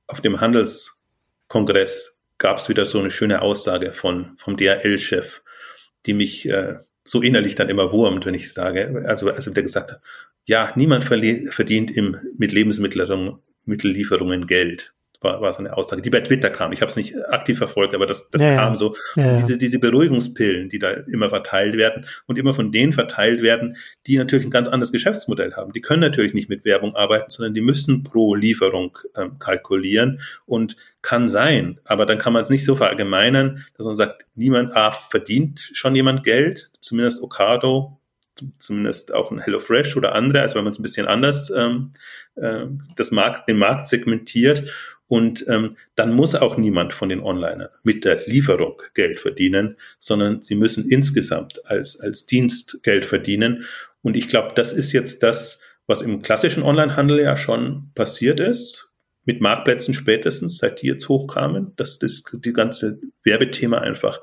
auf 0.08 0.22
dem 0.22 0.40
Handelskongress 0.40 2.22
gab 2.38 2.60
es 2.60 2.70
wieder 2.70 2.86
so 2.86 3.00
eine 3.00 3.12
schöne 3.12 3.42
Aussage 3.42 3.92
von 3.92 4.32
vom 4.38 4.56
DHL-Chef, 4.56 5.42
die 6.06 6.14
mich 6.14 6.50
äh, 6.50 6.78
so 7.04 7.22
innerlich 7.22 7.56
dann 7.56 7.70
immer 7.70 7.92
wurmt, 7.92 8.26
wenn 8.26 8.34
ich 8.34 8.54
sage, 8.54 9.04
also 9.06 9.30
also 9.30 9.52
der 9.52 9.64
gesagt 9.64 9.92
hat, 9.92 10.02
ja, 10.46 10.72
niemand 10.76 11.04
verdient 11.04 11.92
im, 11.92 12.18
mit 12.38 12.54
Lebensmittellieferungen 13.70 14.48
Geld 14.48 14.94
war, 15.22 15.42
war 15.42 15.52
so 15.52 15.60
eine 15.60 15.76
Aussage, 15.76 16.02
die 16.02 16.10
bei 16.10 16.22
Twitter 16.22 16.50
kam. 16.50 16.72
Ich 16.72 16.82
habe 16.82 16.90
es 16.90 16.96
nicht 16.96 17.14
aktiv 17.28 17.58
verfolgt, 17.58 17.94
aber 17.94 18.06
das, 18.06 18.30
das 18.32 18.42
ja, 18.42 18.56
kam 18.56 18.78
so. 18.78 18.96
Ja, 19.16 19.36
diese, 19.36 19.58
diese 19.58 19.78
Beruhigungspillen, 19.78 20.70
die 20.70 20.80
da 20.80 20.92
immer 20.92 21.28
verteilt 21.28 21.76
werden 21.76 22.06
und 22.26 22.38
immer 22.38 22.54
von 22.54 22.72
denen 22.72 22.94
verteilt 22.94 23.42
werden, 23.42 23.76
die 24.08 24.18
natürlich 24.18 24.46
ein 24.46 24.52
ganz 24.52 24.70
anderes 24.70 24.94
Geschäftsmodell 24.94 25.56
haben. 25.56 25.74
Die 25.74 25.82
können 25.82 26.00
natürlich 26.00 26.34
nicht 26.34 26.48
mit 26.48 26.64
Werbung 26.64 26.96
arbeiten, 26.96 27.32
sondern 27.32 27.54
die 27.54 27.62
müssen 27.62 28.04
pro 28.04 28.34
Lieferung 28.34 28.98
ähm, 29.18 29.40
kalkulieren 29.40 30.22
und 30.46 30.78
kann 31.02 31.28
sein. 31.28 31.80
Aber 31.84 32.06
dann 32.06 32.18
kann 32.18 32.32
man 32.32 32.44
es 32.44 32.50
nicht 32.50 32.64
so 32.64 32.76
verallgemeinern, 32.76 33.66
dass 33.76 33.86
man 33.86 33.96
sagt, 33.96 34.26
niemand 34.36 34.74
ah, 34.78 34.92
verdient 34.92 35.70
schon 35.74 35.96
jemand 35.96 36.24
Geld, 36.24 36.72
zumindest 36.80 37.22
Okado 37.22 37.99
zumindest 38.58 39.14
auch 39.14 39.32
ein 39.32 39.40
HelloFresh 39.40 39.98
oder 39.98 40.16
andere, 40.16 40.42
also 40.42 40.56
wenn 40.56 40.64
man 40.64 40.72
es 40.72 40.80
ein 40.80 40.84
bisschen 40.84 41.08
anders 41.08 41.52
ähm, 41.56 41.92
äh, 42.36 42.66
das 42.96 43.12
Markt, 43.12 43.50
den 43.50 43.58
Markt 43.58 43.88
segmentiert 43.88 44.64
und 45.10 45.46
ähm, 45.50 45.76
dann 45.96 46.14
muss 46.14 46.36
auch 46.36 46.56
niemand 46.56 46.94
von 46.94 47.10
den 47.10 47.20
Onlinern 47.20 47.70
mit 47.82 48.06
der 48.06 48.28
Lieferung 48.28 48.80
Geld 48.94 49.20
verdienen, 49.20 49.76
sondern 49.98 50.44
sie 50.44 50.56
müssen 50.56 50.88
insgesamt 50.88 51.66
als, 51.66 52.00
als 52.00 52.28
Dienst 52.28 52.84
Geld 52.84 53.06
verdienen. 53.06 53.66
Und 54.04 54.16
ich 54.16 54.30
glaube, 54.30 54.54
das 54.56 54.72
ist 54.72 54.92
jetzt 54.92 55.24
das, 55.24 55.62
was 55.88 56.04
im 56.04 56.22
klassischen 56.22 56.62
Onlinehandel 56.62 57.20
ja 57.22 57.36
schon 57.36 57.90
passiert 57.96 58.40
ist, 58.40 58.94
mit 59.26 59.42
Marktplätzen 59.42 59.96
spätestens, 59.96 60.60
seit 60.60 60.84
die 60.84 60.88
jetzt 60.88 61.10
hochkamen, 61.10 61.74
dass 61.76 61.98
das 61.98 62.24
die 62.32 62.54
ganze 62.54 63.00
Werbethema 63.24 63.80
einfach 63.80 64.22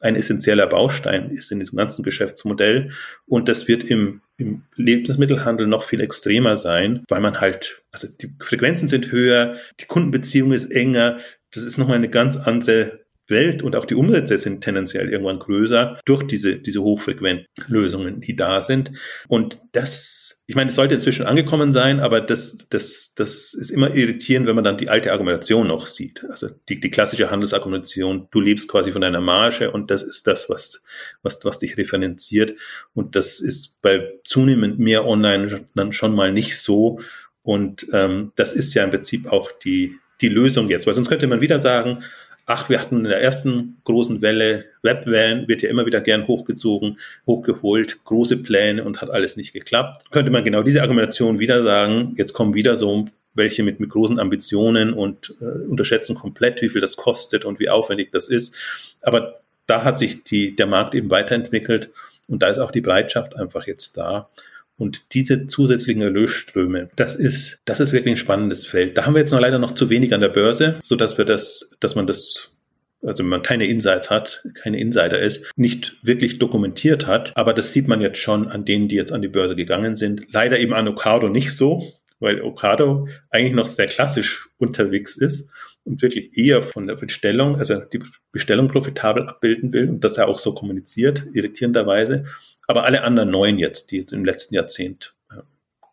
ein 0.00 0.16
essentieller 0.16 0.66
Baustein 0.66 1.30
ist 1.30 1.50
in 1.50 1.58
diesem 1.58 1.76
ganzen 1.76 2.02
Geschäftsmodell. 2.02 2.90
Und 3.26 3.48
das 3.48 3.68
wird 3.68 3.84
im, 3.84 4.22
im 4.36 4.62
Lebensmittelhandel 4.76 5.66
noch 5.66 5.82
viel 5.82 6.00
extremer 6.00 6.56
sein, 6.56 7.04
weil 7.08 7.20
man 7.20 7.40
halt, 7.40 7.82
also 7.92 8.08
die 8.08 8.32
Frequenzen 8.40 8.88
sind 8.88 9.10
höher, 9.10 9.56
die 9.80 9.86
Kundenbeziehung 9.86 10.52
ist 10.52 10.70
enger, 10.70 11.18
das 11.52 11.64
ist 11.64 11.78
nochmal 11.78 11.96
eine 11.96 12.10
ganz 12.10 12.36
andere 12.36 12.97
Welt 13.28 13.62
und 13.62 13.76
auch 13.76 13.84
die 13.84 13.94
Umsätze 13.94 14.38
sind 14.38 14.62
tendenziell 14.62 15.10
irgendwann 15.10 15.38
größer 15.38 16.00
durch 16.04 16.22
diese, 16.22 16.58
diese 16.58 16.82
hochfrequenten 16.82 17.46
Lösungen, 17.66 18.20
die 18.20 18.36
da 18.36 18.62
sind. 18.62 18.92
Und 19.28 19.60
das, 19.72 20.42
ich 20.46 20.54
meine, 20.54 20.70
es 20.70 20.76
sollte 20.76 20.94
inzwischen 20.94 21.26
angekommen 21.26 21.72
sein, 21.72 22.00
aber 22.00 22.20
das, 22.20 22.66
das, 22.70 23.14
das 23.14 23.54
ist 23.54 23.70
immer 23.70 23.94
irritierend, 23.94 24.46
wenn 24.46 24.54
man 24.54 24.64
dann 24.64 24.78
die 24.78 24.88
alte 24.88 25.12
Argumentation 25.12 25.66
noch 25.66 25.86
sieht. 25.86 26.24
Also 26.30 26.48
die, 26.68 26.80
die 26.80 26.90
klassische 26.90 27.30
Handelsargumentation, 27.30 28.28
du 28.30 28.40
lebst 28.40 28.68
quasi 28.68 28.92
von 28.92 29.02
deiner 29.02 29.20
Marge 29.20 29.70
und 29.70 29.90
das 29.90 30.02
ist 30.02 30.26
das, 30.26 30.48
was, 30.48 30.82
was, 31.22 31.44
was 31.44 31.58
dich 31.58 31.76
referenziert. 31.76 32.54
Und 32.94 33.16
das 33.16 33.40
ist 33.40 33.80
bei 33.82 34.12
zunehmend 34.24 34.78
mehr 34.78 35.06
Online 35.06 35.64
dann 35.74 35.92
schon 35.92 36.14
mal 36.14 36.32
nicht 36.32 36.58
so. 36.58 37.00
Und 37.42 37.86
ähm, 37.92 38.32
das 38.36 38.52
ist 38.52 38.74
ja 38.74 38.84
im 38.84 38.90
Prinzip 38.90 39.26
auch 39.26 39.50
die, 39.52 39.96
die 40.20 40.28
Lösung 40.28 40.68
jetzt, 40.68 40.86
weil 40.86 40.94
sonst 40.94 41.08
könnte 41.08 41.26
man 41.26 41.40
wieder 41.40 41.60
sagen, 41.60 42.02
ach, 42.48 42.70
wir 42.70 42.80
hatten 42.80 42.96
in 42.96 43.04
der 43.04 43.20
ersten 43.20 43.76
großen 43.84 44.22
Welle, 44.22 44.64
Webwellen 44.82 45.46
wird 45.48 45.62
ja 45.62 45.68
immer 45.68 45.84
wieder 45.84 46.00
gern 46.00 46.26
hochgezogen, 46.26 46.98
hochgeholt, 47.26 48.02
große 48.04 48.38
Pläne 48.38 48.84
und 48.84 49.02
hat 49.02 49.10
alles 49.10 49.36
nicht 49.36 49.52
geklappt. 49.52 50.10
Könnte 50.10 50.32
man 50.32 50.44
genau 50.44 50.62
diese 50.62 50.82
Argumentation 50.82 51.38
wieder 51.38 51.62
sagen, 51.62 52.14
jetzt 52.16 52.32
kommen 52.32 52.54
wieder 52.54 52.74
so 52.74 53.04
welche 53.34 53.62
mit, 53.62 53.80
mit 53.80 53.90
großen 53.90 54.18
Ambitionen 54.18 54.92
und 54.94 55.34
äh, 55.40 55.68
unterschätzen 55.68 56.16
komplett, 56.16 56.62
wie 56.62 56.70
viel 56.70 56.80
das 56.80 56.96
kostet 56.96 57.44
und 57.44 57.60
wie 57.60 57.68
aufwendig 57.68 58.10
das 58.12 58.28
ist. 58.28 58.56
Aber 59.02 59.40
da 59.66 59.84
hat 59.84 59.98
sich 59.98 60.24
die, 60.24 60.56
der 60.56 60.66
Markt 60.66 60.94
eben 60.94 61.10
weiterentwickelt 61.10 61.90
und 62.28 62.42
da 62.42 62.48
ist 62.48 62.58
auch 62.58 62.72
die 62.72 62.80
Bereitschaft 62.80 63.36
einfach 63.36 63.66
jetzt 63.66 63.98
da. 63.98 64.30
Und 64.78 65.12
diese 65.12 65.46
zusätzlichen 65.46 66.02
Erlösströme, 66.02 66.88
das 66.96 67.16
ist, 67.16 67.60
das 67.64 67.80
ist 67.80 67.92
wirklich 67.92 68.14
ein 68.14 68.16
spannendes 68.16 68.64
Feld. 68.64 68.96
Da 68.96 69.04
haben 69.04 69.14
wir 69.14 69.20
jetzt 69.20 69.32
noch 69.32 69.40
leider 69.40 69.58
noch 69.58 69.72
zu 69.72 69.90
wenig 69.90 70.14
an 70.14 70.20
der 70.20 70.28
Börse, 70.28 70.76
so 70.80 70.94
dass 70.94 71.18
wir 71.18 71.24
das, 71.24 71.76
dass 71.80 71.94
man 71.94 72.06
das 72.06 72.52
also 73.00 73.22
wenn 73.22 73.30
man 73.30 73.42
keine 73.42 73.66
Insights 73.66 74.10
hat, 74.10 74.44
keine 74.54 74.80
Insider 74.80 75.20
ist, 75.20 75.52
nicht 75.56 75.98
wirklich 76.02 76.40
dokumentiert 76.40 77.06
hat. 77.06 77.36
Aber 77.36 77.54
das 77.54 77.72
sieht 77.72 77.86
man 77.86 78.00
jetzt 78.00 78.18
schon 78.18 78.48
an 78.48 78.64
denen, 78.64 78.88
die 78.88 78.96
jetzt 78.96 79.12
an 79.12 79.22
die 79.22 79.28
Börse 79.28 79.54
gegangen 79.54 79.94
sind. 79.94 80.32
Leider 80.32 80.58
eben 80.58 80.74
an 80.74 80.88
Okado 80.88 81.28
nicht 81.28 81.54
so, 81.54 81.80
weil 82.18 82.42
Okado 82.42 83.06
eigentlich 83.30 83.54
noch 83.54 83.66
sehr 83.66 83.86
klassisch 83.86 84.48
unterwegs 84.58 85.16
ist 85.16 85.50
und 85.84 86.02
wirklich 86.02 86.36
eher 86.36 86.62
von 86.62 86.86
der 86.86 86.96
Bestellung, 86.96 87.56
also 87.56 87.80
die 87.80 88.00
Bestellung 88.32 88.68
profitabel 88.68 89.28
abbilden 89.28 89.72
will 89.72 89.88
und 89.88 90.04
das 90.04 90.16
ja 90.16 90.26
auch 90.26 90.38
so 90.38 90.54
kommuniziert, 90.54 91.26
irritierenderweise. 91.32 92.24
Aber 92.66 92.84
alle 92.84 93.02
anderen 93.02 93.30
neuen 93.30 93.58
jetzt, 93.58 93.90
die 93.90 93.98
jetzt 93.98 94.12
im 94.12 94.24
letzten 94.24 94.54
Jahrzehnt 94.54 95.14
äh, 95.30 95.40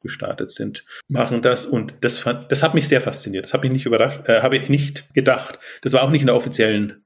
gestartet 0.01 0.51
sind, 0.51 0.85
machen 1.07 1.41
das 1.41 1.65
und 1.65 2.03
das 2.03 2.25
das 2.49 2.63
hat 2.63 2.73
mich 2.73 2.87
sehr 2.87 3.01
fasziniert. 3.01 3.45
Das 3.45 3.53
hat 3.53 3.63
mich 3.63 3.71
nicht 3.71 3.85
überrascht, 3.85 4.27
äh, 4.27 4.41
habe 4.41 4.57
ich 4.57 4.69
nicht 4.69 5.13
gedacht. 5.13 5.59
Das 5.81 5.93
war 5.93 6.03
auch 6.03 6.09
nicht 6.09 6.21
in 6.21 6.27
der 6.27 6.35
offiziellen 6.35 7.05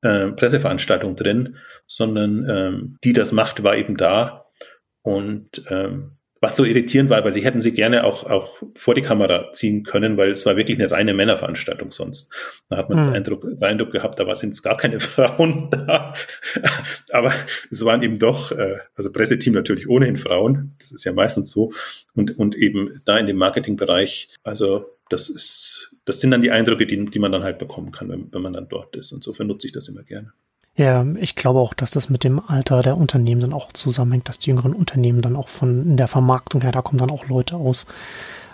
äh, 0.00 0.28
Presseveranstaltung 0.32 1.16
drin, 1.16 1.58
sondern 1.86 2.48
ähm, 2.48 2.98
die 3.04 3.12
das 3.12 3.32
macht, 3.32 3.62
war 3.62 3.76
eben 3.76 3.96
da 3.96 4.46
und 5.02 5.62
ähm, 5.68 6.16
was 6.42 6.56
so 6.56 6.64
irritierend 6.64 7.08
war, 7.08 7.22
weil 7.24 7.30
sie 7.30 7.44
hätten 7.44 7.60
sie 7.60 7.70
gerne 7.72 8.02
auch, 8.02 8.24
auch 8.28 8.60
vor 8.74 8.94
die 8.94 9.00
Kamera 9.00 9.52
ziehen 9.52 9.84
können, 9.84 10.16
weil 10.16 10.32
es 10.32 10.44
war 10.44 10.56
wirklich 10.56 10.76
eine 10.76 10.90
reine 10.90 11.14
Männerveranstaltung 11.14 11.92
sonst. 11.92 12.32
Da 12.68 12.78
hat 12.78 12.90
man 12.90 12.98
mhm. 12.98 13.04
den, 13.04 13.12
Eindruck, 13.14 13.42
den 13.42 13.62
Eindruck 13.62 13.92
gehabt, 13.92 14.18
da 14.18 14.34
sind 14.34 14.60
gar 14.60 14.76
keine 14.76 14.98
Frauen 15.00 15.70
da. 15.70 16.14
Aber 17.12 17.32
es 17.70 17.84
waren 17.84 18.02
eben 18.02 18.18
doch, 18.18 18.50
äh, 18.50 18.78
also 18.96 19.12
Presseteam 19.12 19.54
natürlich 19.54 19.88
ohnehin 19.88 20.16
Frauen, 20.16 20.74
das 20.80 20.90
ist 20.90 21.04
ja 21.04 21.12
meistens 21.12 21.52
so. 21.52 21.72
Und, 22.14 22.36
und 22.36 22.56
eben 22.56 23.00
da 23.04 23.18
in 23.18 23.28
dem 23.28 23.36
Marketingbereich, 23.36 24.26
also 24.42 24.86
das 25.10 25.28
ist, 25.28 25.94
das 26.04 26.18
sind 26.18 26.32
dann 26.32 26.42
die 26.42 26.50
Eindrücke, 26.50 26.86
die, 26.86 27.04
die 27.04 27.18
man 27.20 27.30
dann 27.30 27.44
halt 27.44 27.58
bekommen 27.58 27.92
kann, 27.92 28.08
wenn, 28.08 28.32
wenn 28.32 28.42
man 28.42 28.54
dann 28.54 28.68
dort 28.68 28.96
ist. 28.96 29.12
Insofern 29.12 29.46
nutze 29.46 29.68
ich 29.68 29.72
das 29.72 29.86
immer 29.86 30.02
gerne. 30.02 30.32
Ja, 30.74 31.04
ich 31.20 31.36
glaube 31.36 31.60
auch, 31.60 31.74
dass 31.74 31.90
das 31.90 32.08
mit 32.08 32.24
dem 32.24 32.40
Alter 32.48 32.82
der 32.82 32.96
Unternehmen 32.96 33.42
dann 33.42 33.52
auch 33.52 33.72
zusammenhängt, 33.72 34.28
dass 34.28 34.38
die 34.38 34.50
jüngeren 34.50 34.72
Unternehmen 34.72 35.20
dann 35.20 35.36
auch 35.36 35.48
von 35.48 35.98
der 35.98 36.08
Vermarktung 36.08 36.62
her, 36.62 36.72
da 36.72 36.80
kommen 36.80 36.98
dann 36.98 37.10
auch 37.10 37.26
Leute 37.26 37.56
aus 37.56 37.86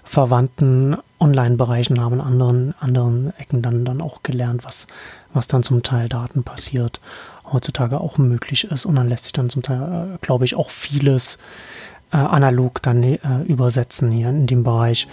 verwandten 0.03 0.97
Online-Bereichen, 1.21 2.01
haben 2.01 2.15
in 2.15 2.21
anderen, 2.21 2.75
anderen 2.81 3.33
Ecken 3.39 3.63
dann, 3.63 3.85
dann 3.85 4.01
auch 4.01 4.23
gelernt, 4.23 4.65
was, 4.65 4.87
was 5.33 5.47
dann 5.47 5.63
zum 5.63 5.83
Teil 5.83 6.09
Daten 6.09 6.43
passiert, 6.43 7.01
heutzutage 7.53 8.01
auch 8.01 8.19
möglich 8.19 8.65
ist. 8.65 8.87
Und 8.87 8.97
dann 8.97 9.09
lässt 9.09 9.25
sich 9.25 9.33
dann 9.33 9.51
zum 9.51 9.63
Teil, 9.63 10.15
äh, 10.15 10.19
glaube 10.21 10.45
ich, 10.45 10.57
auch 10.57 10.71
vieles 10.71 11.39
äh, 12.11 12.17
analog 12.17 12.83
dann 12.83 13.03
äh, 13.03 13.19
übersetzen 13.47 14.11
hier 14.11 14.31
in 14.31 14.47
dem 14.47 14.65
Bereich. 14.65 15.07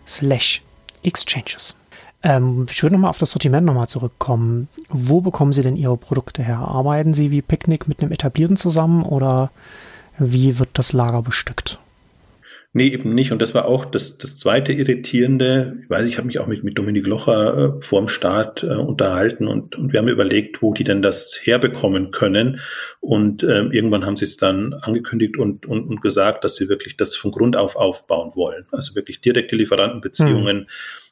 slash 0.06 0.62
exchanges. 1.02 1.79
Ähm, 2.22 2.66
ich 2.70 2.82
würde 2.82 2.94
nochmal 2.94 3.10
auf 3.10 3.18
das 3.18 3.30
Sortiment 3.30 3.66
nochmal 3.66 3.88
zurückkommen. 3.88 4.68
Wo 4.88 5.20
bekommen 5.20 5.52
Sie 5.52 5.62
denn 5.62 5.76
Ihre 5.76 5.96
Produkte 5.96 6.42
her? 6.42 6.58
Arbeiten 6.58 7.14
Sie 7.14 7.30
wie 7.30 7.42
Picknick 7.42 7.88
mit 7.88 8.00
einem 8.00 8.12
Etablierten 8.12 8.56
zusammen 8.56 9.02
oder 9.02 9.50
wie 10.18 10.58
wird 10.58 10.70
das 10.74 10.92
Lager 10.92 11.22
bestückt? 11.22 11.78
Nee, 12.72 12.88
eben 12.88 13.16
nicht. 13.16 13.32
Und 13.32 13.42
das 13.42 13.52
war 13.52 13.64
auch 13.64 13.84
das, 13.84 14.18
das 14.18 14.38
zweite 14.38 14.72
Irritierende. 14.72 15.78
Ich 15.82 15.90
weiß, 15.90 16.06
ich 16.06 16.18
habe 16.18 16.28
mich 16.28 16.38
auch 16.38 16.46
mit, 16.46 16.62
mit 16.62 16.78
Dominik 16.78 17.04
Locher 17.04 17.78
äh, 17.78 17.82
vorm 17.82 18.06
Start 18.06 18.62
äh, 18.62 18.68
unterhalten 18.76 19.48
und, 19.48 19.74
und 19.74 19.92
wir 19.92 19.98
haben 19.98 20.06
überlegt, 20.06 20.62
wo 20.62 20.72
die 20.72 20.84
denn 20.84 21.02
das 21.02 21.40
herbekommen 21.42 22.12
können. 22.12 22.60
Und 23.00 23.42
äh, 23.42 23.62
irgendwann 23.72 24.06
haben 24.06 24.16
sie 24.16 24.24
es 24.24 24.36
dann 24.36 24.72
angekündigt 24.74 25.36
und, 25.36 25.66
und, 25.66 25.88
und 25.88 26.00
gesagt, 26.00 26.44
dass 26.44 26.54
sie 26.54 26.68
wirklich 26.68 26.96
das 26.96 27.16
von 27.16 27.32
Grund 27.32 27.56
auf 27.56 27.74
aufbauen 27.74 28.36
wollen. 28.36 28.66
Also 28.70 28.94
wirklich 28.94 29.20
direkte 29.20 29.56
Lieferantenbeziehungen. 29.56 30.58
Hm 30.58 30.66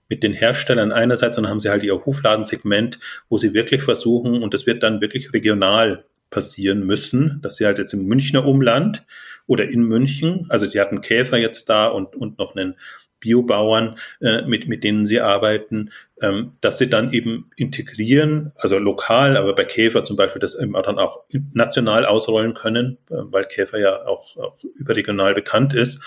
mit 0.09 0.23
den 0.23 0.33
Herstellern 0.33 0.93
einerseits, 0.93 1.37
sondern 1.37 1.51
haben 1.51 1.61
sie 1.61 1.71
halt 1.71 1.83
ihr 1.83 2.05
Hofladensegment, 2.05 2.99
wo 3.29 3.39
sie 3.39 3.55
wirklich 3.55 3.83
versuchen, 3.83 4.43
und 4.43 4.55
das 4.55 4.67
wird 4.67 4.83
dann 4.83 5.01
wirklich 5.01 5.33
regional 5.33 6.05
passieren 6.31 6.85
müssen, 6.85 7.41
dass 7.43 7.57
sie 7.57 7.67
halt 7.67 7.79
jetzt 7.79 7.95
im 7.95 8.07
Münchner 8.07 8.47
Umland 8.47 9.05
oder 9.47 9.69
in 9.69 9.83
München, 9.83 10.47
also 10.51 10.67
sie 10.67 10.81
hatten 10.81 11.01
Käfer 11.01 11.39
jetzt 11.39 11.69
da 11.71 11.87
und, 11.87 12.17
und 12.17 12.39
noch 12.39 12.55
einen 12.55 12.75
Biobauern, 13.21 13.99
äh, 14.21 14.43
mit, 14.43 14.69
mit 14.69 14.85
denen 14.85 15.05
sie 15.05 15.21
arbeiten, 15.21 15.91
ähm, 16.23 16.53
dass 16.61 16.79
sie 16.79 16.89
dann 16.89 17.13
eben 17.13 17.51
integrieren, 17.57 18.53
also 18.57 18.79
lokal, 18.79 19.37
aber 19.37 19.55
bei 19.55 19.65
Käfer 19.65 20.05
zum 20.05 20.17
Beispiel 20.17 20.41
das 20.41 20.55
eben 20.55 20.75
dann 20.75 20.99
auch 20.99 21.25
national 21.53 22.05
ausrollen 22.05 22.55
können, 22.55 22.99
äh, 23.11 23.15
weil 23.17 23.45
Käfer 23.45 23.79
ja 23.79 24.07
auch, 24.07 24.37
auch 24.37 24.57
überregional 24.77 25.35
bekannt 25.35 25.75
ist. 25.75 26.01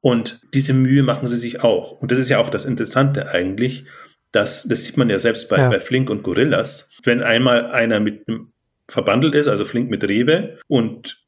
Und 0.00 0.40
diese 0.54 0.72
Mühe 0.72 1.02
machen 1.02 1.28
sie 1.28 1.36
sich 1.36 1.62
auch. 1.62 1.92
Und 1.92 2.10
das 2.10 2.18
ist 2.18 2.28
ja 2.28 2.38
auch 2.38 2.50
das 2.50 2.64
Interessante 2.64 3.28
eigentlich, 3.28 3.84
dass, 4.32 4.64
das 4.64 4.84
sieht 4.84 4.96
man 4.96 5.10
ja 5.10 5.18
selbst 5.18 5.48
bei, 5.48 5.58
ja. 5.58 5.68
bei 5.68 5.80
Flink 5.80 6.08
und 6.08 6.22
Gorillas. 6.22 6.88
Wenn 7.02 7.22
einmal 7.22 7.66
einer 7.66 8.00
mit 8.00 8.24
verbandelt 8.88 9.34
ist, 9.34 9.48
also 9.48 9.64
Flink 9.64 9.90
mit 9.90 10.04
Rewe 10.04 10.58
und 10.68 11.20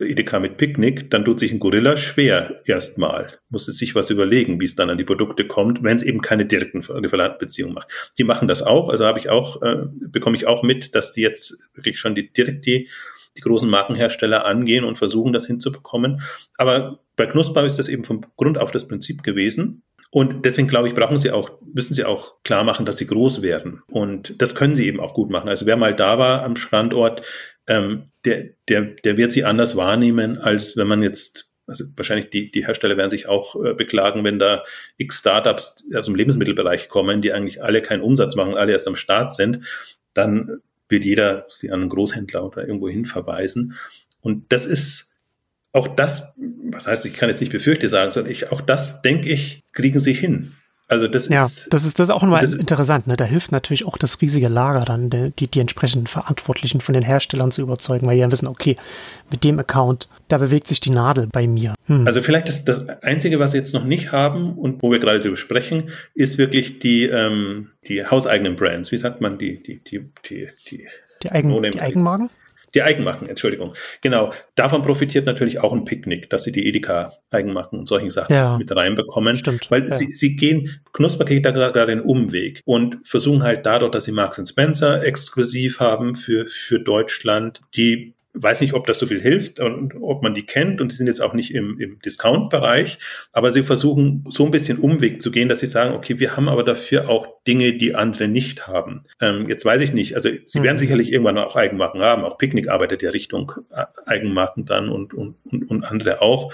Edeka 0.00 0.40
mit 0.40 0.56
Picknick, 0.56 1.10
dann 1.10 1.24
tut 1.24 1.38
sich 1.38 1.52
ein 1.52 1.60
Gorilla 1.60 1.96
schwer 1.96 2.62
erstmal. 2.64 3.38
Muss 3.48 3.68
es 3.68 3.78
sich 3.78 3.94
was 3.94 4.10
überlegen, 4.10 4.60
wie 4.60 4.64
es 4.64 4.74
dann 4.74 4.90
an 4.90 4.98
die 4.98 5.04
Produkte 5.04 5.46
kommt, 5.46 5.82
wenn 5.84 5.94
es 5.94 6.02
eben 6.02 6.20
keine 6.20 6.46
direkten 6.46 6.80
Lieferantenbeziehungen 6.80 7.74
macht. 7.74 7.88
Sie 8.12 8.24
machen 8.24 8.48
das 8.48 8.62
auch, 8.62 8.88
also 8.88 9.04
habe 9.04 9.20
ich 9.20 9.30
auch, 9.30 9.62
äh, 9.62 9.86
bekomme 10.08 10.36
ich 10.36 10.46
auch 10.46 10.62
mit, 10.62 10.94
dass 10.94 11.12
die 11.12 11.20
jetzt 11.20 11.70
wirklich 11.74 11.98
schon 12.00 12.14
die 12.14 12.32
direkt 12.32 12.66
die 12.66 12.88
die 13.36 13.40
großen 13.40 13.68
Markenhersteller 13.68 14.44
angehen 14.44 14.84
und 14.84 14.96
versuchen, 14.96 15.32
das 15.32 15.46
hinzubekommen. 15.46 16.22
Aber 16.56 17.00
bei 17.16 17.26
Knusper 17.26 17.64
ist 17.64 17.78
das 17.78 17.88
eben 17.88 18.04
vom 18.04 18.24
Grund 18.36 18.58
auf 18.58 18.70
das 18.70 18.88
Prinzip 18.88 19.22
gewesen. 19.22 19.82
Und 20.10 20.44
deswegen 20.44 20.68
glaube 20.68 20.88
ich, 20.88 20.94
brauchen 20.94 21.18
sie 21.18 21.32
auch, 21.32 21.50
müssen 21.62 21.94
sie 21.94 22.04
auch 22.04 22.42
klar 22.44 22.62
machen, 22.62 22.86
dass 22.86 22.98
sie 22.98 23.06
groß 23.06 23.42
werden. 23.42 23.82
Und 23.88 24.40
das 24.40 24.54
können 24.54 24.76
sie 24.76 24.86
eben 24.86 25.00
auch 25.00 25.14
gut 25.14 25.30
machen. 25.30 25.48
Also 25.48 25.66
wer 25.66 25.76
mal 25.76 25.94
da 25.94 26.18
war 26.18 26.44
am 26.44 26.54
Standort, 26.56 27.22
ähm, 27.66 28.10
der, 28.24 28.50
der, 28.68 28.82
der 28.82 29.16
wird 29.16 29.32
sie 29.32 29.44
anders 29.44 29.76
wahrnehmen, 29.76 30.38
als 30.38 30.76
wenn 30.76 30.86
man 30.86 31.02
jetzt 31.02 31.50
also 31.66 31.84
wahrscheinlich 31.96 32.30
die, 32.30 32.50
die 32.50 32.66
Hersteller 32.66 32.96
werden 32.96 33.10
sich 33.10 33.26
auch 33.26 33.56
äh, 33.62 33.74
beklagen, 33.74 34.22
wenn 34.22 34.38
da 34.38 34.64
x 34.98 35.20
Startups 35.20 35.82
aus 35.96 36.06
dem 36.06 36.14
Lebensmittelbereich 36.14 36.88
kommen, 36.88 37.22
die 37.22 37.32
eigentlich 37.32 37.62
alle 37.62 37.80
keinen 37.80 38.02
Umsatz 38.02 38.36
machen, 38.36 38.54
alle 38.54 38.72
erst 38.72 38.86
am 38.86 38.96
Start 38.96 39.34
sind, 39.34 39.64
dann 40.12 40.60
wird 40.88 41.04
jeder 41.04 41.46
sie 41.48 41.70
an 41.70 41.80
einen 41.80 41.88
Großhändler 41.88 42.44
oder 42.44 42.66
irgendwo 42.66 42.88
hin 42.88 43.06
verweisen. 43.06 43.74
Und 44.20 44.52
das 44.52 44.66
ist 44.66 45.13
auch 45.74 45.88
das, 45.88 46.34
was 46.70 46.86
heißt, 46.86 47.04
ich 47.04 47.14
kann 47.14 47.28
jetzt 47.28 47.40
nicht 47.40 47.52
befürchte 47.52 47.88
sagen, 47.88 48.10
sondern 48.10 48.32
ich, 48.32 48.50
auch 48.52 48.60
das, 48.60 49.02
denke 49.02 49.28
ich, 49.28 49.60
kriegen 49.72 49.98
sie 49.98 50.14
hin. 50.14 50.52
Also 50.86 51.08
das 51.08 51.28
ja, 51.28 51.46
ist. 51.46 51.72
das 51.72 51.86
ist 51.86 51.98
das 51.98 52.10
ist 52.10 52.14
auch 52.14 52.20
nochmal 52.20 52.44
interessant. 52.44 53.06
Ne? 53.06 53.16
Da 53.16 53.24
hilft 53.24 53.52
natürlich 53.52 53.86
auch 53.86 53.96
das 53.96 54.20
riesige 54.20 54.48
Lager 54.48 54.80
dann, 54.80 55.08
die, 55.08 55.48
die 55.48 55.60
entsprechenden 55.60 56.06
Verantwortlichen 56.06 56.82
von 56.82 56.92
den 56.92 57.02
Herstellern 57.02 57.50
zu 57.50 57.62
überzeugen, 57.62 58.06
weil 58.06 58.16
die 58.16 58.20
dann 58.20 58.30
wissen, 58.30 58.46
okay, 58.46 58.76
mit 59.30 59.44
dem 59.44 59.58
Account, 59.58 60.10
da 60.28 60.36
bewegt 60.36 60.68
sich 60.68 60.80
die 60.80 60.90
Nadel 60.90 61.26
bei 61.26 61.46
mir. 61.46 61.74
Hm. 61.86 62.06
Also 62.06 62.20
vielleicht 62.20 62.48
das, 62.48 62.66
das 62.66 62.86
Einzige, 63.02 63.40
was 63.40 63.54
wir 63.54 63.60
jetzt 63.60 63.72
noch 63.72 63.84
nicht 63.84 64.12
haben 64.12 64.58
und 64.58 64.82
wo 64.82 64.92
wir 64.92 64.98
gerade 64.98 65.20
darüber 65.20 65.38
sprechen, 65.38 65.90
ist 66.14 66.36
wirklich 66.36 66.80
die, 66.80 67.04
ähm, 67.04 67.70
die 67.88 68.04
hauseigenen 68.04 68.54
Brands. 68.54 68.92
Wie 68.92 68.98
sagt 68.98 69.22
man 69.22 69.38
die, 69.38 69.62
die, 69.62 69.82
die, 69.82 70.10
die, 70.28 70.48
die, 70.68 70.86
die, 71.22 71.30
Eigen, 71.32 71.62
die 71.62 71.80
Eigenmarken? 71.80 72.28
Die 72.74 72.82
Eigenmarken, 72.82 73.28
Entschuldigung. 73.28 73.74
Genau. 74.00 74.32
Davon 74.56 74.82
profitiert 74.82 75.26
natürlich 75.26 75.60
auch 75.60 75.72
ein 75.72 75.84
Picknick, 75.84 76.28
dass 76.30 76.42
sie 76.44 76.52
die 76.52 76.66
Edeka-Eigenmarken 76.66 77.78
und 77.78 77.86
solchen 77.86 78.10
Sachen 78.10 78.34
ja, 78.34 78.58
mit 78.58 78.74
reinbekommen. 78.74 79.36
Stimmt. 79.36 79.70
Weil 79.70 79.86
ja. 79.86 79.94
sie, 79.94 80.10
sie 80.10 80.36
gehen, 80.36 80.80
Knusper 80.92 81.24
geht 81.24 81.46
da 81.46 81.50
gerade 81.50 81.94
den 81.94 82.00
Umweg 82.00 82.60
und 82.64 82.98
versuchen 83.04 83.42
halt 83.42 83.64
dadurch, 83.66 83.92
dass 83.92 84.04
sie 84.04 84.12
Marks 84.12 84.42
Spencer 84.48 85.02
exklusiv 85.04 85.80
haben 85.80 86.16
für, 86.16 86.46
für 86.46 86.80
Deutschland, 86.80 87.60
die 87.76 88.14
weiß 88.34 88.60
nicht, 88.60 88.74
ob 88.74 88.86
das 88.86 88.98
so 88.98 89.06
viel 89.06 89.20
hilft 89.20 89.60
und 89.60 89.94
ob 90.00 90.22
man 90.22 90.34
die 90.34 90.44
kennt 90.44 90.80
und 90.80 90.90
die 90.90 90.96
sind 90.96 91.06
jetzt 91.06 91.22
auch 91.22 91.34
nicht 91.34 91.54
im, 91.54 91.78
im 91.78 92.00
Discount-Bereich, 92.00 92.98
aber 93.32 93.50
sie 93.50 93.62
versuchen 93.62 94.24
so 94.26 94.44
ein 94.44 94.50
bisschen 94.50 94.78
Umweg 94.78 95.22
zu 95.22 95.30
gehen, 95.30 95.48
dass 95.48 95.60
sie 95.60 95.66
sagen, 95.66 95.94
okay, 95.94 96.18
wir 96.18 96.36
haben 96.36 96.48
aber 96.48 96.64
dafür 96.64 97.08
auch 97.08 97.28
Dinge, 97.46 97.74
die 97.74 97.94
andere 97.94 98.26
nicht 98.26 98.66
haben. 98.66 99.02
Ähm, 99.20 99.48
jetzt 99.48 99.64
weiß 99.64 99.80
ich 99.82 99.92
nicht, 99.92 100.14
also 100.14 100.30
sie 100.44 100.58
mhm. 100.58 100.64
werden 100.64 100.78
sicherlich 100.78 101.12
irgendwann 101.12 101.38
auch 101.38 101.56
Eigenmarken 101.56 102.00
haben, 102.02 102.24
auch 102.24 102.38
Picknick 102.38 102.68
arbeitet 102.68 103.02
ja 103.02 103.10
Richtung 103.10 103.52
äh, 103.70 103.84
Eigenmarken 104.06 104.66
dann 104.66 104.88
und, 104.88 105.14
und, 105.14 105.36
und, 105.44 105.70
und 105.70 105.84
andere 105.84 106.20
auch. 106.20 106.52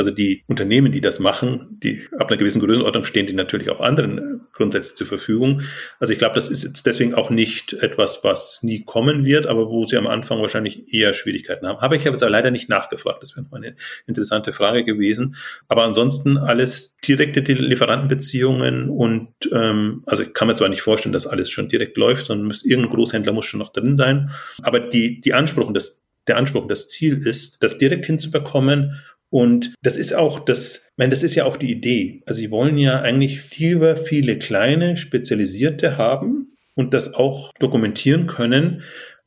Also 0.00 0.12
die 0.12 0.44
Unternehmen, 0.46 0.92
die 0.92 1.02
das 1.02 1.18
machen, 1.18 1.78
die 1.82 2.08
ab 2.18 2.30
einer 2.30 2.38
gewissen 2.38 2.62
Größenordnung 2.62 3.04
stehen, 3.04 3.26
die 3.26 3.34
natürlich 3.34 3.68
auch 3.68 3.82
anderen 3.82 4.16
äh, 4.16 4.22
grundsätzlich 4.54 4.94
zur 4.94 5.06
Verfügung. 5.06 5.60
Also 5.98 6.14
ich 6.14 6.18
glaube, 6.18 6.36
das 6.36 6.48
ist 6.48 6.64
jetzt 6.64 6.86
deswegen 6.86 7.12
auch 7.12 7.28
nicht 7.28 7.74
etwas, 7.74 8.24
was 8.24 8.62
nie 8.62 8.82
kommen 8.82 9.26
wird, 9.26 9.46
aber 9.46 9.68
wo 9.68 9.84
sie 9.84 9.98
am 9.98 10.06
Anfang 10.06 10.40
wahrscheinlich 10.40 10.90
eher 10.90 11.12
Schwierigkeiten 11.12 11.66
haben. 11.66 11.82
Habe 11.82 11.96
ich 11.96 12.04
jetzt 12.04 12.22
aber 12.22 12.30
leider 12.30 12.50
nicht 12.50 12.70
nachgefragt. 12.70 13.22
Das 13.22 13.36
wäre 13.36 13.44
noch 13.44 13.52
eine 13.52 13.76
interessante 14.06 14.54
Frage 14.54 14.86
gewesen. 14.86 15.36
Aber 15.68 15.84
ansonsten 15.84 16.38
alles 16.38 16.96
direkte 17.06 17.40
Lieferantenbeziehungen 17.52 18.88
und 18.88 19.28
ähm, 19.52 20.02
also 20.06 20.22
ich 20.22 20.32
kann 20.32 20.48
mir 20.48 20.54
zwar 20.54 20.70
nicht 20.70 20.80
vorstellen, 20.80 21.12
dass 21.12 21.26
alles 21.26 21.50
schon 21.50 21.68
direkt 21.68 21.98
läuft, 21.98 22.24
sondern 22.24 22.46
muss, 22.46 22.64
irgendein 22.64 22.94
Großhändler 22.94 23.34
muss 23.34 23.44
schon 23.44 23.60
noch 23.60 23.74
drin 23.74 23.96
sein. 23.96 24.30
Aber 24.62 24.80
die, 24.80 25.20
die 25.20 25.34
Anspruch 25.34 25.66
und 25.66 25.74
das 25.74 26.00
der 26.26 26.36
Anspruch 26.36 26.62
und 26.62 26.70
das 26.70 26.88
Ziel 26.88 27.18
ist, 27.26 27.62
das 27.62 27.78
direkt 27.78 28.06
hinzubekommen 28.06 29.00
und 29.30 29.74
das 29.82 29.96
ist 29.96 30.12
auch 30.12 30.40
das, 30.40 30.88
ich 30.90 30.98
meine, 30.98 31.10
das 31.10 31.22
ist 31.22 31.36
ja 31.36 31.44
auch 31.44 31.56
die 31.56 31.70
Idee. 31.70 32.22
Also 32.26 32.40
sie 32.40 32.50
wollen 32.50 32.76
ja 32.76 33.00
eigentlich 33.00 33.56
lieber 33.58 33.96
viele 33.96 34.38
kleine, 34.38 34.96
spezialisierte 34.96 35.96
haben 35.96 36.52
und 36.74 36.92
das 36.92 37.14
auch 37.14 37.52
dokumentieren 37.60 38.26
können, 38.26 38.82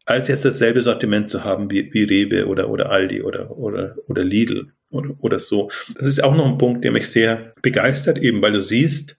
als 0.06 0.28
jetzt 0.28 0.44
dasselbe 0.44 0.82
Sortiment 0.82 1.30
zu 1.30 1.46
haben 1.46 1.72
wie, 1.72 1.94
wie 1.94 2.04
Rewe 2.04 2.48
oder, 2.48 2.70
oder 2.70 2.92
Aldi 2.92 3.22
oder, 3.22 3.58
oder, 3.58 3.96
oder 4.08 4.24
Lidl 4.26 4.74
oder, 4.90 5.16
oder 5.20 5.40
so. 5.40 5.72
Das 5.96 6.06
ist 6.06 6.22
auch 6.22 6.36
noch 6.36 6.46
ein 6.46 6.58
Punkt, 6.58 6.84
der 6.84 6.92
mich 6.92 7.08
sehr 7.08 7.54
begeistert, 7.62 8.18
eben 8.20 8.42
weil 8.42 8.52
du 8.52 8.62
siehst, 8.62 9.18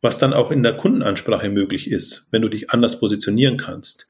was 0.00 0.18
dann 0.18 0.32
auch 0.32 0.50
in 0.50 0.62
der 0.62 0.76
Kundenansprache 0.76 1.50
möglich 1.50 1.90
ist, 1.90 2.26
wenn 2.30 2.42
du 2.42 2.48
dich 2.48 2.70
anders 2.70 2.98
positionieren 2.98 3.58
kannst. 3.58 4.08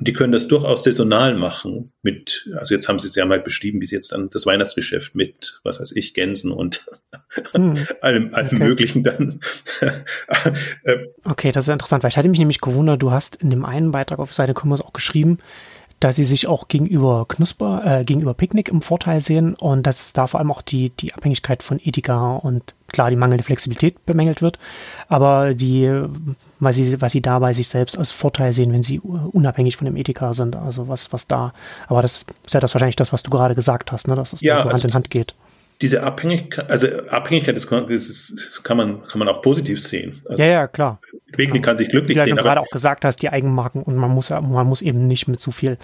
Und 0.00 0.08
die 0.08 0.14
können 0.14 0.32
das 0.32 0.48
durchaus 0.48 0.82
saisonal 0.82 1.36
machen 1.36 1.92
mit, 2.00 2.48
also 2.56 2.74
jetzt 2.74 2.88
haben 2.88 2.98
sie 2.98 3.06
es 3.06 3.14
ja 3.16 3.26
mal 3.26 3.38
beschrieben, 3.38 3.82
wie 3.82 3.86
sie 3.86 3.96
jetzt 3.96 4.12
dann 4.12 4.30
das 4.30 4.46
Weihnachtsgeschäft 4.46 5.14
mit, 5.14 5.60
was 5.62 5.78
weiß 5.78 5.92
ich, 5.92 6.14
Gänsen 6.14 6.52
und 6.52 6.86
hm. 7.52 7.74
allem, 8.00 8.32
allem 8.32 8.46
okay. 8.46 8.64
Möglichen 8.64 9.02
dann. 9.02 9.40
okay, 11.24 11.52
das 11.52 11.68
ist 11.68 11.72
interessant, 11.72 12.02
weil 12.02 12.08
ich 12.08 12.16
hatte 12.16 12.30
mich 12.30 12.38
nämlich 12.38 12.62
gewundert, 12.62 13.02
du 13.02 13.10
hast 13.10 13.36
in 13.36 13.50
dem 13.50 13.66
einen 13.66 13.90
Beitrag 13.90 14.20
auf 14.20 14.32
Seite 14.32 14.54
Commerce 14.58 14.82
auch 14.82 14.94
geschrieben, 14.94 15.36
dass 16.00 16.16
sie 16.16 16.24
sich 16.24 16.46
auch 16.46 16.68
gegenüber 16.68 17.26
Knusper, 17.28 18.00
äh, 18.00 18.04
gegenüber 18.04 18.32
Picknick 18.32 18.68
im 18.68 18.80
Vorteil 18.80 19.20
sehen 19.20 19.54
und 19.54 19.86
dass 19.86 20.14
da 20.14 20.26
vor 20.26 20.40
allem 20.40 20.50
auch 20.50 20.62
die, 20.62 20.90
die 20.90 21.12
Abhängigkeit 21.12 21.62
von 21.62 21.78
Edeka 21.78 22.36
und 22.36 22.74
klar 22.88 23.10
die 23.10 23.16
mangelnde 23.16 23.44
Flexibilität 23.44 24.04
bemängelt 24.06 24.40
wird, 24.42 24.58
aber 25.08 25.54
die, 25.54 26.02
was 26.58 26.76
sie, 26.76 27.00
was 27.00 27.12
sie 27.12 27.20
da 27.20 27.38
bei 27.38 27.52
sich 27.52 27.68
selbst 27.68 27.98
als 27.98 28.10
Vorteil 28.10 28.52
sehen, 28.52 28.72
wenn 28.72 28.82
sie 28.82 28.98
unabhängig 28.98 29.76
von 29.76 29.84
dem 29.84 29.96
Edeka 29.96 30.32
sind, 30.32 30.56
also 30.56 30.88
was, 30.88 31.12
was 31.12 31.26
da, 31.26 31.52
aber 31.86 32.02
das 32.02 32.24
ist 32.46 32.54
ja 32.54 32.60
das 32.60 32.74
wahrscheinlich 32.74 32.96
das, 32.96 33.12
was 33.12 33.22
du 33.22 33.30
gerade 33.30 33.54
gesagt 33.54 33.92
hast, 33.92 34.08
ne, 34.08 34.16
dass 34.16 34.32
es 34.32 34.40
ja, 34.40 34.56
so 34.56 34.64
Hand 34.64 34.72
also 34.72 34.88
in 34.88 34.94
Hand 34.94 35.10
geht 35.10 35.34
diese 35.80 36.02
Abhängigkeit, 36.02 36.70
also 36.70 36.86
Abhängigkeit 37.08 37.56
das 37.56 37.66
kann, 37.66 37.86
das 37.88 38.60
kann 38.62 38.76
man 38.76 39.00
kann 39.02 39.18
man 39.18 39.28
auch 39.28 39.40
positiv 39.40 39.82
sehen. 39.82 40.20
Also 40.28 40.42
ja, 40.42 40.48
ja, 40.48 40.66
klar. 40.66 41.00
Picknick 41.32 41.54
genau. 41.54 41.64
kann 41.64 41.78
sich 41.78 41.88
glücklich 41.88 42.16
Wie 42.16 42.20
sehen. 42.20 42.32
Wie 42.32 42.36
du 42.36 42.42
gerade 42.42 42.60
auch 42.60 42.68
gesagt 42.68 43.04
hast, 43.04 43.22
die 43.22 43.30
Eigenmarken 43.30 43.82
und 43.82 43.96
man 43.96 44.10
muss 44.10 44.30
man 44.30 44.66
muss 44.66 44.82
eben 44.82 45.06
nicht 45.06 45.28
mit 45.28 45.40
zu 45.40 45.52
viel 45.52 45.78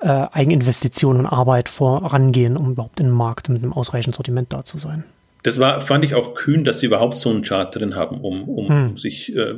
äh, 0.00 0.06
Eigeninvestition 0.06 1.18
und 1.18 1.26
Arbeit 1.26 1.68
vorangehen, 1.68 2.56
um 2.56 2.72
überhaupt 2.72 3.00
in 3.00 3.06
den 3.06 3.14
Markt 3.14 3.48
mit 3.48 3.62
einem 3.62 3.72
ausreichenden 3.72 4.16
Sortiment 4.16 4.52
da 4.52 4.64
zu 4.64 4.78
sein. 4.78 5.04
Das 5.42 5.58
war, 5.58 5.80
fand 5.80 6.04
ich 6.04 6.14
auch 6.14 6.34
kühn, 6.34 6.64
dass 6.64 6.80
sie 6.80 6.86
überhaupt 6.86 7.14
so 7.14 7.30
einen 7.30 7.42
Chart 7.42 7.74
drin 7.74 7.94
haben, 7.94 8.20
um, 8.20 8.48
um 8.48 8.68
hm. 8.68 8.96
sich, 8.96 9.34
äh, 9.36 9.54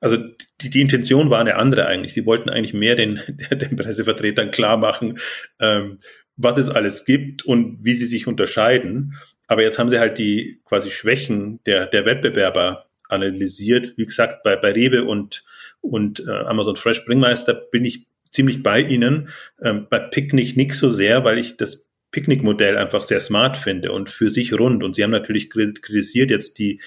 also 0.00 0.16
die, 0.60 0.70
die 0.70 0.80
Intention 0.80 1.30
war 1.30 1.40
eine 1.40 1.56
andere 1.56 1.86
eigentlich. 1.86 2.12
Sie 2.12 2.26
wollten 2.26 2.50
eigentlich 2.50 2.74
mehr 2.74 2.96
den, 2.96 3.20
den 3.50 3.76
Pressevertretern 3.76 4.50
klar 4.50 4.76
machen, 4.76 5.18
ähm, 5.60 5.98
was 6.36 6.58
es 6.58 6.68
alles 6.68 7.04
gibt 7.04 7.44
und 7.44 7.78
wie 7.82 7.94
sie 7.94 8.06
sich 8.06 8.26
unterscheiden. 8.26 9.14
Aber 9.46 9.62
jetzt 9.62 9.78
haben 9.78 9.90
sie 9.90 9.98
halt 9.98 10.18
die 10.18 10.60
quasi 10.64 10.90
Schwächen 10.90 11.60
der, 11.66 11.86
der 11.86 12.06
Wettbewerber 12.06 12.86
analysiert. 13.08 13.94
Wie 13.96 14.06
gesagt, 14.06 14.42
bei, 14.42 14.56
bei 14.56 14.72
Rewe 14.72 15.04
und, 15.04 15.44
und 15.80 16.20
äh, 16.20 16.30
Amazon 16.30 16.76
Fresh 16.76 17.04
Bringmeister 17.04 17.54
bin 17.54 17.84
ich 17.84 18.06
ziemlich 18.30 18.62
bei 18.62 18.80
ihnen. 18.80 19.28
Ähm, 19.62 19.86
bei 19.90 19.98
Picknick 19.98 20.56
nicht 20.56 20.74
so 20.74 20.90
sehr, 20.90 21.24
weil 21.24 21.38
ich 21.38 21.56
das 21.56 21.90
Picknick-Modell 22.12 22.76
einfach 22.76 23.02
sehr 23.02 23.20
smart 23.20 23.56
finde 23.56 23.92
und 23.92 24.10
für 24.10 24.30
sich 24.30 24.58
rund. 24.58 24.82
Und 24.82 24.94
sie 24.94 25.02
haben 25.02 25.10
natürlich 25.10 25.50
kritisiert 25.50 26.30
jetzt 26.30 26.58
die 26.58 26.80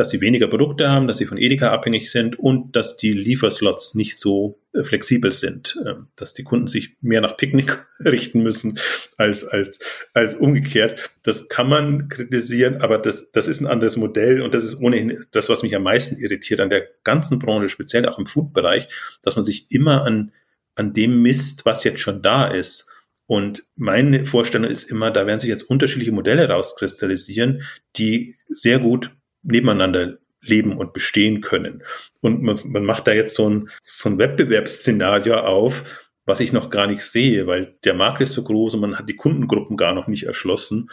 dass 0.00 0.08
sie 0.08 0.22
weniger 0.22 0.48
Produkte 0.48 0.88
haben, 0.88 1.06
dass 1.06 1.18
sie 1.18 1.26
von 1.26 1.36
Edeka 1.36 1.70
abhängig 1.70 2.10
sind 2.10 2.38
und 2.38 2.74
dass 2.74 2.96
die 2.96 3.12
Lieferslots 3.12 3.94
nicht 3.94 4.18
so 4.18 4.58
äh, 4.72 4.82
flexibel 4.82 5.30
sind, 5.30 5.76
äh, 5.84 5.92
dass 6.16 6.32
die 6.32 6.42
Kunden 6.42 6.68
sich 6.68 6.96
mehr 7.02 7.20
nach 7.20 7.36
Picknick 7.36 7.84
richten 8.02 8.42
müssen 8.42 8.78
als, 9.18 9.44
als, 9.44 9.78
als 10.14 10.34
umgekehrt. 10.34 11.10
Das 11.22 11.50
kann 11.50 11.68
man 11.68 12.08
kritisieren, 12.08 12.78
aber 12.80 12.96
das, 12.96 13.30
das 13.30 13.46
ist 13.46 13.60
ein 13.60 13.66
anderes 13.66 13.98
Modell 13.98 14.40
und 14.40 14.54
das 14.54 14.64
ist 14.64 14.80
ohnehin 14.80 15.22
das, 15.32 15.50
was 15.50 15.62
mich 15.62 15.76
am 15.76 15.82
meisten 15.82 16.16
irritiert 16.18 16.60
an 16.60 16.70
der 16.70 16.88
ganzen 17.04 17.38
Branche, 17.38 17.68
speziell 17.68 18.06
auch 18.06 18.18
im 18.18 18.24
Food-Bereich, 18.24 18.88
dass 19.22 19.36
man 19.36 19.44
sich 19.44 19.66
immer 19.70 20.04
an, 20.04 20.32
an 20.76 20.94
dem 20.94 21.20
misst, 21.20 21.66
was 21.66 21.84
jetzt 21.84 22.00
schon 22.00 22.22
da 22.22 22.46
ist. 22.46 22.88
Und 23.26 23.64
meine 23.76 24.24
Vorstellung 24.24 24.66
ist 24.70 24.84
immer, 24.84 25.10
da 25.10 25.26
werden 25.26 25.40
sich 25.40 25.50
jetzt 25.50 25.64
unterschiedliche 25.64 26.12
Modelle 26.12 26.48
rauskristallisieren, 26.48 27.64
die 27.96 28.38
sehr 28.48 28.78
gut 28.78 29.10
nebeneinander 29.42 30.18
leben 30.42 30.76
und 30.76 30.92
bestehen 30.92 31.40
können. 31.40 31.82
Und 32.20 32.42
man, 32.42 32.58
man 32.66 32.84
macht 32.84 33.06
da 33.06 33.12
jetzt 33.12 33.34
so 33.34 33.48
ein, 33.48 33.70
so 33.82 34.08
ein 34.08 34.18
Wettbewerbsszenario 34.18 35.36
auf, 35.36 35.84
was 36.24 36.40
ich 36.40 36.52
noch 36.52 36.70
gar 36.70 36.86
nicht 36.86 37.02
sehe, 37.02 37.46
weil 37.46 37.76
der 37.84 37.94
Markt 37.94 38.20
ist 38.20 38.32
so 38.32 38.42
groß 38.44 38.74
und 38.74 38.80
man 38.80 38.98
hat 38.98 39.08
die 39.08 39.16
Kundengruppen 39.16 39.76
gar 39.76 39.94
noch 39.94 40.06
nicht 40.06 40.24
erschlossen. 40.24 40.90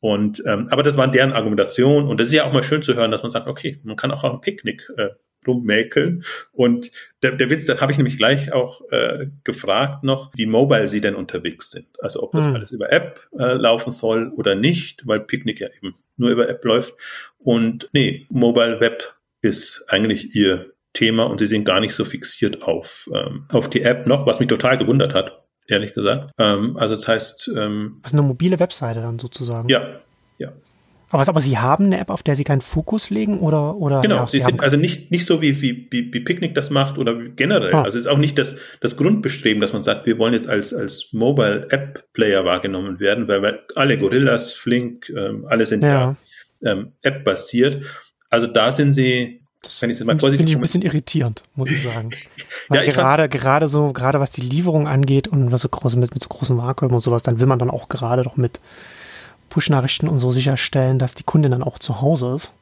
Und 0.00 0.42
ähm, 0.46 0.68
aber 0.70 0.82
das 0.82 0.96
war 0.96 1.10
deren 1.10 1.32
Argumentation 1.32 2.06
und 2.06 2.20
das 2.20 2.28
ist 2.28 2.34
ja 2.34 2.44
auch 2.44 2.52
mal 2.52 2.62
schön 2.62 2.82
zu 2.82 2.94
hören, 2.94 3.10
dass 3.10 3.22
man 3.22 3.30
sagt, 3.30 3.48
okay, 3.48 3.80
man 3.82 3.96
kann 3.96 4.12
auch 4.12 4.24
am 4.24 4.40
Picknick 4.40 4.88
äh, 4.96 5.10
rummäkeln. 5.46 6.24
Und 6.52 6.92
der, 7.22 7.32
der 7.32 7.50
Witz, 7.50 7.66
da 7.66 7.80
habe 7.80 7.90
ich 7.90 7.98
nämlich 7.98 8.16
gleich 8.16 8.52
auch 8.52 8.82
äh, 8.90 9.26
gefragt 9.44 10.04
noch, 10.04 10.30
wie 10.34 10.46
mobile 10.46 10.88
sie 10.88 11.00
denn 11.00 11.16
unterwegs 11.16 11.70
sind. 11.70 11.88
Also 12.00 12.22
ob 12.22 12.32
das 12.32 12.46
hm. 12.46 12.54
alles 12.54 12.70
über 12.70 12.92
App 12.92 13.28
äh, 13.38 13.54
laufen 13.54 13.90
soll 13.90 14.32
oder 14.36 14.54
nicht, 14.54 15.06
weil 15.06 15.20
Picknick 15.20 15.60
ja 15.60 15.68
eben 15.76 15.96
nur 16.18 16.30
über 16.30 16.48
App 16.48 16.64
läuft. 16.64 16.94
Und 17.38 17.88
nee, 17.92 18.26
Mobile 18.30 18.80
Web 18.80 19.14
ist 19.42 19.84
eigentlich 19.88 20.34
ihr 20.34 20.72
Thema 20.92 21.24
und 21.24 21.38
sie 21.38 21.46
sind 21.46 21.64
gar 21.64 21.80
nicht 21.80 21.94
so 21.94 22.04
fixiert 22.04 22.62
auf, 22.62 23.08
ähm, 23.14 23.46
auf 23.50 23.70
die 23.70 23.82
App 23.82 24.06
noch, 24.06 24.26
was 24.26 24.40
mich 24.40 24.48
total 24.48 24.78
gewundert 24.78 25.14
hat, 25.14 25.44
ehrlich 25.68 25.94
gesagt. 25.94 26.32
Ähm, 26.38 26.76
also 26.76 26.94
das 26.94 27.06
heißt. 27.06 27.52
Ähm, 27.56 28.00
das 28.02 28.12
ist 28.12 28.18
eine 28.18 28.26
mobile 28.26 28.58
Webseite 28.58 29.00
dann 29.00 29.18
sozusagen. 29.18 29.68
Ja, 29.68 30.00
ja. 30.38 30.52
Aber, 31.10 31.26
aber 31.26 31.40
Sie 31.40 31.58
haben 31.58 31.86
eine 31.86 31.98
App, 32.00 32.10
auf 32.10 32.22
der 32.22 32.36
Sie 32.36 32.44
keinen 32.44 32.60
Fokus 32.60 33.10
legen 33.10 33.40
oder 33.40 33.76
oder 33.76 34.00
genau, 34.00 34.16
ja, 34.16 34.26
Sie, 34.26 34.38
Sie 34.38 34.44
sind 34.44 34.62
also 34.62 34.76
nicht 34.76 35.10
nicht 35.10 35.26
so 35.26 35.40
wie 35.40 35.60
wie 35.62 35.88
wie, 35.90 36.12
wie 36.12 36.20
Picnic 36.20 36.54
das 36.54 36.70
macht 36.70 36.98
oder 36.98 37.14
generell. 37.14 37.74
Ah. 37.74 37.82
Also 37.82 37.98
es 37.98 38.04
ist 38.04 38.10
auch 38.10 38.18
nicht 38.18 38.38
das 38.38 38.56
das 38.80 38.96
Grundbestreben, 38.96 39.60
dass 39.60 39.72
man 39.72 39.82
sagt, 39.82 40.06
wir 40.06 40.18
wollen 40.18 40.34
jetzt 40.34 40.48
als 40.48 40.74
als 40.74 41.08
Mobile 41.12 41.66
App 41.70 42.04
Player 42.12 42.44
wahrgenommen 42.44 43.00
werden, 43.00 43.26
weil, 43.28 43.42
weil 43.42 43.60
alle 43.74 43.96
Gorillas, 43.96 44.52
Flink, 44.52 45.08
ähm, 45.10 45.46
alle 45.48 45.64
sind 45.66 45.82
ja, 45.82 46.16
ja 46.62 46.72
ähm, 46.72 46.92
App 47.02 47.24
basiert. 47.24 47.82
Also 48.28 48.46
da 48.46 48.70
sind 48.72 48.92
Sie 48.92 49.42
das 49.62 49.82
wenn 49.82 49.90
ich 49.90 49.98
es 49.98 50.04
mal 50.04 50.16
vorsichtig 50.18 50.38
finde 50.38 50.52
ich 50.52 50.56
ein 50.56 50.60
bisschen 50.60 50.82
irritierend, 50.82 51.42
muss 51.56 51.70
ich 51.70 51.82
sagen. 51.82 52.10
ja, 52.72 52.82
ich 52.82 52.94
gerade, 52.94 53.28
gerade 53.28 53.66
so, 53.66 53.92
gerade 53.92 54.20
was 54.20 54.30
die 54.30 54.42
Lieferung 54.42 54.86
angeht 54.86 55.26
und 55.26 55.50
was 55.50 55.62
so 55.62 55.68
groß 55.68 55.96
mit, 55.96 56.14
mit 56.14 56.22
so 56.22 56.28
großen 56.28 56.56
Markträumen 56.56 56.94
und 56.94 57.00
sowas, 57.00 57.24
dann 57.24 57.40
will 57.40 57.46
man 57.48 57.58
dann 57.58 57.70
auch 57.70 57.88
gerade 57.88 58.22
doch 58.22 58.36
mit 58.36 58.60
Push-Nachrichten 59.48 60.08
und 60.08 60.18
so 60.18 60.32
sicherstellen, 60.32 60.98
dass 60.98 61.14
die 61.14 61.24
Kundin 61.24 61.52
dann 61.52 61.62
auch 61.62 61.78
zu 61.78 62.00
Hause 62.00 62.34
ist. 62.34 62.52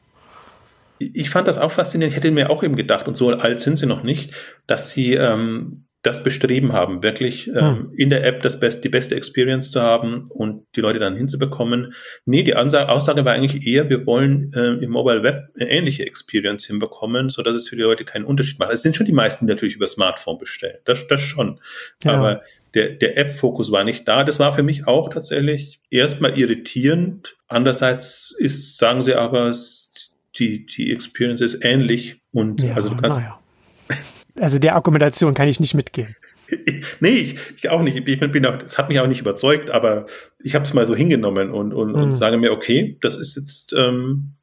Ich 0.99 1.29
fand 1.29 1.47
das 1.47 1.59
auch 1.59 1.71
faszinierend. 1.71 2.13
Ich 2.13 2.17
hätte 2.17 2.31
mir 2.31 2.49
auch 2.49 2.63
eben 2.63 2.75
gedacht, 2.75 3.07
und 3.07 3.15
so 3.15 3.29
alt 3.29 3.61
sind 3.61 3.77
sie 3.77 3.85
noch 3.85 4.03
nicht, 4.03 4.33
dass 4.65 4.91
sie 4.91 5.13
ähm, 5.13 5.87
das 6.07 6.23
Bestreben 6.23 6.73
haben, 6.73 7.03
wirklich 7.03 7.47
ähm, 7.49 7.55
hm. 7.55 7.93
in 7.97 8.09
der 8.09 8.25
App 8.25 8.41
das 8.41 8.59
best, 8.59 8.83
die 8.83 8.89
beste 8.89 9.15
Experience 9.15 9.71
zu 9.71 9.81
haben 9.81 10.23
und 10.29 10.65
die 10.75 10.81
Leute 10.81 10.99
dann 10.99 11.17
hinzubekommen. 11.17 11.93
Nee, 12.25 12.43
die 12.43 12.55
Ansage, 12.55 12.89
Aussage 12.89 13.25
war 13.25 13.33
eigentlich 13.33 13.67
eher, 13.67 13.89
wir 13.89 14.05
wollen 14.05 14.51
äh, 14.55 14.83
im 14.83 14.91
Mobile 14.91 15.23
Web 15.23 15.49
eine 15.59 15.69
ähnliche 15.69 16.05
Experience 16.05 16.65
hinbekommen, 16.65 17.29
so 17.29 17.41
dass 17.43 17.55
es 17.55 17.67
für 17.67 17.75
die 17.75 17.81
Leute 17.81 18.05
keinen 18.05 18.25
Unterschied 18.25 18.57
macht. 18.57 18.71
Es 18.71 18.83
sind 18.83 18.95
schon 18.95 19.05
die 19.05 19.11
meisten 19.11 19.47
natürlich 19.47 19.75
über 19.75 19.87
Smartphone 19.87 20.37
bestellt, 20.37 20.81
das, 20.85 21.05
das 21.07 21.19
schon. 21.19 21.59
Ja. 22.03 22.13
Aber 22.13 22.41
der, 22.73 22.89
der 22.89 23.17
App-Fokus 23.17 23.71
war 23.71 23.83
nicht 23.83 24.07
da. 24.07 24.23
Das 24.23 24.39
war 24.39 24.53
für 24.53 24.63
mich 24.63 24.87
auch 24.87 25.09
tatsächlich 25.09 25.79
erstmal 25.89 26.37
irritierend. 26.37 27.37
Andererseits 27.47 28.35
ist, 28.37 28.77
sagen 28.77 29.01
sie 29.01 29.15
aber, 29.15 29.53
die, 30.37 30.65
die 30.65 30.91
Experience 30.91 31.41
ist 31.41 31.63
ähnlich 31.63 32.21
und 32.31 32.61
ja, 32.61 32.75
also 32.75 32.89
du 32.89 32.97
kannst. 32.97 33.19
Ja. 33.19 33.39
Also 34.39 34.59
der 34.59 34.75
Argumentation 34.75 35.33
kann 35.33 35.47
ich 35.47 35.59
nicht 35.59 35.73
mitgehen. 35.73 36.15
nee, 36.99 37.09
ich, 37.09 37.39
ich 37.55 37.69
auch 37.69 37.81
nicht. 37.81 38.07
Ich 38.07 38.19
bin 38.19 38.45
auch, 38.45 38.57
das 38.57 38.77
hat 38.77 38.89
mich 38.89 38.99
auch 38.99 39.07
nicht 39.07 39.21
überzeugt, 39.21 39.71
aber 39.71 40.05
ich 40.43 40.55
habe 40.55 40.63
es 40.63 40.73
mal 40.73 40.85
so 40.85 40.95
hingenommen 40.95 41.51
und, 41.51 41.73
und, 41.73 41.89
mhm. 41.89 42.01
und 42.01 42.15
sage 42.15 42.37
mir, 42.37 42.51
okay, 42.51 42.97
das 43.01 43.15
ist 43.15 43.35
jetzt, 43.35 43.73
ähm, 43.73 44.35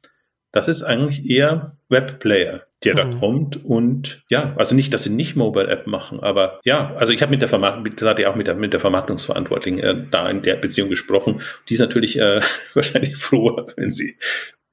das 0.51 0.67
ist 0.67 0.83
eigentlich 0.83 1.29
eher 1.29 1.77
Webplayer, 1.89 2.64
der 2.85 2.93
mhm. 2.93 3.11
da 3.11 3.17
kommt. 3.17 3.65
Und 3.65 4.23
ja, 4.29 4.53
also 4.57 4.75
nicht, 4.75 4.93
dass 4.93 5.03
sie 5.03 5.09
nicht 5.09 5.35
Mobile 5.35 5.67
App 5.67 5.87
machen, 5.87 6.19
aber 6.19 6.59
ja, 6.63 6.93
also 6.95 7.11
ich 7.11 7.21
habe 7.21 7.31
mit 7.31 7.41
der 7.41 7.49
Vermarktung, 7.49 7.95
das 7.95 8.07
hatte 8.07 8.21
ich 8.21 8.27
auch 8.27 8.35
mit 8.35 8.47
der, 8.47 8.55
mit 8.55 8.73
der 8.73 8.79
Vermarktungsverantwortlichen 8.79 9.79
äh, 9.79 10.05
da 10.09 10.29
in 10.29 10.41
der 10.41 10.55
Beziehung 10.55 10.89
gesprochen. 10.89 11.41
Die 11.69 11.73
ist 11.73 11.79
natürlich 11.79 12.19
äh, 12.19 12.41
wahrscheinlich 12.73 13.17
froh, 13.17 13.65
wenn 13.75 13.91
sie, 13.91 14.15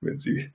wenn 0.00 0.18
sie 0.18 0.52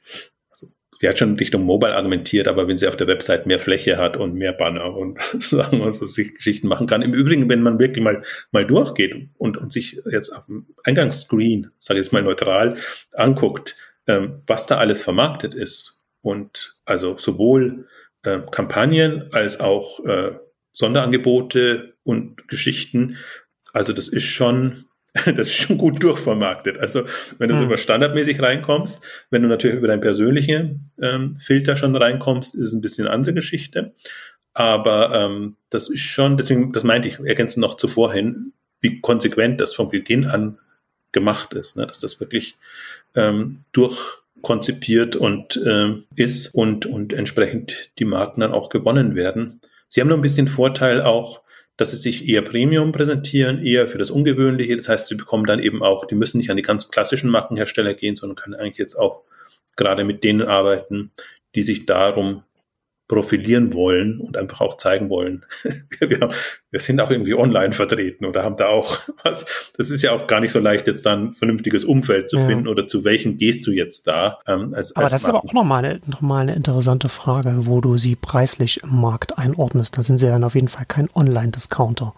sie 0.98 1.08
hat 1.08 1.18
schon 1.18 1.36
Richtung 1.36 1.64
Mobile 1.64 1.96
argumentiert, 1.96 2.48
aber 2.48 2.68
wenn 2.68 2.78
sie 2.78 2.88
auf 2.88 2.98
der 2.98 3.08
Website 3.08 3.46
mehr 3.46 3.60
Fläche 3.60 3.98
hat 3.98 4.18
und 4.18 4.34
mehr 4.34 4.54
Banner 4.54 4.96
und 4.96 5.20
Sachen 5.40 5.82
und 5.82 5.92
so 5.92 6.06
sich 6.06 6.34
Geschichten 6.36 6.68
machen 6.68 6.88
kann. 6.88 7.04
Im 7.04 7.14
Übrigen, 7.14 7.50
wenn 7.50 7.62
man 7.62 7.80
wirklich 7.80 8.04
mal, 8.04 8.24
mal 8.52 8.66
durchgeht 8.66 9.14
und, 9.38 9.58
und 9.58 9.72
sich 9.72 10.02
jetzt 10.12 10.30
auf 10.30 10.46
dem 10.48 10.66
Eingangsscreen, 10.84 11.72
sage 11.80 12.00
ich 12.00 12.06
jetzt 12.06 12.14
mal 12.14 12.24
neutral, 12.24 12.76
anguckt, 13.14 13.76
ähm, 14.08 14.42
was 14.48 14.66
da 14.66 14.78
alles 14.78 15.04
vermarktet 15.04 15.54
ist 15.54 15.97
und 16.28 16.76
also 16.84 17.18
sowohl 17.18 17.88
äh, 18.24 18.40
Kampagnen 18.52 19.30
als 19.32 19.62
auch 19.62 20.04
äh, 20.06 20.32
Sonderangebote 20.74 21.94
und 22.04 22.48
Geschichten. 22.50 23.18
Also 23.72 23.94
das 23.94 24.10
ist 24.10 24.26
schon 24.26 24.84
das 25.26 25.48
ist 25.48 25.56
schon 25.56 25.78
gut 25.78 26.04
durchvermarktet. 26.04 26.78
Also 26.80 27.04
wenn 27.40 27.48
du 27.48 27.56
hm. 27.56 27.62
so 27.62 27.66
über 27.66 27.78
standardmäßig 27.78 28.42
reinkommst, 28.42 29.04
wenn 29.30 29.42
du 29.42 29.48
natürlich 29.48 29.78
über 29.78 29.88
deinen 29.88 30.02
persönlichen 30.02 30.92
ähm, 31.02 31.38
Filter 31.40 31.76
schon 31.78 31.96
reinkommst, 31.96 32.56
ist 32.56 32.68
es 32.68 32.74
ein 32.74 32.82
bisschen 32.82 33.08
eine 33.08 33.16
andere 33.16 33.34
Geschichte. 33.34 33.94
Aber 34.54 35.16
ähm, 35.16 35.56
das 35.70 35.90
ist 35.90 36.02
schon, 36.02 36.36
deswegen, 36.36 36.74
das 36.74 36.84
meinte 36.84 37.08
ich 37.08 37.20
ergänzend 37.20 37.62
noch 37.62 37.76
zuvor 37.76 38.12
hin, 38.12 38.52
wie 38.82 39.00
konsequent 39.00 39.62
das 39.62 39.74
von 39.74 39.90
Beginn 39.90 40.26
an 40.26 40.60
gemacht 41.14 41.54
ist, 41.54 41.78
ne? 41.78 41.88
dass 41.88 42.00
das 42.00 42.20
wirklich 42.20 42.58
ähm, 43.16 43.64
durchkonzipiert 44.38 45.16
und 45.16 45.62
ähm, 45.66 46.06
ist 46.16 46.54
und, 46.54 46.86
und 46.86 47.14
entsprechend 47.14 47.92
die 48.00 48.06
Marken 48.06 48.42
dann 48.42 48.54
auch 48.54 48.70
gewonnen 48.70 49.16
werden. 49.16 49.62
Sie 49.90 50.02
haben 50.02 50.08
noch 50.08 50.18
ein 50.18 50.22
bisschen 50.22 50.48
Vorteil 50.48 51.02
auch, 51.02 51.42
dass 51.76 51.92
sie 51.92 51.98
sich 51.98 52.28
eher 52.28 52.42
Premium 52.42 52.92
präsentieren, 52.92 53.64
eher 53.64 53.88
für 53.88 53.98
das 53.98 54.10
Ungewöhnliche. 54.10 54.76
Das 54.76 54.90
heißt, 54.90 55.08
sie 55.08 55.16
bekommen 55.16 55.46
dann 55.46 55.60
eben 55.60 55.84
auch, 55.84 56.06
die 56.06 56.16
müssen 56.16 56.38
nicht 56.38 56.50
an 56.50 56.58
die 56.58 56.64
ganz 56.64 56.90
klassischen 56.90 57.30
Markenhersteller 57.30 57.94
gehen, 57.94 58.16
sondern 58.16 58.36
können 58.36 58.56
eigentlich 58.56 58.78
jetzt 58.78 58.96
auch 58.96 59.24
gerade 59.76 60.04
mit 60.04 60.24
denen 60.24 60.42
arbeiten, 60.42 61.12
die 61.56 61.64
sich 61.64 61.86
darum 61.86 62.44
profilieren 63.08 63.74
wollen 63.74 64.20
und 64.20 64.36
einfach 64.36 64.62
auch 64.62 64.78
zeigen 64.78 65.10
wollen. 65.10 65.46
wir, 66.00 66.30
wir, 66.72 66.80
sind 66.80 67.00
auch 67.00 67.10
irgendwie 67.10 67.36
online 67.36 67.72
vertreten 67.72 68.26
oder 68.26 68.44
haben 68.44 68.58
da 68.58 68.68
auch 68.68 69.00
was. 69.24 69.72
Das 69.78 69.90
ist 69.90 70.02
ja 70.02 70.12
auch 70.12 70.28
gar 70.28 70.42
nicht 70.42 70.52
so 70.52 70.60
leicht, 70.60 70.88
jetzt 70.88 71.06
dann 71.06 71.28
ein 71.28 71.34
vernünftiges 71.34 71.86
Umfeld 71.86 72.30
zu 72.30 72.38
ja. 72.38 72.48
finden 72.48 72.68
oder 72.68 72.86
zu 72.86 73.06
welchem 73.06 73.38
gehst 73.38 73.66
du 73.66 73.72
jetzt 73.72 74.08
da. 74.08 74.40
Ähm, 74.46 74.74
als, 74.74 74.96
aber 74.96 75.04
als 75.04 75.12
das 75.12 75.22
ist 75.22 75.30
aber 75.30 75.44
auch 75.44 75.54
nochmal 75.54 75.86
eine, 75.86 76.02
noch 76.06 76.22
mal 76.22 76.42
eine 76.42 76.56
interessante 76.56 77.08
Frage, 77.08 77.66
wo 77.66 77.80
du 77.80 77.98
sie 77.98 78.16
preislich 78.16 78.84
im 78.84 79.00
Markt 79.00 79.38
einordnest. 79.38 79.98
Da 79.98 80.02
sind 80.02 80.18
sie 80.18 80.28
dann 80.28 80.44
auf 80.44 80.56
jeden 80.56 80.68
Fall 80.68 80.86
kein 80.86 81.10
Online-Discounter. 81.16 82.14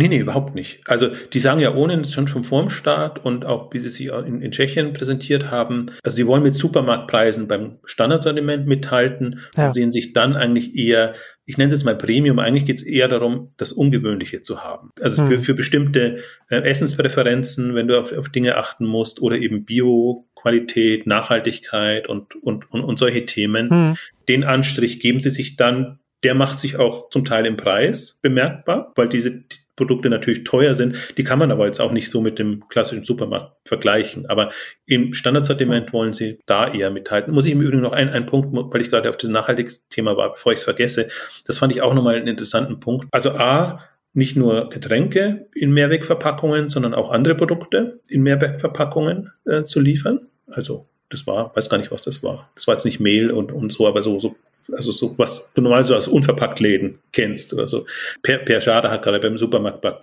Nee, 0.00 0.08
nee, 0.08 0.18
überhaupt 0.18 0.54
nicht. 0.54 0.80
Also 0.86 1.08
die 1.34 1.40
sagen 1.40 1.60
ja 1.60 1.74
ohne 1.74 2.02
schon 2.06 2.26
schon 2.26 2.42
vorm 2.42 2.70
Start 2.70 3.22
und 3.22 3.44
auch 3.44 3.70
wie 3.74 3.78
sie 3.78 3.90
sich 3.90 4.06
in, 4.06 4.40
in 4.40 4.50
Tschechien 4.50 4.94
präsentiert 4.94 5.50
haben, 5.50 5.86
also 6.02 6.16
sie 6.16 6.26
wollen 6.26 6.42
mit 6.42 6.54
Supermarktpreisen 6.54 7.46
beim 7.46 7.76
Standardsortiment 7.84 8.66
mithalten 8.66 9.40
ja. 9.58 9.66
und 9.66 9.74
sehen 9.74 9.92
sich 9.92 10.14
dann 10.14 10.36
eigentlich 10.36 10.74
eher, 10.74 11.12
ich 11.44 11.58
nenne 11.58 11.74
es 11.74 11.84
mal 11.84 11.96
Premium, 11.96 12.38
eigentlich 12.38 12.64
geht 12.64 12.78
es 12.78 12.82
eher 12.82 13.08
darum, 13.08 13.52
das 13.58 13.72
Ungewöhnliche 13.72 14.40
zu 14.40 14.64
haben. 14.64 14.88
Also 15.02 15.22
hm. 15.22 15.30
für, 15.30 15.38
für 15.40 15.54
bestimmte 15.54 16.20
äh, 16.48 16.62
Essenspräferenzen, 16.62 17.74
wenn 17.74 17.86
du 17.86 18.00
auf, 18.00 18.16
auf 18.16 18.30
Dinge 18.30 18.56
achten 18.56 18.86
musst 18.86 19.20
oder 19.20 19.36
eben 19.36 19.66
Bio, 19.66 20.26
Qualität, 20.34 21.06
Nachhaltigkeit 21.06 22.08
und, 22.08 22.36
und, 22.36 22.70
und, 22.70 22.84
und 22.84 22.98
solche 22.98 23.26
Themen. 23.26 23.68
Hm. 23.68 23.96
Den 24.30 24.44
Anstrich 24.44 24.98
geben 25.00 25.20
sie 25.20 25.30
sich 25.30 25.56
dann 25.56 25.98
der 26.22 26.34
macht 26.34 26.58
sich 26.58 26.76
auch 26.76 27.08
zum 27.08 27.24
Teil 27.24 27.46
im 27.46 27.56
Preis 27.56 28.18
bemerkbar, 28.22 28.92
weil 28.94 29.08
diese 29.08 29.44
Produkte 29.80 30.10
natürlich 30.10 30.44
teuer 30.44 30.74
sind. 30.74 30.94
Die 31.16 31.24
kann 31.24 31.38
man 31.38 31.50
aber 31.50 31.64
jetzt 31.64 31.80
auch 31.80 31.90
nicht 31.90 32.10
so 32.10 32.20
mit 32.20 32.38
dem 32.38 32.68
klassischen 32.68 33.02
Supermarkt 33.02 33.56
vergleichen. 33.66 34.26
Aber 34.26 34.50
im 34.84 35.14
Standardsortiment 35.14 35.94
wollen 35.94 36.12
sie 36.12 36.38
da 36.44 36.70
eher 36.70 36.90
mithalten. 36.90 37.32
Muss 37.32 37.46
ich 37.46 37.52
im 37.52 37.62
Übrigen 37.62 37.80
noch 37.80 37.92
einen, 37.92 38.10
einen 38.10 38.26
Punkt, 38.26 38.48
weil 38.52 38.82
ich 38.82 38.90
gerade 38.90 39.08
auf 39.08 39.16
das 39.16 39.30
Nachhaltigkeitsthema 39.30 40.18
war, 40.18 40.34
bevor 40.34 40.52
ich 40.52 40.58
es 40.58 40.64
vergesse. 40.64 41.08
Das 41.46 41.56
fand 41.56 41.72
ich 41.72 41.80
auch 41.80 41.94
nochmal 41.94 42.16
einen 42.16 42.26
interessanten 42.26 42.78
Punkt. 42.78 43.06
Also 43.10 43.30
A, 43.30 43.80
nicht 44.12 44.36
nur 44.36 44.68
Getränke 44.68 45.48
in 45.54 45.72
Mehrwegverpackungen, 45.72 46.68
sondern 46.68 46.92
auch 46.92 47.10
andere 47.10 47.34
Produkte 47.34 48.00
in 48.10 48.22
Mehrwegverpackungen 48.22 49.32
äh, 49.46 49.62
zu 49.62 49.80
liefern. 49.80 50.26
Also 50.46 50.88
das 51.08 51.26
war, 51.26 51.54
weiß 51.56 51.70
gar 51.70 51.78
nicht, 51.78 51.90
was 51.90 52.02
das 52.02 52.22
war. 52.22 52.50
Das 52.54 52.66
war 52.66 52.74
jetzt 52.74 52.84
nicht 52.84 53.00
Mehl 53.00 53.30
und, 53.30 53.50
und 53.50 53.72
so, 53.72 53.86
aber 53.86 54.02
so, 54.02 54.20
so 54.20 54.36
also 54.72 54.92
so, 54.92 55.14
was 55.18 55.52
du 55.54 55.62
normal 55.62 55.84
so 55.84 55.94
als 55.94 56.08
Unverpacktläden 56.08 56.98
kennst 57.12 57.52
oder 57.54 57.66
so. 57.66 57.86
Per, 58.22 58.38
per 58.38 58.60
Schade 58.60 58.90
hat 58.90 59.02
gerade 59.02 59.20
beim 59.20 59.38
Supermarktblock, 59.38 60.00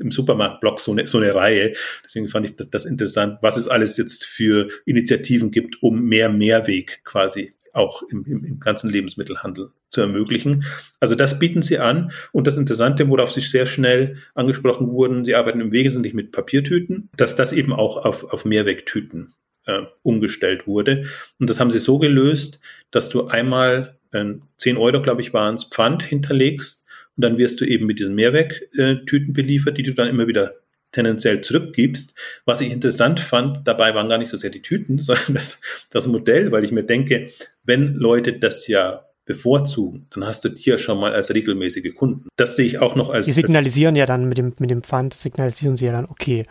im 0.00 0.10
Supermarktblock 0.10 0.80
so 0.80 0.92
eine, 0.92 1.06
so 1.06 1.18
eine 1.18 1.34
Reihe. 1.34 1.74
Deswegen 2.04 2.28
fand 2.28 2.48
ich 2.48 2.56
das, 2.56 2.70
das 2.70 2.84
interessant, 2.84 3.38
was 3.42 3.56
es 3.56 3.68
alles 3.68 3.96
jetzt 3.96 4.24
für 4.24 4.68
Initiativen 4.84 5.50
gibt, 5.50 5.82
um 5.82 6.04
mehr 6.04 6.28
Mehrweg 6.28 7.04
quasi 7.04 7.52
auch 7.72 8.02
im, 8.10 8.24
im, 8.24 8.44
im 8.44 8.58
ganzen 8.58 8.90
Lebensmittelhandel 8.90 9.70
zu 9.88 10.00
ermöglichen. 10.00 10.64
Also 10.98 11.14
das 11.14 11.38
bieten 11.38 11.62
sie 11.62 11.78
an. 11.78 12.10
Und 12.32 12.46
das 12.46 12.56
Interessante, 12.56 13.08
worauf 13.08 13.32
sie 13.32 13.40
sehr 13.40 13.66
schnell 13.66 14.16
angesprochen 14.34 14.88
wurden, 14.88 15.24
sie 15.24 15.34
arbeiten 15.34 15.60
im 15.60 15.72
Wesentlichen 15.72 16.16
mit 16.16 16.32
Papiertüten, 16.32 17.10
dass 17.16 17.36
das 17.36 17.52
eben 17.52 17.72
auch 17.72 18.04
auf, 18.04 18.32
auf 18.32 18.44
Mehrwegtüten 18.44 19.34
äh, 19.66 19.82
umgestellt 20.02 20.66
wurde. 20.66 21.04
Und 21.38 21.50
das 21.50 21.60
haben 21.60 21.70
sie 21.70 21.78
so 21.78 21.98
gelöst, 21.98 22.60
dass 22.90 23.08
du 23.08 23.26
einmal 23.26 23.98
äh, 24.12 24.34
10 24.58 24.76
Euro, 24.76 25.02
glaube 25.02 25.20
ich, 25.20 25.32
waren 25.32 25.54
es, 25.54 25.64
Pfand 25.64 26.02
hinterlegst 26.02 26.86
und 27.16 27.24
dann 27.24 27.38
wirst 27.38 27.60
du 27.60 27.64
eben 27.64 27.86
mit 27.86 27.98
diesen 27.98 28.14
Mehrwegtüten 28.14 29.32
beliefert, 29.32 29.78
die 29.78 29.82
du 29.82 29.94
dann 29.94 30.08
immer 30.08 30.26
wieder 30.26 30.52
tendenziell 30.92 31.40
zurückgibst. 31.40 32.16
Was 32.44 32.60
ich 32.60 32.72
interessant 32.72 33.20
fand, 33.20 33.66
dabei 33.66 33.94
waren 33.94 34.08
gar 34.08 34.18
nicht 34.18 34.28
so 34.28 34.36
sehr 34.36 34.50
die 34.50 34.62
Tüten, 34.62 35.02
sondern 35.02 35.34
das, 35.34 35.60
das 35.90 36.06
Modell, 36.06 36.52
weil 36.52 36.64
ich 36.64 36.72
mir 36.72 36.84
denke, 36.84 37.28
wenn 37.64 37.94
Leute 37.94 38.34
das 38.34 38.66
ja 38.66 39.02
bevorzugen, 39.24 40.06
dann 40.10 40.24
hast 40.24 40.44
du 40.44 40.50
hier 40.54 40.78
schon 40.78 41.00
mal 41.00 41.12
als 41.12 41.34
regelmäßige 41.34 41.94
Kunden. 41.94 42.28
Das 42.36 42.54
sehe 42.54 42.66
ich 42.66 42.78
auch 42.78 42.94
noch 42.94 43.10
als. 43.10 43.26
Die 43.26 43.32
signalisieren 43.32 43.96
ja 43.96 44.06
dann 44.06 44.28
mit 44.28 44.38
dem, 44.38 44.54
mit 44.58 44.70
dem 44.70 44.82
Pfand, 44.82 45.14
signalisieren 45.14 45.76
sie 45.76 45.86
ja 45.86 45.92
dann, 45.92 46.06
okay, 46.06 46.44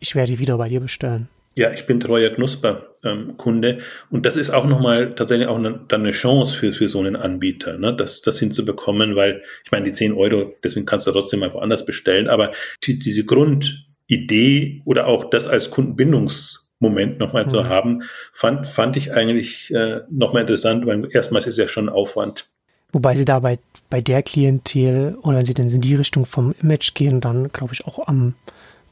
ich 0.00 0.14
werde 0.14 0.38
wieder 0.38 0.56
bei 0.56 0.68
dir 0.68 0.80
bestellen. 0.80 1.28
Ja, 1.56 1.70
ich 1.70 1.86
bin 1.86 2.00
treuer 2.00 2.30
Knusper-Kunde 2.30 3.68
ähm, 3.68 3.78
und 4.10 4.26
das 4.26 4.36
ist 4.36 4.50
auch 4.50 4.66
nochmal 4.66 5.14
tatsächlich 5.14 5.46
auch 5.46 5.58
eine, 5.58 5.80
dann 5.86 6.00
eine 6.00 6.10
Chance 6.10 6.56
für, 6.56 6.72
für 6.72 6.88
so 6.88 6.98
einen 6.98 7.14
Anbieter, 7.14 7.78
ne, 7.78 7.94
das, 7.96 8.22
das 8.22 8.40
hinzubekommen, 8.40 9.14
weil 9.14 9.42
ich 9.64 9.70
meine, 9.70 9.84
die 9.84 9.92
10 9.92 10.14
Euro, 10.14 10.52
deswegen 10.64 10.84
kannst 10.84 11.06
du 11.06 11.12
trotzdem 11.12 11.40
mal 11.40 11.54
woanders 11.54 11.86
bestellen, 11.86 12.28
aber 12.28 12.50
die, 12.82 12.98
diese 12.98 13.24
Grundidee 13.24 14.82
oder 14.84 15.06
auch 15.06 15.30
das 15.30 15.46
als 15.46 15.70
Kundenbindungsmoment 15.70 17.20
nochmal 17.20 17.44
mhm. 17.44 17.48
zu 17.48 17.68
haben, 17.68 18.02
fand, 18.32 18.66
fand 18.66 18.96
ich 18.96 19.12
eigentlich 19.12 19.72
äh, 19.72 20.00
nochmal 20.10 20.42
interessant, 20.42 20.86
weil 20.86 21.08
erstmals 21.12 21.46
ist 21.46 21.58
ja 21.58 21.68
schon 21.68 21.88
Aufwand. 21.88 22.48
Wobei 22.94 23.14
sie 23.16 23.24
dabei 23.24 23.58
bei 23.90 24.00
der 24.00 24.22
Klientel 24.22 25.16
oder 25.22 25.38
wenn 25.38 25.46
sie 25.46 25.54
dann 25.54 25.68
in 25.68 25.80
die 25.80 25.96
Richtung 25.96 26.26
vom 26.26 26.54
Image 26.62 26.94
gehen, 26.94 27.20
dann 27.20 27.52
glaube 27.52 27.74
ich 27.74 27.86
auch 27.86 28.06
am 28.06 28.34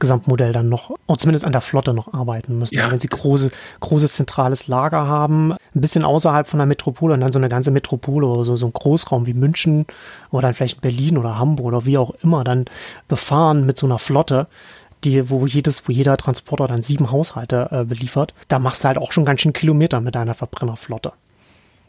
Gesamtmodell 0.02 0.52
dann 0.52 0.68
noch, 0.68 0.90
oder 1.06 1.18
zumindest 1.18 1.44
an 1.44 1.52
der 1.52 1.60
Flotte 1.60 1.94
noch 1.94 2.12
arbeiten 2.12 2.58
müssen. 2.58 2.74
Ja. 2.74 2.90
Wenn 2.90 3.00
sie 3.00 3.08
große, 3.08 3.50
großes 3.80 4.12
zentrales 4.12 4.66
Lager 4.66 5.06
haben, 5.06 5.52
ein 5.52 5.80
bisschen 5.80 6.04
außerhalb 6.04 6.46
von 6.46 6.58
der 6.58 6.66
Metropole 6.66 7.14
und 7.14 7.20
dann 7.20 7.32
so 7.32 7.38
eine 7.38 7.48
ganze 7.48 7.70
Metropole 7.70 8.26
oder 8.26 8.44
so, 8.44 8.56
so 8.56 8.66
ein 8.66 8.72
Großraum 8.72 9.26
wie 9.26 9.32
München 9.32 9.86
oder 10.30 10.42
dann 10.42 10.54
vielleicht 10.54 10.80
Berlin 10.80 11.16
oder 11.16 11.38
Hamburg 11.38 11.66
oder 11.66 11.86
wie 11.86 11.96
auch 11.96 12.10
immer 12.22 12.44
dann 12.44 12.64
befahren 13.08 13.64
mit 13.64 13.78
so 13.78 13.86
einer 13.86 14.00
Flotte, 14.00 14.48
die, 15.04 15.30
wo 15.30 15.46
jedes, 15.46 15.88
wo 15.88 15.92
jeder 15.92 16.16
Transporter 16.16 16.66
dann 16.66 16.82
sieben 16.82 17.10
Haushalte 17.10 17.68
äh, 17.70 17.84
beliefert, 17.84 18.34
da 18.48 18.58
machst 18.58 18.82
du 18.82 18.88
halt 18.88 18.98
auch 18.98 19.12
schon 19.12 19.24
ganz 19.24 19.40
schön 19.40 19.52
Kilometer 19.52 20.00
mit 20.00 20.14
deiner 20.14 20.34
Verbrennerflotte. 20.34 21.12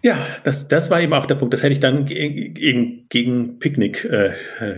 Ja, 0.05 0.17
das, 0.43 0.67
das 0.67 0.91
war 0.91 0.99
eben 0.99 1.13
auch 1.13 1.25
der 1.25 1.35
Punkt. 1.35 1.53
Das 1.53 1.63
hätte 1.63 1.71
ich 1.71 1.79
dann 1.79 2.05
gegen, 2.05 3.07
gegen 3.07 3.57
Picknick 3.57 4.03
äh, 4.03 4.33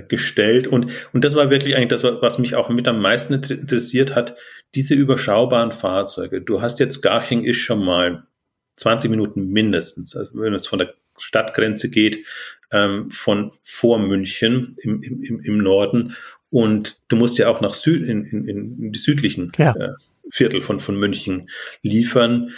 gestellt. 0.07 0.67
Und, 0.67 0.91
und 1.13 1.25
das 1.25 1.33
war 1.33 1.49
wirklich 1.49 1.75
eigentlich 1.75 1.87
das, 1.87 2.03
was 2.03 2.37
mich 2.37 2.55
auch 2.55 2.69
mit 2.69 2.87
am 2.87 3.01
meisten 3.01 3.33
interessiert 3.33 4.15
hat. 4.15 4.37
Diese 4.75 4.93
überschaubaren 4.93 5.71
Fahrzeuge. 5.71 6.41
Du 6.41 6.61
hast 6.61 6.79
jetzt 6.79 7.01
Garching 7.01 7.43
ist 7.43 7.57
schon 7.57 7.83
mal 7.83 8.27
20 8.75 9.09
Minuten 9.09 9.49
mindestens. 9.49 10.15
Also 10.15 10.29
wenn 10.35 10.53
es 10.53 10.67
von 10.67 10.77
der 10.77 10.93
Stadtgrenze 11.17 11.89
geht, 11.89 12.23
ähm, 12.71 13.09
von 13.09 13.51
vor 13.63 13.97
München 13.97 14.77
im, 14.83 15.01
im, 15.01 15.39
im 15.39 15.57
Norden. 15.57 16.15
Und 16.51 16.99
du 17.07 17.15
musst 17.15 17.39
ja 17.39 17.47
auch 17.47 17.61
nach 17.61 17.73
Süd, 17.73 18.07
in, 18.07 18.25
in, 18.25 18.47
in 18.47 18.91
die 18.91 18.99
südlichen 18.99 19.51
ja. 19.57 19.75
äh, 19.75 19.93
Viertel 20.29 20.61
von, 20.61 20.79
von 20.79 20.99
München 20.99 21.49
liefern. 21.81 22.51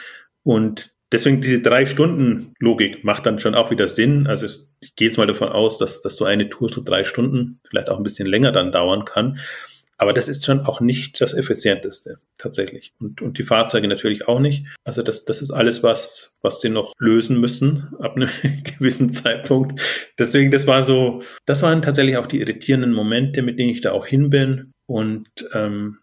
Und 0.44 0.92
Deswegen 1.12 1.40
diese 1.40 1.62
drei 1.62 1.86
Stunden 1.86 2.54
Logik 2.60 3.04
macht 3.04 3.26
dann 3.26 3.40
schon 3.40 3.56
auch 3.56 3.72
wieder 3.72 3.88
Sinn. 3.88 4.28
Also 4.28 4.48
ich 4.82 4.96
gehe 4.96 5.08
jetzt 5.08 5.18
mal 5.18 5.28
davon 5.28 5.50
aus, 5.50 5.78
dass, 5.78 6.02
dass 6.02 6.18
so 6.18 6.26
eine 6.26 6.50
Tour 6.50 6.70
so 6.70 6.84
drei 6.84 7.04
Stunden, 7.04 7.60
vielleicht 7.68 7.90
auch 7.90 7.98
ein 7.98 8.04
bisschen 8.04 8.28
länger 8.28 8.52
dann 8.52 8.72
dauern 8.72 9.06
kann. 9.06 9.40
Aber 10.00 10.14
das 10.14 10.28
ist 10.28 10.46
schon 10.46 10.62
auch 10.62 10.80
nicht 10.80 11.20
das 11.22 11.34
Effizienteste 11.34 12.20
tatsächlich. 12.38 12.94
Und, 13.00 13.22
und 13.22 13.40
die 13.40 13.44
Fahrzeuge 13.44 13.88
natürlich 13.88 14.28
auch 14.28 14.40
nicht. 14.40 14.66
Also 14.84 15.02
das, 15.02 15.26
das 15.26 15.42
ist 15.42 15.50
alles, 15.50 15.82
was, 15.82 16.36
was 16.42 16.62
sie 16.62 16.70
noch 16.70 16.94
lösen 17.00 17.40
müssen 17.40 17.96
ab 18.00 18.16
einem 18.16 18.30
gewissen 18.64 19.12
Zeitpunkt. 19.12 19.82
Deswegen, 20.20 20.52
das 20.52 20.68
war 20.68 20.84
so, 20.84 21.24
das 21.46 21.64
waren 21.64 21.82
tatsächlich 21.82 22.18
auch 22.18 22.28
die 22.28 22.42
irritierenden 22.42 22.94
Momente, 22.94 23.42
mit 23.42 23.58
denen 23.58 23.72
ich 23.72 23.82
da 23.82 23.92
auch 23.92 24.06
hin 24.06 24.30
bin. 24.30 24.72
Und 24.86 25.28
ähm, 25.54 25.98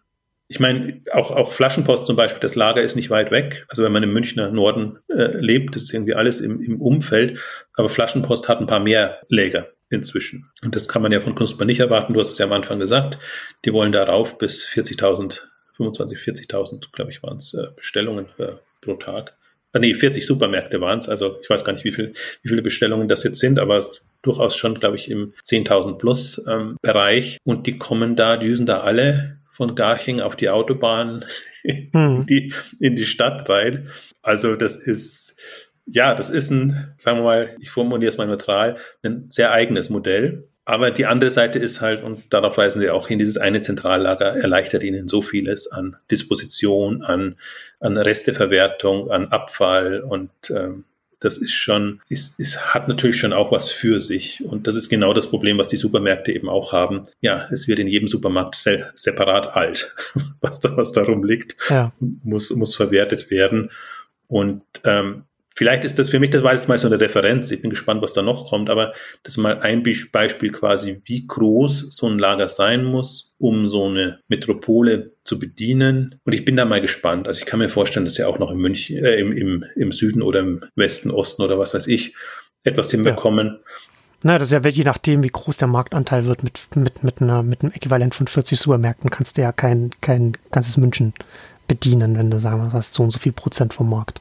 ich 0.47 0.59
meine, 0.59 1.01
auch, 1.11 1.31
auch 1.31 1.51
Flaschenpost 1.51 2.05
zum 2.05 2.15
Beispiel, 2.15 2.39
das 2.39 2.55
Lager 2.55 2.81
ist 2.81 2.95
nicht 2.95 3.09
weit 3.09 3.31
weg. 3.31 3.65
Also 3.67 3.83
wenn 3.83 3.91
man 3.91 4.03
im 4.03 4.13
Münchner 4.13 4.51
Norden 4.51 4.99
äh, 5.09 5.37
lebt, 5.37 5.75
ist 5.75 5.93
irgendwie 5.93 6.13
alles 6.13 6.39
im, 6.39 6.61
im 6.61 6.79
Umfeld. 6.79 7.39
Aber 7.73 7.89
Flaschenpost 7.89 8.47
hat 8.47 8.59
ein 8.59 8.67
paar 8.67 8.79
mehr 8.79 9.21
Läger 9.27 9.69
inzwischen. 9.89 10.51
Und 10.63 10.75
das 10.75 10.87
kann 10.87 11.01
man 11.01 11.11
ja 11.11 11.21
von 11.21 11.35
Knusper 11.35 11.65
nicht 11.65 11.79
erwarten. 11.79 12.13
Du 12.13 12.19
hast 12.19 12.29
es 12.29 12.37
ja 12.37 12.45
am 12.45 12.53
Anfang 12.53 12.79
gesagt. 12.79 13.17
Die 13.65 13.73
wollen 13.73 13.91
darauf 13.91 14.37
bis 14.37 14.65
40.000, 14.67 15.41
25, 15.77 16.19
40.000, 16.19 16.91
glaube 16.91 17.11
ich, 17.11 17.23
waren 17.23 17.37
es 17.37 17.53
äh, 17.53 17.67
Bestellungen 17.75 18.27
äh, 18.37 18.53
pro 18.81 18.95
Tag. 18.95 19.35
Ah, 19.73 19.79
nee, 19.79 19.93
40 19.93 20.25
Supermärkte 20.25 20.79
waren 20.79 20.99
es. 20.99 21.09
Also 21.09 21.39
ich 21.41 21.49
weiß 21.49 21.65
gar 21.65 21.73
nicht, 21.73 21.85
wie, 21.85 21.91
viel, 21.91 22.13
wie 22.43 22.49
viele 22.49 22.61
Bestellungen 22.61 23.07
das 23.07 23.23
jetzt 23.23 23.39
sind, 23.39 23.59
aber 23.59 23.91
durchaus 24.21 24.55
schon, 24.55 24.75
glaube 24.79 24.95
ich, 24.95 25.09
im 25.09 25.33
10.000 25.43 25.97
plus 25.97 26.45
ähm, 26.47 26.77
Bereich. 26.81 27.39
Und 27.43 27.67
die 27.67 27.77
kommen 27.77 28.15
da, 28.15 28.37
die 28.37 28.47
düsen 28.47 28.67
da 28.67 28.81
alle 28.81 29.39
von 29.55 29.73
Garching 29.73 30.19
auf 30.19 30.35
die 30.35 30.49
Autobahn 30.49 31.23
hm. 31.63 31.89
in, 31.93 32.25
die, 32.25 32.53
in 32.79 32.95
die 32.95 33.05
Stadt 33.05 33.49
rein. 33.49 33.89
Also 34.21 34.55
das 34.55 34.75
ist, 34.75 35.37
ja, 35.85 36.13
das 36.13 36.29
ist 36.29 36.51
ein, 36.51 36.93
sagen 36.97 37.19
wir 37.19 37.23
mal, 37.23 37.55
ich 37.61 37.69
formuliere 37.69 38.09
es 38.09 38.17
mal 38.17 38.27
neutral, 38.27 38.77
ein 39.01 39.27
sehr 39.29 39.51
eigenes 39.51 39.89
Modell. 39.89 40.49
Aber 40.65 40.91
die 40.91 41.05
andere 41.05 41.29
Seite 41.31 41.59
ist 41.59 41.79
halt, 41.79 42.03
und 42.03 42.33
darauf 42.33 42.57
weisen 42.57 42.81
wir 42.81 42.95
auch 42.95 43.07
hin, 43.07 43.19
dieses 43.19 43.37
eine 43.37 43.61
Zentrallager 43.61 44.35
erleichtert 44.35 44.83
ihnen 44.83 45.07
so 45.07 45.21
vieles 45.21 45.71
an 45.71 45.95
Disposition, 46.11 47.03
an, 47.03 47.37
an 47.79 47.95
Resteverwertung, 47.95 49.11
an 49.11 49.27
Abfall 49.27 50.01
und 50.01 50.31
ähm, 50.49 50.83
das 51.19 51.37
ist 51.37 51.53
schon, 51.53 52.01
ist, 52.09 52.39
ist, 52.39 52.73
hat 52.73 52.87
natürlich 52.87 53.17
schon 53.17 53.33
auch 53.33 53.51
was 53.51 53.69
für 53.69 53.99
sich. 53.99 54.43
Und 54.45 54.67
das 54.67 54.75
ist 54.75 54.89
genau 54.89 55.13
das 55.13 55.29
Problem, 55.29 55.57
was 55.57 55.67
die 55.67 55.77
Supermärkte 55.77 56.31
eben 56.33 56.49
auch 56.49 56.73
haben. 56.73 57.03
Ja, 57.21 57.47
es 57.51 57.67
wird 57.67 57.79
in 57.79 57.87
jedem 57.87 58.07
Supermarkt 58.07 58.55
se 58.55 58.91
separat 58.93 59.55
alt, 59.55 59.95
was 60.41 60.59
da, 60.59 60.75
was 60.77 60.91
darum 60.91 61.23
liegt, 61.23 61.55
ja. 61.69 61.93
muss, 61.99 62.51
muss 62.51 62.75
verwertet 62.75 63.31
werden. 63.31 63.71
Und 64.27 64.63
ähm, 64.83 65.23
Vielleicht 65.57 65.85
ist 65.85 65.97
das 65.97 66.09
für 66.09 66.19
mich, 66.19 66.31
das 66.31 66.43
war 66.43 66.51
jetzt 66.51 66.67
mal 66.67 66.77
so 66.77 66.87
eine 66.87 66.99
Referenz. 66.99 67.49
Ich 67.49 67.61
bin 67.61 67.69
gespannt, 67.69 68.01
was 68.01 68.11
da 68.11 68.21
noch 68.21 68.49
kommt, 68.49 68.69
aber 68.69 68.93
das 69.23 69.33
ist 69.33 69.37
mal 69.37 69.59
ein 69.59 69.83
Beispiel 69.83 70.51
quasi, 70.51 71.01
wie 71.05 71.25
groß 71.25 71.95
so 71.95 72.07
ein 72.07 72.19
Lager 72.19 72.49
sein 72.49 72.83
muss, 72.83 73.33
um 73.37 73.69
so 73.69 73.85
eine 73.85 74.19
Metropole 74.27 75.13
zu 75.23 75.39
bedienen. 75.39 76.19
Und 76.25 76.33
ich 76.33 76.43
bin 76.43 76.57
da 76.57 76.65
mal 76.65 76.81
gespannt. 76.81 77.25
Also 77.25 77.39
ich 77.39 77.45
kann 77.45 77.59
mir 77.59 77.69
vorstellen, 77.69 78.03
dass 78.03 78.17
ja 78.17 78.27
auch 78.27 78.37
noch 78.37 78.51
im 78.51 78.57
München, 78.57 78.97
äh, 78.97 79.15
im, 79.15 79.31
im, 79.31 79.63
im 79.77 79.93
Süden 79.93 80.21
oder 80.21 80.41
im 80.41 80.61
Westen, 80.75 81.09
Osten 81.09 81.41
oder 81.41 81.57
was 81.57 81.73
weiß 81.73 81.87
ich, 81.87 82.15
etwas 82.65 82.91
hinbekommen. 82.91 83.47
Ja. 83.47 83.59
Na, 84.23 84.37
das 84.37 84.51
ist 84.51 84.51
ja 84.51 84.69
je 84.69 84.83
nachdem, 84.83 85.23
wie 85.23 85.29
groß 85.29 85.55
der 85.55 85.69
Marktanteil 85.69 86.25
wird, 86.25 86.43
mit, 86.43 86.59
mit, 86.75 87.01
mit, 87.03 87.21
einer, 87.21 87.43
mit 87.43 87.61
einem 87.61 87.71
Äquivalent 87.71 88.13
von 88.13 88.27
40 88.27 88.59
Supermärkten 88.59 89.09
kannst 89.09 89.37
du 89.37 89.43
ja 89.43 89.53
kein, 89.53 89.91
kein 90.01 90.35
ganzes 90.51 90.75
München 90.75 91.13
bedienen, 91.69 92.17
wenn 92.17 92.29
du 92.29 92.39
sagen 92.39 92.57
wir, 92.57 92.73
hast 92.73 92.93
so 92.93 93.03
und 93.03 93.11
so 93.11 93.19
viel 93.19 93.31
Prozent 93.31 93.73
vom 93.73 93.89
Markt. 93.89 94.19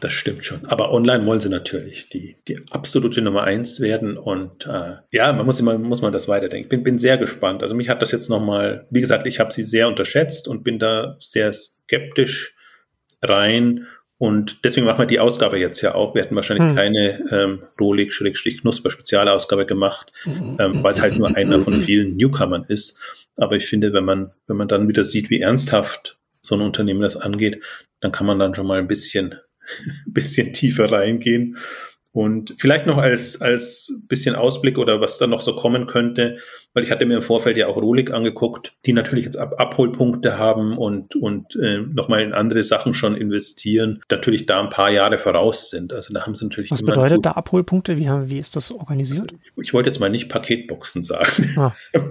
Das 0.00 0.12
stimmt 0.12 0.44
schon. 0.44 0.64
Aber 0.66 0.92
online 0.92 1.26
wollen 1.26 1.40
sie 1.40 1.48
natürlich 1.48 2.08
die, 2.08 2.36
die 2.46 2.60
absolute 2.70 3.20
Nummer 3.20 3.44
eins 3.44 3.80
werden. 3.80 4.16
Und 4.16 4.66
äh, 4.66 4.96
ja, 5.12 5.32
man 5.32 5.44
muss 5.44 5.58
immer, 5.58 5.76
muss 5.76 6.02
man 6.02 6.12
das 6.12 6.28
weiterdenken. 6.28 6.66
Ich 6.66 6.68
bin, 6.68 6.84
bin 6.84 6.98
sehr 6.98 7.18
gespannt. 7.18 7.62
Also 7.62 7.74
mich 7.74 7.88
hat 7.88 8.00
das 8.00 8.12
jetzt 8.12 8.28
nochmal, 8.28 8.86
wie 8.90 9.00
gesagt, 9.00 9.26
ich 9.26 9.40
habe 9.40 9.52
sie 9.52 9.64
sehr 9.64 9.88
unterschätzt 9.88 10.46
und 10.46 10.62
bin 10.62 10.78
da 10.78 11.16
sehr 11.20 11.52
skeptisch 11.52 12.56
rein. 13.22 13.86
Und 14.18 14.64
deswegen 14.64 14.86
machen 14.86 15.00
wir 15.00 15.06
die 15.06 15.20
Ausgabe 15.20 15.58
jetzt 15.58 15.80
ja 15.80 15.94
auch. 15.94 16.14
Wir 16.14 16.22
hätten 16.22 16.36
wahrscheinlich 16.36 16.68
hm. 16.68 16.76
keine 16.76 17.24
ähm, 17.30 17.62
Rohlig-Knusper-Spezialausgabe 17.80 19.66
gemacht, 19.66 20.12
ähm, 20.26 20.82
weil 20.82 20.92
es 20.92 21.00
halt 21.00 21.18
nur 21.18 21.36
einer 21.36 21.58
von 21.60 21.72
vielen 21.72 22.16
Newcomern 22.16 22.64
ist. 22.68 22.98
Aber 23.36 23.56
ich 23.56 23.66
finde, 23.66 23.92
wenn 23.92 24.04
man, 24.04 24.32
wenn 24.46 24.56
man 24.56 24.68
dann 24.68 24.88
wieder 24.88 25.04
sieht, 25.04 25.30
wie 25.30 25.40
ernsthaft 25.40 26.18
so 26.42 26.56
ein 26.56 26.60
Unternehmen 26.60 27.00
das 27.00 27.16
angeht, 27.16 27.62
dann 28.00 28.12
kann 28.12 28.26
man 28.26 28.38
dann 28.38 28.54
schon 28.54 28.66
mal 28.66 28.78
ein 28.78 28.88
bisschen 28.88 29.36
bisschen 30.06 30.52
tiefer 30.52 30.90
reingehen. 30.90 31.56
Und 32.12 32.54
vielleicht 32.58 32.86
noch 32.86 32.96
als, 32.96 33.40
als 33.40 34.02
bisschen 34.08 34.34
Ausblick 34.34 34.78
oder 34.78 35.00
was 35.00 35.18
da 35.18 35.26
noch 35.26 35.40
so 35.40 35.54
kommen 35.54 35.86
könnte, 35.86 36.38
weil 36.74 36.84
ich 36.84 36.90
hatte 36.90 37.06
mir 37.06 37.16
im 37.16 37.22
Vorfeld 37.22 37.56
ja 37.56 37.66
auch 37.66 37.76
Rolik 37.76 38.12
angeguckt, 38.12 38.74
die 38.86 38.92
natürlich 38.92 39.24
jetzt 39.24 39.36
Ab 39.36 39.54
Abholpunkte 39.58 40.38
haben 40.38 40.76
und, 40.76 41.16
und 41.16 41.56
äh, 41.56 41.78
nochmal 41.78 42.22
in 42.22 42.32
andere 42.32 42.64
Sachen 42.64 42.94
schon 42.94 43.16
investieren, 43.16 44.00
natürlich 44.10 44.46
da 44.46 44.60
ein 44.60 44.68
paar 44.68 44.90
Jahre 44.90 45.18
voraus 45.18 45.70
sind. 45.70 45.92
Also 45.92 46.12
da 46.12 46.26
haben 46.26 46.34
sie 46.34 46.44
natürlich. 46.44 46.70
Was 46.70 46.82
bedeutet 46.82 47.24
da 47.24 47.32
Abholpunkte? 47.32 47.96
Wie, 47.96 48.08
haben, 48.08 48.28
wie 48.30 48.38
ist 48.38 48.56
das 48.56 48.70
organisiert? 48.70 49.32
Also, 49.32 49.60
ich 49.60 49.72
wollte 49.72 49.90
jetzt 49.90 49.98
mal 49.98 50.10
nicht 50.10 50.28
Paketboxen 50.28 51.02
sagen. 51.02 51.54
Ah. 51.56 51.72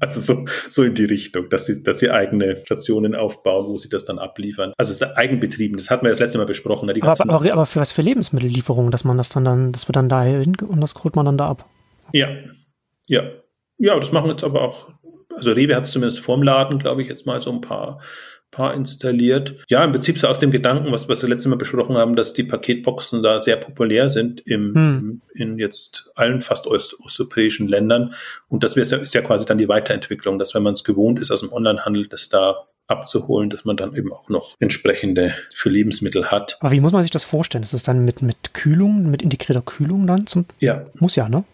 also 0.00 0.20
so, 0.20 0.44
so 0.68 0.82
in 0.82 0.94
die 0.94 1.04
Richtung, 1.04 1.48
dass 1.48 1.66
sie, 1.66 1.82
dass 1.82 1.98
sie 1.98 2.10
eigene 2.10 2.56
Stationen 2.58 3.14
aufbauen, 3.14 3.66
wo 3.66 3.76
sie 3.76 3.88
das 3.88 4.04
dann 4.04 4.18
abliefern. 4.18 4.72
Also 4.76 4.90
es 4.90 5.00
ist 5.00 5.16
eigenbetrieben, 5.16 5.76
das 5.76 5.90
hatten 5.90 6.04
wir 6.04 6.10
das 6.10 6.20
letzte 6.20 6.38
Mal 6.38 6.46
besprochen. 6.46 6.86
Ne? 6.86 6.94
aber, 7.02 7.34
aber, 7.34 7.52
aber 7.52 7.66
für 7.66 7.80
was 7.80 7.92
für 7.92 8.02
Lebensmittellieferungen, 8.02 8.90
dass 8.90 9.04
man 9.04 9.16
das 9.16 9.28
dann 9.28 9.44
dann, 9.44 9.72
das 9.72 9.88
wird 9.88 9.96
dann 9.96 10.08
da 10.08 10.22
hin 10.22 10.56
und 10.56 10.80
das 10.80 10.94
holt 11.02 11.16
man 11.16 11.26
dann 11.26 11.38
da 11.38 11.48
ab. 11.48 11.68
Ja, 12.12 12.28
ja, 13.06 13.22
ja, 13.78 13.98
das 13.98 14.12
machen 14.12 14.30
jetzt 14.30 14.44
aber 14.44 14.62
auch, 14.62 14.88
also 15.36 15.52
Rewe 15.52 15.74
hat 15.74 15.84
es 15.84 15.92
zumindest 15.92 16.20
vorm 16.20 16.42
Laden, 16.42 16.78
glaube 16.78 17.02
ich, 17.02 17.08
jetzt 17.08 17.26
mal 17.26 17.40
so 17.40 17.50
ein 17.50 17.60
paar, 17.60 18.00
paar 18.54 18.74
installiert. 18.74 19.56
Ja, 19.68 19.84
im 19.84 19.92
Prinzip 19.92 20.16
so 20.16 20.28
aus 20.28 20.38
dem 20.38 20.52
Gedanken, 20.52 20.92
was, 20.92 21.08
was 21.08 21.22
wir 21.22 21.28
letztes 21.28 21.50
Mal 21.50 21.56
besprochen 21.56 21.96
haben, 21.96 22.14
dass 22.14 22.34
die 22.34 22.44
Paketboxen 22.44 23.22
da 23.22 23.40
sehr 23.40 23.56
populär 23.56 24.10
sind 24.10 24.40
im, 24.46 24.74
hm. 24.74 25.22
in 25.34 25.58
jetzt 25.58 26.10
allen 26.14 26.40
fast 26.40 26.66
ost 26.66 26.98
osteuropäischen 27.00 27.68
Ländern. 27.68 28.14
Und 28.48 28.62
das 28.62 28.76
ist 28.76 28.92
ja, 28.92 28.98
ist 28.98 29.14
ja 29.14 29.22
quasi 29.22 29.44
dann 29.44 29.58
die 29.58 29.68
Weiterentwicklung, 29.68 30.38
dass 30.38 30.54
wenn 30.54 30.62
man 30.62 30.74
es 30.74 30.84
gewohnt 30.84 31.18
ist 31.18 31.30
aus 31.30 31.40
dem 31.40 31.52
Onlinehandel, 31.52 32.06
das 32.06 32.28
da 32.28 32.68
abzuholen, 32.86 33.50
dass 33.50 33.64
man 33.64 33.76
dann 33.76 33.96
eben 33.96 34.12
auch 34.12 34.28
noch 34.28 34.56
entsprechende 34.60 35.34
für 35.52 35.70
Lebensmittel 35.70 36.30
hat. 36.30 36.58
Aber 36.60 36.70
wie 36.70 36.80
muss 36.80 36.92
man 36.92 37.02
sich 37.02 37.10
das 37.10 37.24
vorstellen? 37.24 37.64
Ist 37.64 37.74
das 37.74 37.82
dann 37.82 38.04
mit, 38.04 38.22
mit 38.22 38.54
Kühlung, 38.54 39.10
mit 39.10 39.22
integrierter 39.22 39.62
Kühlung 39.62 40.06
dann 40.06 40.26
zum? 40.26 40.44
Ja. 40.60 40.86
Muss 41.00 41.16
ja, 41.16 41.28
ne? 41.28 41.44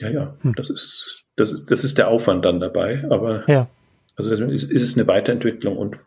Ja, 0.00 0.10
ja. 0.10 0.34
Hm. 0.42 0.54
Das 0.54 0.70
ist 0.70 1.24
das 1.38 1.52
ist, 1.52 1.70
das 1.70 1.84
ist 1.84 1.98
der 1.98 2.08
Aufwand 2.08 2.44
dann 2.44 2.60
dabei, 2.60 3.04
aber 3.10 3.44
ja. 3.48 3.68
also 4.16 4.30
deswegen 4.30 4.50
ist, 4.50 4.70
ist 4.70 4.82
es 4.82 4.96
eine 4.96 5.06
Weiterentwicklung 5.06 5.76
und 5.76 5.98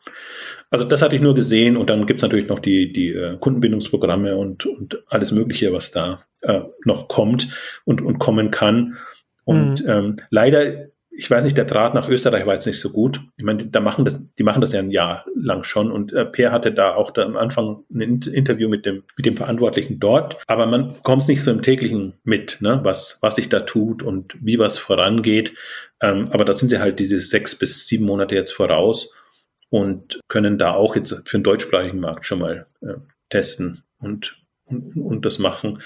also 0.69 0.85
das 0.85 1.01
hatte 1.01 1.15
ich 1.15 1.21
nur 1.21 1.35
gesehen 1.35 1.75
und 1.75 1.89
dann 1.89 2.05
gibt's 2.05 2.23
natürlich 2.23 2.47
noch 2.47 2.59
die, 2.59 2.93
die 2.93 3.09
äh, 3.09 3.37
Kundenbindungsprogramme 3.37 4.37
und, 4.37 4.65
und 4.65 5.03
alles 5.07 5.31
Mögliche, 5.33 5.73
was 5.73 5.91
da 5.91 6.21
äh, 6.41 6.61
noch 6.85 7.09
kommt 7.09 7.49
und, 7.83 8.01
und 8.01 8.19
kommen 8.19 8.51
kann. 8.51 8.97
Und 9.43 9.83
mhm. 9.83 9.89
ähm, 9.89 10.15
leider 10.29 10.87
ich 11.13 11.29
weiß 11.29 11.43
nicht, 11.43 11.57
der 11.57 11.65
Draht 11.65 11.93
nach 11.93 12.07
Österreich 12.07 12.45
war 12.45 12.53
jetzt 12.53 12.65
nicht 12.65 12.79
so 12.79 12.89
gut. 12.89 13.21
Ich 13.35 13.43
meine, 13.43 13.65
da 13.65 13.81
machen 13.81 14.05
das, 14.05 14.33
die 14.33 14.43
machen 14.43 14.61
das 14.61 14.71
ja 14.71 14.79
ein 14.79 14.91
Jahr 14.91 15.25
lang 15.35 15.63
schon. 15.63 15.91
Und 15.91 16.13
äh, 16.13 16.25
Per 16.25 16.51
hatte 16.51 16.73
da 16.73 16.95
auch 16.95 17.11
da 17.11 17.23
am 17.23 17.35
Anfang 17.35 17.83
ein 17.93 18.21
Interview 18.21 18.69
mit 18.69 18.85
dem, 18.85 19.03
mit 19.17 19.25
dem 19.25 19.35
Verantwortlichen 19.35 19.99
dort. 19.99 20.37
Aber 20.47 20.65
man 20.65 20.95
kommt 21.03 21.27
nicht 21.27 21.43
so 21.43 21.51
im 21.51 21.61
täglichen 21.61 22.13
mit, 22.23 22.61
ne, 22.61 22.79
was, 22.83 23.19
was 23.21 23.35
sich 23.35 23.49
da 23.49 23.59
tut 23.59 24.03
und 24.03 24.35
wie 24.39 24.57
was 24.57 24.77
vorangeht. 24.77 25.53
Ähm, 26.01 26.29
aber 26.31 26.45
da 26.45 26.53
sind 26.53 26.69
sie 26.69 26.79
halt 26.79 26.99
diese 26.99 27.19
sechs 27.19 27.55
bis 27.55 27.87
sieben 27.87 28.05
Monate 28.05 28.35
jetzt 28.35 28.53
voraus 28.53 29.13
und 29.69 30.21
können 30.29 30.57
da 30.57 30.73
auch 30.73 30.95
jetzt 30.95 31.27
für 31.27 31.37
den 31.37 31.43
deutschsprachigen 31.43 31.99
Markt 31.99 32.25
schon 32.25 32.39
mal 32.39 32.67
äh, 32.81 32.95
testen 33.29 33.83
und, 33.99 34.37
und, 34.65 34.95
und 34.95 35.25
das 35.25 35.39
machen. 35.39 35.81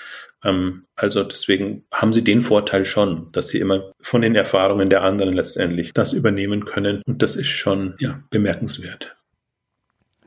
Ähm, 0.45 0.85
also 0.95 1.23
deswegen 1.23 1.83
haben 1.93 2.13
sie 2.13 2.23
den 2.23 2.41
Vorteil 2.41 2.85
schon, 2.85 3.27
dass 3.33 3.49
sie 3.49 3.59
immer 3.59 3.91
von 3.99 4.21
den 4.21 4.35
Erfahrungen 4.35 4.89
der 4.89 5.03
anderen 5.03 5.33
letztendlich 5.33 5.93
das 5.93 6.13
übernehmen 6.13 6.65
können. 6.65 7.01
Und 7.05 7.21
das 7.21 7.35
ist 7.35 7.49
schon 7.49 7.95
ja, 7.99 8.21
bemerkenswert. 8.29 9.15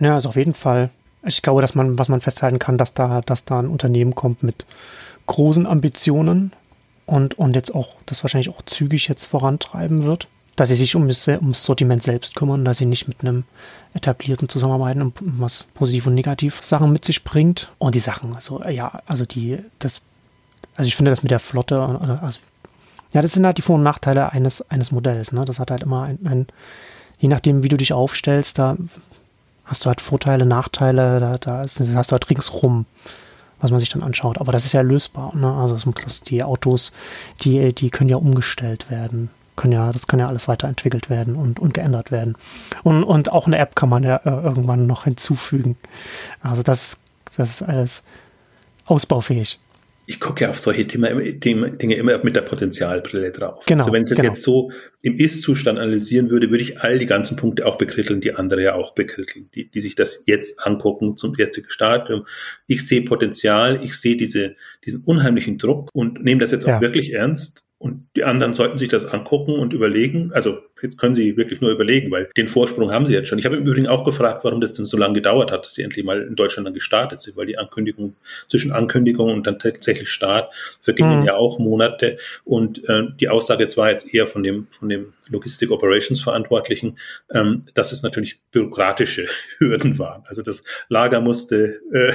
Ja, 0.01 0.15
also 0.15 0.29
auf 0.29 0.37
jeden 0.37 0.55
Fall. 0.55 0.91
Ich 1.25 1.43
glaube, 1.43 1.63
dass 1.63 1.75
man, 1.75 1.99
was 1.99 2.09
man 2.09 2.21
festhalten 2.21 2.59
kann, 2.59 2.79
dass 2.79 2.95
da, 2.95 3.21
dass 3.21 3.45
da 3.45 3.59
ein 3.59 3.69
Unternehmen 3.69 4.15
kommt 4.15 4.43
mit 4.43 4.67
großen 5.27 5.67
Ambitionen 5.67 6.53
und, 7.07 7.39
und 7.39 7.57
jetzt 7.57 7.75
auch 7.75 7.97
das 8.07 8.23
wahrscheinlich 8.23 8.51
auch 8.51 8.63
zügig 8.63 9.09
jetzt 9.09 9.25
vorantreiben 9.25 10.05
wird 10.05 10.29
dass 10.59 10.71
sie 10.71 10.77
sich 10.77 10.97
um 10.97 11.03
ums 11.05 11.65
Sortiment 11.65 12.03
selbst 12.03 12.35
kümmern, 12.35 12.65
dass 12.65 12.79
sie 12.79 12.87
nicht 12.87 13.07
mit 13.07 13.21
einem 13.21 13.45
etablierten 13.95 14.49
zusammenarbeiten, 14.49 15.13
was 15.21 15.69
positiv 15.75 16.09
und 16.09 16.15
negativ 16.15 16.61
Sachen 16.63 16.93
mit 16.93 17.05
sich 17.05 17.23
bringt. 17.23 17.71
Und 17.79 17.95
die 17.95 18.01
Sachen, 18.01 18.35
also 18.35 18.65
ja, 18.65 19.01
also 19.07 19.25
die, 19.25 19.59
das, 19.79 20.03
also 20.79 20.89
ich 20.89 20.97
finde 20.97 21.11
das 21.11 21.23
mit 21.23 21.31
der 21.31 21.41
Flotte, 21.41 21.81
also, 22.23 22.41
ja, 23.13 23.23
das 23.23 23.33
sind 23.33 23.45
halt 23.45 23.59
die 23.59 23.63
Vor- 23.63 23.77
und 23.77 23.83
Nachteile 23.83 24.33
eines, 24.33 24.71
eines 24.71 24.93
Modells, 24.93 25.33
ne? 25.33 25.45
Das 25.45 25.59
hat 25.59 25.71
halt 25.71 25.83
immer 25.83 26.05
ein, 26.05 26.19
ein, 26.25 26.47
je 27.19 27.29
nachdem, 27.29 27.63
wie 27.63 27.69
du 27.69 27.77
dich 27.77 27.93
aufstellst, 27.93 28.59
da 28.59 28.77
hast 29.65 29.85
du 29.85 29.89
halt 29.89 30.01
Vorteile, 30.01 30.47
Nachteile, 30.47 31.21
da, 31.21 31.37
da 31.39 31.63
hast 31.63 31.79
du 31.79 32.13
halt 32.13 32.31
ringsrum 32.31 32.87
was 33.61 33.73
man 33.73 33.81
sich 33.81 33.89
dann 33.89 34.05
anschaut. 34.05 34.39
Aber 34.39 34.53
das 34.53 34.67
ist 34.67 34.73
ja 34.73 34.83
lösbar. 34.83 35.35
Ne? 35.35 35.53
Also 35.53 35.77
die 36.29 36.45
Autos, 36.45 36.93
die, 37.41 37.75
die 37.75 37.91
können 37.91 38.09
ja 38.09 38.17
umgestellt 38.17 38.89
werden 38.89 39.31
kann 39.59 39.73
ja, 39.73 39.93
das 39.93 40.07
kann 40.07 40.21
ja 40.21 40.29
alles 40.29 40.49
weiterentwickelt 40.49 41.11
werden 41.11 41.35
und, 41.35 41.59
und 41.59 41.75
geändert 41.75 42.11
werden. 42.11 42.37
Und, 42.85 43.03
und 43.03 43.33
auch 43.33 43.47
eine 43.47 43.59
App 43.59 43.75
kann 43.75 43.89
man 43.89 44.05
ja 44.05 44.17
äh, 44.19 44.31
irgendwann 44.31 44.87
noch 44.87 45.05
hinzufügen. 45.05 45.77
Also 46.41 46.63
das, 46.63 47.01
das 47.37 47.51
ist 47.51 47.63
alles 47.63 48.03
ausbaufähig 48.87 49.59
ich 50.09 50.21
gucke 50.21 50.45
ja 50.45 50.51
auf 50.51 50.59
solche 50.59 50.87
Thema, 50.87 51.11
Dinge 51.11 51.95
immer 51.95 52.25
mit 52.25 52.35
der 52.35 52.41
Potenzialbrille 52.41 53.31
drauf. 53.31 53.67
Genau, 53.67 53.81
also 53.81 53.93
wenn 53.93 54.05
ich 54.05 54.09
das 54.09 54.17
genau. 54.17 54.31
jetzt 54.31 54.43
so 54.43 54.73
im 55.03 55.17
Ist-Zustand 55.17 55.79
analysieren 55.79 56.31
würde, 56.31 56.51
würde 56.51 56.63
ich 56.63 56.81
all 56.81 56.99
die 56.99 57.05
ganzen 57.05 57.37
Punkte 57.37 57.67
auch 57.67 57.77
bekritteln, 57.77 58.23
die 58.23 58.35
andere 58.35 58.63
ja 58.63 58.75
auch 58.75 58.95
bekritteln, 58.95 59.51
die, 59.55 59.71
die 59.71 59.81
sich 59.81 59.97
das 59.97 60.23
jetzt 60.25 60.67
angucken 60.67 61.19
zum 61.19 61.35
jetzigen 61.35 61.69
Stadium. 61.69 62.27
Ich 62.67 62.87
sehe 62.87 63.03
Potenzial, 63.03 63.85
ich 63.85 64.01
sehe 64.01 64.17
diese, 64.17 64.57
diesen 64.87 65.05
unheimlichen 65.05 65.59
Druck 65.59 65.91
und 65.93 66.25
nehme 66.25 66.41
das 66.41 66.53
jetzt 66.53 66.65
auch 66.65 66.69
Ja. 66.71 66.81
wirklich 66.81 67.13
ernst. 67.13 67.68
Und 67.79 68.09
die 68.17 68.25
anderen 68.25 68.55
sollten 68.55 68.77
sich 68.77 68.89
das 68.89 69.07
angucken 69.07 69.53
und 69.53 69.73
überlegen. 69.73 70.33
Also 70.33 70.59
jetzt 70.83 70.99
können 70.99 71.15
sie 71.15 71.37
wirklich 71.37 71.61
nur 71.61 71.71
überlegen, 71.71 72.11
weil 72.11 72.29
den 72.37 72.49
Vorsprung 72.49 72.91
haben 72.91 73.07
sie 73.07 73.15
jetzt 73.15 73.29
schon. 73.29 73.39
Ich 73.39 73.45
habe 73.45 73.57
im 73.57 73.65
Übrigen 73.65 73.87
auch 73.87 74.03
gefragt, 74.03 74.43
warum 74.43 74.61
das 74.61 74.73
denn 74.73 74.85
so 74.85 74.97
lange 74.97 75.15
gedauert 75.15 75.53
hat, 75.53 75.63
dass 75.63 75.75
sie 75.75 75.83
endlich 75.83 76.05
mal 76.05 76.23
in 76.23 76.35
Deutschland 76.35 76.67
dann 76.67 76.75
gestartet 76.75 77.21
sind, 77.21 77.37
weil 77.37 77.47
die 77.47 77.57
Ankündigung 77.57 78.17
zwischen 78.49 78.73
Ankündigung 78.73 79.33
und 79.33 79.47
dann 79.47 79.61
tatsächlich 79.61 80.09
Start 80.09 80.53
vergingen 80.83 81.21
Mhm. 81.21 81.27
ja 81.27 81.37
auch 81.37 81.61
Monate. 81.61 82.19
Und 82.45 82.89
äh, 82.89 83.05
die 83.21 83.29
Aussage 83.29 83.63
jetzt 83.63 83.77
war 83.77 83.91
jetzt 83.91 84.13
eher 84.13 84.27
von 84.27 84.43
dem 84.43 84.67
von 84.71 84.89
dem 84.89 85.13
Logistik 85.29 85.71
Operations 85.71 86.21
Verantwortlichen, 86.21 86.99
ähm, 87.33 87.65
dass 87.75 87.93
es 87.93 88.03
natürlich 88.03 88.41
bürokratische 88.51 89.29
Hürden 89.59 89.99
waren. 90.01 90.23
Also 90.27 90.43
das 90.43 90.65
Lager 90.89 91.21
musste 91.21 91.81
äh, 91.93 92.13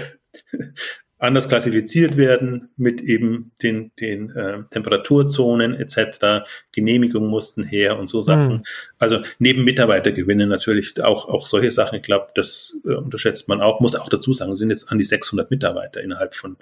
anders 1.23 1.47
klassifiziert 1.47 2.17
werden 2.17 2.69
mit 2.75 3.01
eben 3.01 3.51
den, 3.61 3.91
den 3.99 4.29
äh, 4.35 4.63
Temperaturzonen 4.69 5.73
etc. 5.73 6.45
Genehmigungen 6.73 7.29
mussten 7.29 7.63
her 7.63 7.97
und 7.97 8.07
so 8.07 8.19
Sachen. 8.19 8.53
Mhm. 8.53 8.63
Also 8.99 9.21
neben 9.39 9.63
Mitarbeitergewinnen 9.63 10.49
natürlich 10.49 11.01
auch, 11.01 11.29
auch 11.29 11.47
solche 11.47 11.71
Sachen. 11.71 11.99
Ich 11.99 12.03
glaube, 12.03 12.27
das 12.35 12.77
äh, 12.85 12.95
unterschätzt 12.95 13.47
man 13.47 13.61
auch. 13.61 13.79
Muss 13.79 13.95
auch 13.95 14.09
dazu 14.09 14.33
sagen, 14.33 14.55
sind 14.57 14.69
jetzt 14.69 14.91
an 14.91 14.97
die 14.97 15.05
600 15.05 15.49
Mitarbeiter 15.49 16.01
innerhalb 16.01 16.35
von 16.35 16.57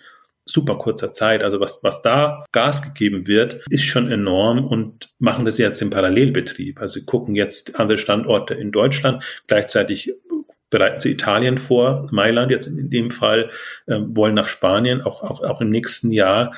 super 0.46 0.78
kurzer 0.78 1.12
Zeit. 1.12 1.44
Also 1.44 1.60
was, 1.60 1.84
was 1.84 2.04
da 2.04 2.46
Gas 2.52 2.84
gegeben 2.84 3.26
wird, 3.26 3.62
ist 3.70 3.86
schon 3.86 4.12
enorm 4.12 4.66
und 4.66 5.10
machen 5.18 5.46
das 5.46 5.58
jetzt 5.58 5.82
im 5.82 5.90
Parallelbetrieb. 5.90 6.80
Also 6.80 7.02
gucken 7.04 7.36
jetzt 7.36 7.80
andere 7.80 7.98
Standorte 7.98 8.54
in 8.54 8.72
Deutschland. 8.72 9.24
Gleichzeitig 9.48 10.14
bereiten 10.72 11.00
sie 11.00 11.12
Italien 11.12 11.60
vor, 11.60 12.08
Mailand 12.12 12.52
jetzt 12.52 12.66
in 12.66 12.90
dem 12.90 13.12
Fall, 13.12 13.52
ähm, 13.88 14.16
wollen 14.16 14.34
nach 14.34 14.48
Spanien, 14.48 15.02
auch, 15.02 15.22
auch, 15.22 15.44
auch 15.44 15.62
im 15.62 15.70
nächsten 15.70 16.12
Jahr. 16.12 16.54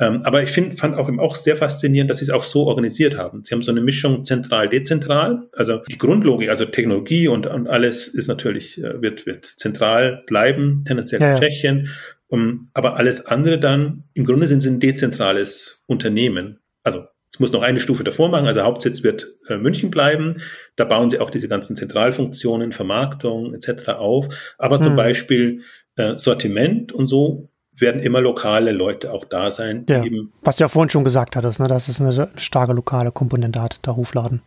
Ähm, 0.00 0.22
aber 0.24 0.42
ich 0.42 0.50
find, 0.50 0.78
fand 0.78 0.96
auch, 0.96 1.08
auch 1.18 1.36
sehr 1.36 1.56
faszinierend, 1.56 2.10
dass 2.10 2.18
sie 2.18 2.24
es 2.24 2.30
auch 2.30 2.42
so 2.44 2.66
organisiert 2.66 3.16
haben. 3.16 3.44
Sie 3.44 3.54
haben 3.54 3.62
so 3.62 3.70
eine 3.70 3.80
Mischung 3.80 4.24
zentral-dezentral. 4.24 5.48
Also 5.52 5.82
die 5.88 5.98
Grundlogik, 5.98 6.48
also 6.48 6.64
Technologie 6.64 7.28
und, 7.28 7.46
und 7.46 7.68
alles 7.68 8.08
ist 8.08 8.28
natürlich, 8.28 8.82
äh, 8.82 9.00
wird, 9.00 9.26
wird 9.26 9.44
zentral 9.46 10.22
bleiben, 10.26 10.84
tendenziell 10.86 11.20
Ja, 11.20 11.34
in. 11.34 11.40
Tschechien. 11.40 11.90
Um, 12.26 12.66
aber 12.72 12.96
alles 12.96 13.26
andere 13.26 13.60
dann, 13.60 14.04
im 14.14 14.24
Grunde 14.24 14.46
sind 14.46 14.60
sie 14.60 14.70
ein 14.70 14.80
dezentrales 14.80 15.84
Unternehmen. 15.86 16.58
Also 16.82 17.04
es 17.34 17.40
muss 17.40 17.50
noch 17.50 17.62
eine 17.62 17.80
Stufe 17.80 18.04
davor 18.04 18.28
machen, 18.28 18.46
also 18.46 18.62
Hauptsitz 18.62 19.02
wird 19.02 19.26
äh, 19.48 19.56
München 19.56 19.90
bleiben. 19.90 20.36
Da 20.76 20.84
bauen 20.84 21.10
sie 21.10 21.18
auch 21.18 21.30
diese 21.30 21.48
ganzen 21.48 21.74
Zentralfunktionen, 21.74 22.70
Vermarktung 22.70 23.54
etc. 23.54 23.88
auf. 23.88 24.28
Aber 24.56 24.80
zum 24.80 24.90
Hm. 24.92 24.96
Beispiel 24.96 25.62
äh, 25.96 26.16
Sortiment 26.16 26.92
und 26.92 27.08
so 27.08 27.48
werden 27.76 28.00
immer 28.00 28.20
lokale 28.20 28.70
Leute 28.70 29.10
auch 29.12 29.24
da 29.24 29.50
sein, 29.50 29.84
Ja. 29.88 30.04
eben 30.04 30.32
Was 30.42 30.54
du 30.56 30.62
ja 30.62 30.68
vorhin 30.68 30.90
schon 30.90 31.02
gesagt 31.02 31.34
hattest, 31.34 31.58
ne, 31.58 31.66
dass 31.66 31.88
es 31.88 32.00
eine 32.00 32.30
starke 32.36 32.72
lokale 32.72 33.10
Komponente 33.10 33.60
hat, 33.60 33.84
der 33.84 33.96
Hofladen. 33.96 34.40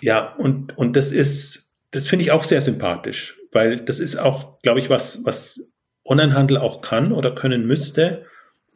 Ja, 0.00 0.34
und, 0.38 0.78
und 0.78 0.96
das 0.96 1.12
ist, 1.12 1.70
das 1.90 2.06
finde 2.06 2.24
ich 2.24 2.32
auch 2.32 2.44
sehr 2.44 2.62
sympathisch, 2.62 3.38
weil 3.52 3.76
das 3.76 4.00
ist 4.00 4.16
auch, 4.16 4.58
glaube 4.62 4.80
ich, 4.80 4.88
was, 4.88 5.20
was 5.26 5.68
Onlinehandel 6.06 6.56
auch 6.56 6.80
kann 6.80 7.12
oder 7.12 7.34
können 7.34 7.66
müsste, 7.66 8.24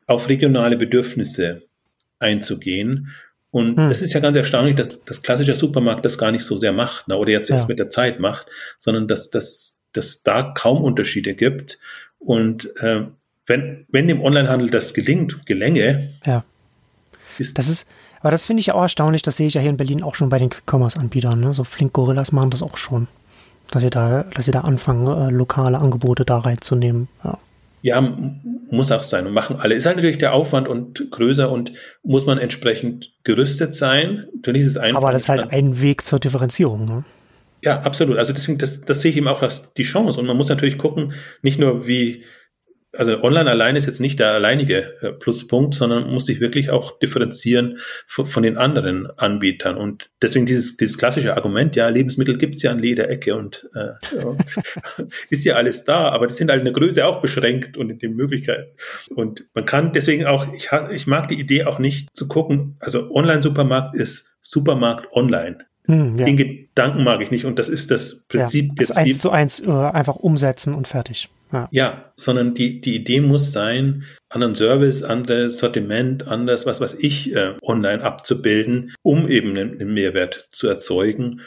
auf 0.06 0.28
regionale 0.28 0.76
Bedürfnisse 0.76 1.62
einzugehen. 2.18 3.08
Und 3.50 3.76
Hm. 3.78 3.88
das 3.88 4.02
ist 4.02 4.12
ja 4.12 4.20
ganz 4.20 4.36
erstaunlich, 4.36 4.74
dass 4.74 5.04
das 5.04 5.22
klassische 5.22 5.54
Supermarkt 5.54 6.04
das 6.04 6.18
gar 6.18 6.30
nicht 6.32 6.44
so 6.44 6.58
sehr 6.58 6.72
macht, 6.72 7.08
ne, 7.08 7.16
oder 7.16 7.30
jetzt 7.30 7.48
erst 7.50 7.64
Ja. 7.64 7.68
mit 7.68 7.78
der 7.78 7.88
Zeit 7.88 8.20
macht, 8.20 8.46
sondern 8.78 9.08
dass 9.08 9.30
dass 9.30 9.78
dass 9.92 10.22
da 10.22 10.42
kaum 10.54 10.82
Unterschiede 10.84 11.34
gibt. 11.34 11.78
Und 12.18 12.70
äh, 12.82 13.06
wenn, 13.46 13.86
wenn 13.88 14.08
dem 14.08 14.20
Onlinehandel 14.20 14.68
das 14.68 14.92
gelingt, 14.92 15.46
gelänge, 15.46 16.10
Ja. 16.26 16.44
ist 17.38 17.56
Das 17.56 17.66
ist, 17.68 17.86
aber 18.20 18.30
das 18.30 18.44
finde 18.44 18.60
ich 18.60 18.66
ja 18.66 18.74
auch 18.74 18.82
erstaunlich, 18.82 19.22
das 19.22 19.38
sehe 19.38 19.46
ich 19.46 19.54
ja 19.54 19.60
hier 19.62 19.70
in 19.70 19.76
Berlin 19.78 20.02
auch 20.02 20.14
schon 20.16 20.28
bei 20.28 20.38
den 20.38 20.50
Quick-Commerce-Anbietern. 20.50 21.40
Ne? 21.40 21.54
So 21.54 21.64
Flink 21.64 21.92
Gorillas 21.94 22.32
machen 22.32 22.50
das 22.50 22.62
auch 22.62 22.76
schon. 22.76 23.06
Dass 23.70 23.82
sie 23.82 23.90
da, 23.90 24.24
dass 24.34 24.44
sie 24.44 24.50
da 24.50 24.60
anfangen, 24.62 25.06
äh, 25.06 25.32
lokale 25.32 25.78
Angebote 25.78 26.24
da 26.26 26.38
reinzunehmen. 26.38 27.08
Ja. 27.24 27.38
Ja, 27.86 28.00
muss 28.00 28.90
auch 28.90 29.04
sein 29.04 29.28
und 29.28 29.32
machen 29.32 29.58
alle. 29.60 29.76
Ist 29.76 29.86
halt 29.86 29.94
natürlich 29.94 30.18
der 30.18 30.32
Aufwand 30.32 30.66
und 30.66 31.08
größer 31.08 31.48
und 31.48 31.72
muss 32.02 32.26
man 32.26 32.36
entsprechend 32.36 33.12
gerüstet 33.22 33.76
sein. 33.76 34.26
Natürlich 34.34 34.62
ist 34.62 34.70
es 34.70 34.76
einfach. 34.76 35.00
Aber 35.00 35.12
das 35.12 35.22
ist 35.22 35.28
halt 35.28 35.52
ein 35.52 35.80
Weg 35.80 36.04
zur 36.04 36.18
Differenzierung. 36.18 36.84
Ne? 36.84 37.04
Ja, 37.62 37.82
absolut. 37.82 38.18
Also 38.18 38.32
deswegen, 38.32 38.58
das, 38.58 38.80
das 38.80 39.02
sehe 39.02 39.12
ich 39.12 39.16
eben 39.16 39.28
auch 39.28 39.40
als 39.40 39.72
die 39.74 39.84
Chance. 39.84 40.18
Und 40.18 40.26
man 40.26 40.36
muss 40.36 40.48
natürlich 40.48 40.78
gucken, 40.78 41.12
nicht 41.42 41.60
nur 41.60 41.86
wie, 41.86 42.24
also 42.98 43.22
online 43.22 43.50
allein 43.50 43.76
ist 43.76 43.86
jetzt 43.86 44.00
nicht 44.00 44.18
der 44.18 44.32
alleinige 44.32 44.94
äh, 45.00 45.12
Pluspunkt, 45.12 45.74
sondern 45.74 46.10
muss 46.10 46.26
sich 46.26 46.40
wirklich 46.40 46.70
auch 46.70 46.98
differenzieren 46.98 47.78
von, 48.06 48.26
von 48.26 48.42
den 48.42 48.56
anderen 48.56 49.08
Anbietern. 49.16 49.76
Und 49.76 50.10
deswegen 50.22 50.46
dieses, 50.46 50.76
dieses 50.76 50.98
klassische 50.98 51.36
Argument, 51.36 51.76
ja, 51.76 51.88
Lebensmittel 51.88 52.38
gibt's 52.38 52.62
ja 52.62 52.70
an 52.70 52.82
jeder 52.82 53.08
Ecke 53.08 53.36
und, 53.36 53.68
äh, 53.74 54.24
und 54.24 54.42
ist 55.30 55.44
ja 55.44 55.54
alles 55.54 55.84
da, 55.84 56.08
aber 56.08 56.26
das 56.26 56.36
sind 56.36 56.50
halt 56.50 56.60
in 56.60 56.64
der 56.64 56.74
Größe 56.74 57.04
auch 57.06 57.20
beschränkt 57.20 57.76
und 57.76 57.90
in 57.90 57.98
den 57.98 58.14
Möglichkeiten. 58.14 58.70
Und 59.14 59.46
man 59.54 59.64
kann 59.64 59.92
deswegen 59.92 60.26
auch, 60.26 60.52
ich, 60.52 60.70
ich 60.92 61.06
mag 61.06 61.28
die 61.28 61.38
Idee 61.40 61.64
auch 61.64 61.78
nicht 61.78 62.14
zu 62.14 62.28
gucken, 62.28 62.76
also 62.80 63.10
Online-Supermarkt 63.10 63.96
ist 63.96 64.30
Supermarkt 64.40 65.12
online. 65.12 65.66
Hm, 65.86 66.16
ja. 66.16 66.24
Den 66.24 66.36
Gedanken 66.36 67.04
mag 67.04 67.20
ich 67.20 67.30
nicht 67.30 67.44
und 67.44 67.58
das 67.58 67.68
ist 67.68 67.90
das 67.90 68.26
Prinzip 68.28 68.66
ja. 68.68 68.74
Das 68.76 68.88
jetzt. 68.88 68.98
eins 68.98 69.18
zu 69.18 69.30
eins 69.30 69.60
äh, 69.60 69.70
einfach 69.70 70.16
umsetzen 70.16 70.74
und 70.74 70.88
fertig. 70.88 71.28
Ja. 71.52 71.68
ja, 71.70 72.12
sondern 72.16 72.54
die, 72.54 72.80
die 72.80 72.96
Idee 72.96 73.20
muss 73.20 73.52
sein, 73.52 74.04
anderen 74.28 74.56
Service, 74.56 75.02
anderes 75.02 75.58
Sortiment, 75.58 76.26
anders, 76.26 76.66
was 76.66 76.80
weiß 76.80 76.94
ich, 77.00 77.34
äh, 77.36 77.54
online 77.62 78.02
abzubilden, 78.02 78.94
um 79.02 79.28
eben 79.28 79.50
einen, 79.50 79.80
einen 79.80 79.94
Mehrwert 79.94 80.48
zu 80.50 80.66
erzeugen. 80.66 81.40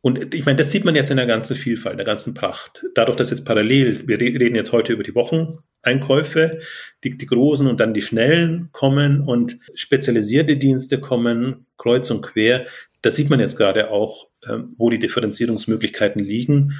Und 0.00 0.34
ich 0.34 0.44
meine, 0.44 0.56
das 0.56 0.70
sieht 0.70 0.84
man 0.84 0.94
jetzt 0.94 1.10
in 1.10 1.16
der 1.16 1.26
ganzen 1.26 1.56
Vielfalt, 1.56 1.94
in 1.94 1.98
der 1.98 2.06
ganzen 2.06 2.34
Pracht. 2.34 2.84
Dadurch, 2.94 3.16
dass 3.16 3.30
jetzt 3.30 3.44
parallel, 3.44 4.06
wir 4.06 4.20
re- 4.20 4.38
reden 4.38 4.54
jetzt 4.54 4.72
heute 4.72 4.92
über 4.92 5.02
die 5.02 5.14
Wocheneinkäufe, 5.14 6.60
die, 7.04 7.16
die 7.16 7.26
großen 7.26 7.66
und 7.66 7.80
dann 7.80 7.94
die 7.94 8.02
schnellen 8.02 8.68
kommen 8.72 9.20
und 9.22 9.58
spezialisierte 9.74 10.56
Dienste 10.56 11.00
kommen, 11.00 11.66
kreuz 11.78 12.10
und 12.10 12.22
quer. 12.22 12.66
Das 13.02 13.16
sieht 13.16 13.30
man 13.30 13.40
jetzt 13.40 13.56
gerade 13.56 13.90
auch, 13.90 14.28
ähm, 14.48 14.74
wo 14.76 14.90
die 14.90 14.98
Differenzierungsmöglichkeiten 14.98 16.22
liegen. 16.22 16.74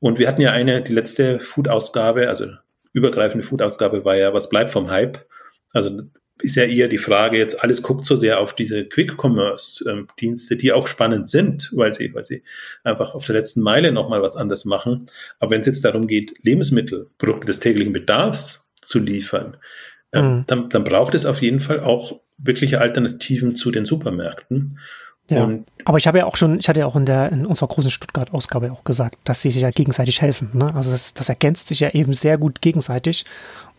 Und 0.00 0.18
wir 0.18 0.28
hatten 0.28 0.42
ja 0.42 0.52
eine, 0.52 0.82
die 0.82 0.92
letzte 0.92 1.40
Food-Ausgabe, 1.40 2.28
also 2.28 2.46
übergreifende 2.92 3.46
Food-Ausgabe 3.46 4.04
war 4.04 4.16
ja, 4.16 4.34
was 4.34 4.48
bleibt 4.48 4.70
vom 4.70 4.90
Hype? 4.90 5.26
Also 5.72 6.02
ist 6.42 6.56
ja 6.56 6.64
eher 6.64 6.88
die 6.88 6.98
Frage 6.98 7.38
jetzt, 7.38 7.62
alles 7.62 7.82
guckt 7.82 8.04
so 8.06 8.16
sehr 8.16 8.40
auf 8.40 8.54
diese 8.54 8.84
Quick-Commerce-Dienste, 8.84 10.56
die 10.56 10.72
auch 10.72 10.86
spannend 10.86 11.28
sind, 11.28 11.70
weil 11.74 11.92
sie, 11.92 12.12
weil 12.14 12.24
sie 12.24 12.42
einfach 12.82 13.14
auf 13.14 13.26
der 13.26 13.36
letzten 13.36 13.62
Meile 13.62 13.92
nochmal 13.92 14.20
was 14.20 14.36
anderes 14.36 14.64
machen. 14.64 15.06
Aber 15.38 15.52
wenn 15.52 15.60
es 15.60 15.66
jetzt 15.66 15.84
darum 15.84 16.06
geht, 16.06 16.34
Lebensmittel, 16.42 17.08
Produkte 17.18 17.46
des 17.46 17.60
täglichen 17.60 17.92
Bedarfs 17.92 18.72
zu 18.80 18.98
liefern, 18.98 19.56
ähm, 20.12 20.24
Mhm. 20.38 20.44
dann, 20.46 20.68
dann 20.68 20.84
braucht 20.84 21.14
es 21.14 21.26
auf 21.26 21.40
jeden 21.42 21.60
Fall 21.60 21.80
auch 21.80 22.20
wirkliche 22.38 22.80
Alternativen 22.80 23.54
zu 23.54 23.70
den 23.70 23.84
Supermärkten. 23.84 24.78
Ja. 25.30 25.44
Und 25.44 25.66
Aber 25.86 25.96
ich 25.96 26.06
habe 26.06 26.18
ja 26.18 26.26
auch 26.26 26.36
schon, 26.36 26.58
ich 26.58 26.68
hatte 26.68 26.80
ja 26.80 26.86
auch 26.86 26.96
in 26.96 27.06
der 27.06 27.32
in 27.32 27.46
unserer 27.46 27.68
großen 27.68 27.90
Stuttgart-Ausgabe 27.90 28.70
auch 28.72 28.84
gesagt, 28.84 29.16
dass 29.24 29.40
sie 29.40 29.50
sich 29.50 29.62
ja 29.62 29.70
gegenseitig 29.70 30.20
helfen. 30.20 30.50
Ne? 30.52 30.74
Also 30.74 30.90
das, 30.90 31.14
das 31.14 31.28
ergänzt 31.28 31.68
sich 31.68 31.80
ja 31.80 31.90
eben 31.90 32.12
sehr 32.12 32.36
gut 32.36 32.60
gegenseitig. 32.60 33.24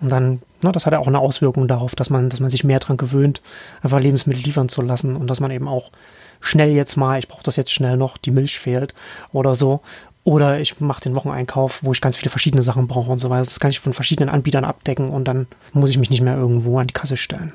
Und 0.01 0.09
dann, 0.09 0.41
ne, 0.61 0.71
das 0.71 0.85
hat 0.85 0.93
ja 0.93 0.99
auch 0.99 1.07
eine 1.07 1.19
Auswirkung 1.19 1.67
darauf, 1.67 1.95
dass 1.95 2.09
man, 2.09 2.29
dass 2.29 2.39
man 2.39 2.49
sich 2.49 2.63
mehr 2.63 2.79
dran 2.79 2.97
gewöhnt, 2.97 3.41
einfach 3.81 3.99
Lebensmittel 3.99 4.43
liefern 4.43 4.69
zu 4.69 4.81
lassen 4.81 5.15
und 5.15 5.27
dass 5.27 5.39
man 5.39 5.51
eben 5.51 5.67
auch 5.67 5.91
schnell 6.41 6.71
jetzt 6.71 6.97
mal, 6.97 7.19
ich 7.19 7.27
brauche 7.27 7.43
das 7.43 7.55
jetzt 7.55 7.71
schnell 7.71 7.95
noch, 7.95 8.17
die 8.17 8.31
Milch 8.31 8.57
fehlt 8.57 8.93
oder 9.31 9.53
so. 9.55 9.81
Oder 10.23 10.59
ich 10.59 10.79
mache 10.79 11.01
den 11.01 11.13
Wocheneinkauf, 11.13 11.83
wo 11.83 11.91
ich 11.91 12.01
ganz 12.01 12.15
viele 12.17 12.31
verschiedene 12.31 12.63
Sachen 12.63 12.87
brauche 12.87 13.11
und 13.11 13.19
so 13.19 13.29
weiter. 13.29 13.43
Das 13.43 13.59
kann 13.59 13.69
ich 13.69 13.79
von 13.79 13.93
verschiedenen 13.93 14.29
Anbietern 14.29 14.65
abdecken 14.65 15.11
und 15.11 15.27
dann 15.27 15.45
muss 15.73 15.91
ich 15.91 15.99
mich 15.99 16.09
nicht 16.09 16.21
mehr 16.21 16.35
irgendwo 16.35 16.79
an 16.79 16.87
die 16.87 16.93
Kasse 16.93 17.15
stellen. 17.15 17.53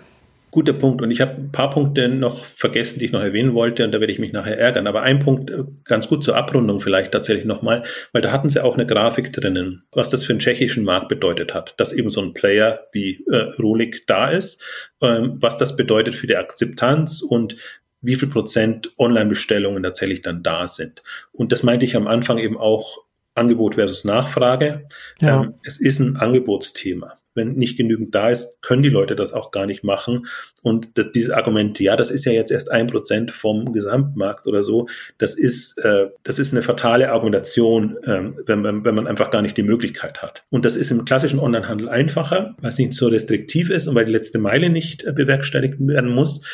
Guter 0.51 0.73
Punkt. 0.73 1.01
Und 1.03 1.11
ich 1.11 1.21
habe 1.21 1.33
ein 1.33 1.53
paar 1.53 1.71
Punkte 1.71 2.09
noch 2.09 2.45
vergessen, 2.45 2.99
die 2.99 3.05
ich 3.05 3.13
noch 3.13 3.23
erwähnen 3.23 3.55
wollte, 3.55 3.85
und 3.85 3.93
da 3.93 4.01
werde 4.01 4.13
ich 4.13 4.19
mich 4.19 4.33
nachher 4.33 4.59
ärgern. 4.59 4.87
Aber 4.87 5.03
ein 5.03 5.21
Punkt, 5.21 5.51
äh, 5.51 5.65
ganz 5.85 6.09
gut 6.09 6.25
zur 6.25 6.37
Abrundung 6.37 6.81
vielleicht 6.81 7.13
tatsächlich 7.13 7.45
nochmal, 7.45 7.85
weil 8.13 8.23
da 8.23 8.33
hatten 8.33 8.49
sie 8.49 8.63
auch 8.63 8.75
eine 8.75 8.87
Grafik 8.87 9.33
drinnen, 9.33 9.85
was 9.93 10.11
das 10.11 10.25
für 10.25 10.33
den 10.33 10.41
tschechischen 10.41 10.85
Markt 10.85 11.09
bedeutet 11.09 11.55
hat, 11.55 11.75
dass 11.79 11.93
eben 11.93 12.11
so 12.11 12.21
ein 12.21 12.35
Player 12.35 12.87
wie 12.93 13.25
äh, 13.31 13.51
Rolik 13.61 14.07
da 14.07 14.29
ist, 14.29 14.63
ähm, 15.01 15.39
was 15.41 15.57
das 15.57 15.77
bedeutet 15.77 16.15
für 16.15 16.27
die 16.27 16.37
Akzeptanz 16.37 17.23
und 17.23 17.57
wie 18.01 18.17
viel 18.17 18.29
Prozent 18.29 18.93
Online-Bestellungen 18.99 19.83
tatsächlich 19.83 20.23
dann 20.23 20.43
da 20.43 20.67
sind. 20.67 21.03
Und 21.33 21.53
das 21.53 21.63
meinte 21.63 21.85
ich 21.85 21.97
am 21.97 22.07
Anfang 22.07 22.39
eben 22.39 22.57
auch 22.57 22.99
Angebot 23.35 23.77
versus 23.77 24.05
Nachfrage. 24.05 24.89
Ja. 25.21 25.43
Ähm, 25.43 25.55
es 25.65 25.81
ist 25.81 26.01
ein 26.01 26.17
Angebotsthema 26.17 27.20
wenn 27.35 27.55
nicht 27.55 27.77
genügend 27.77 28.15
da 28.15 28.31
ist, 28.31 28.61
können 28.63 28.83
die 28.83 28.89
Leute 28.89 29.17
das 29.17 29.33
auch 29.33 29.51
gar 29.51 29.67
nicht 29.67 29.85
machen. 29.85 30.27
Und 30.63 30.99
das, 30.99 31.13
dieses 31.13 31.31
Argument, 31.31 31.79
ja, 31.81 31.97
das 31.97 32.11
ist 32.11 32.25
ja 32.25 32.33
jetzt 32.33 32.51
erst 32.51 32.71
ein 32.71 32.87
Prozent 32.87 33.31
vom 33.31 33.73
Gesamtmarkt 33.73 34.47
oder 34.47 34.63
so, 34.63 34.89
das 35.19 35.35
ist, 35.35 35.79
äh, 35.79 36.09
das 36.23 36.39
ist 36.39 36.53
eine 36.53 36.63
fatale 36.63 37.11
Argumentation, 37.11 37.97
äh, 38.03 38.33
wenn, 38.47 38.63
man, 38.63 38.85
wenn 38.85 38.95
man 38.95 39.07
einfach 39.07 39.31
gar 39.31 39.43
nicht 39.43 39.57
die 39.57 39.63
Möglichkeit 39.63 40.23
hat. 40.23 40.45
Und 40.51 40.65
das 40.65 40.77
ist 40.77 40.91
im 40.91 41.05
klassischen 41.05 41.39
Onlinehandel 41.39 41.89
einfacher, 41.89 42.57
weil 42.61 42.71
es 42.71 42.79
nicht 42.79 42.95
so 42.95 43.09
restriktiv 43.09 43.71
ist 43.71 43.87
und 43.87 43.95
weil 43.95 44.05
die 44.05 44.13
letzte 44.13 44.39
Meile 44.39 44.71
nicht 44.71 45.05
äh, 45.05 45.13
bewerkstelligt 45.13 45.77
werden 45.79 46.11
muss. 46.11 46.45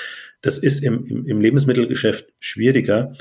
Das 0.42 0.58
ist 0.58 0.84
im, 0.84 1.04
im, 1.06 1.26
im 1.26 1.40
Lebensmittelgeschäft 1.40 2.32
schwieriger. 2.38 3.12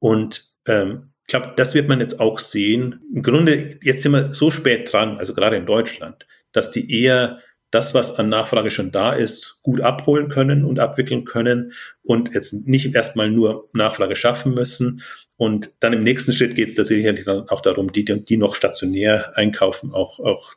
Und 0.00 0.50
ähm, 0.66 1.10
ich 1.26 1.28
glaube, 1.28 1.54
das 1.56 1.74
wird 1.74 1.88
man 1.88 2.00
jetzt 2.00 2.20
auch 2.20 2.38
sehen. 2.38 3.00
Im 3.14 3.22
Grunde, 3.22 3.78
jetzt 3.82 4.02
sind 4.02 4.12
wir 4.12 4.30
so 4.30 4.50
spät 4.50 4.92
dran, 4.92 5.16
also 5.16 5.32
gerade 5.32 5.56
in 5.56 5.64
Deutschland, 5.64 6.26
dass 6.54 6.70
die 6.70 7.02
eher 7.02 7.40
das, 7.74 7.92
was 7.92 8.18
an 8.18 8.28
Nachfrage 8.28 8.70
schon 8.70 8.92
da 8.92 9.12
ist, 9.12 9.58
gut 9.62 9.80
abholen 9.80 10.28
können 10.28 10.64
und 10.64 10.78
abwickeln 10.78 11.24
können 11.24 11.72
und 12.02 12.32
jetzt 12.32 12.68
nicht 12.68 12.94
erstmal 12.94 13.30
nur 13.30 13.66
Nachfrage 13.72 14.14
schaffen 14.14 14.54
müssen. 14.54 15.02
Und 15.36 15.74
dann 15.80 15.92
im 15.92 16.04
nächsten 16.04 16.32
Schritt 16.32 16.54
geht 16.54 16.68
es 16.68 16.76
tatsächlich 16.76 17.24
dann 17.24 17.48
auch 17.48 17.60
darum, 17.60 17.92
die, 17.92 18.04
die 18.04 18.36
noch 18.36 18.54
stationär 18.54 19.36
einkaufen, 19.36 19.92
auch, 19.92 20.20
auch 20.20 20.54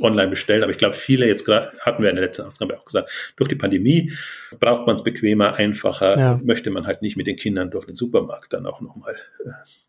online 0.00 0.28
bestellen. 0.28 0.62
Aber 0.62 0.70
ich 0.70 0.78
glaube, 0.78 0.94
viele 0.94 1.26
jetzt 1.26 1.44
gerade, 1.44 1.76
hatten 1.80 2.02
wir 2.02 2.10
in 2.10 2.16
der 2.16 2.24
letzten 2.24 2.42
Ausgabe 2.42 2.78
auch 2.78 2.84
gesagt, 2.84 3.10
durch 3.36 3.48
die 3.48 3.56
Pandemie 3.56 4.12
braucht 4.60 4.86
man 4.86 4.94
es 4.96 5.02
bequemer, 5.02 5.54
einfacher, 5.54 6.18
ja. 6.18 6.40
möchte 6.42 6.70
man 6.70 6.86
halt 6.86 7.02
nicht 7.02 7.16
mit 7.16 7.26
den 7.26 7.36
Kindern 7.36 7.70
durch 7.70 7.86
den 7.86 7.96
Supermarkt 7.96 8.52
dann 8.52 8.66
auch 8.66 8.80
nochmal 8.80 9.16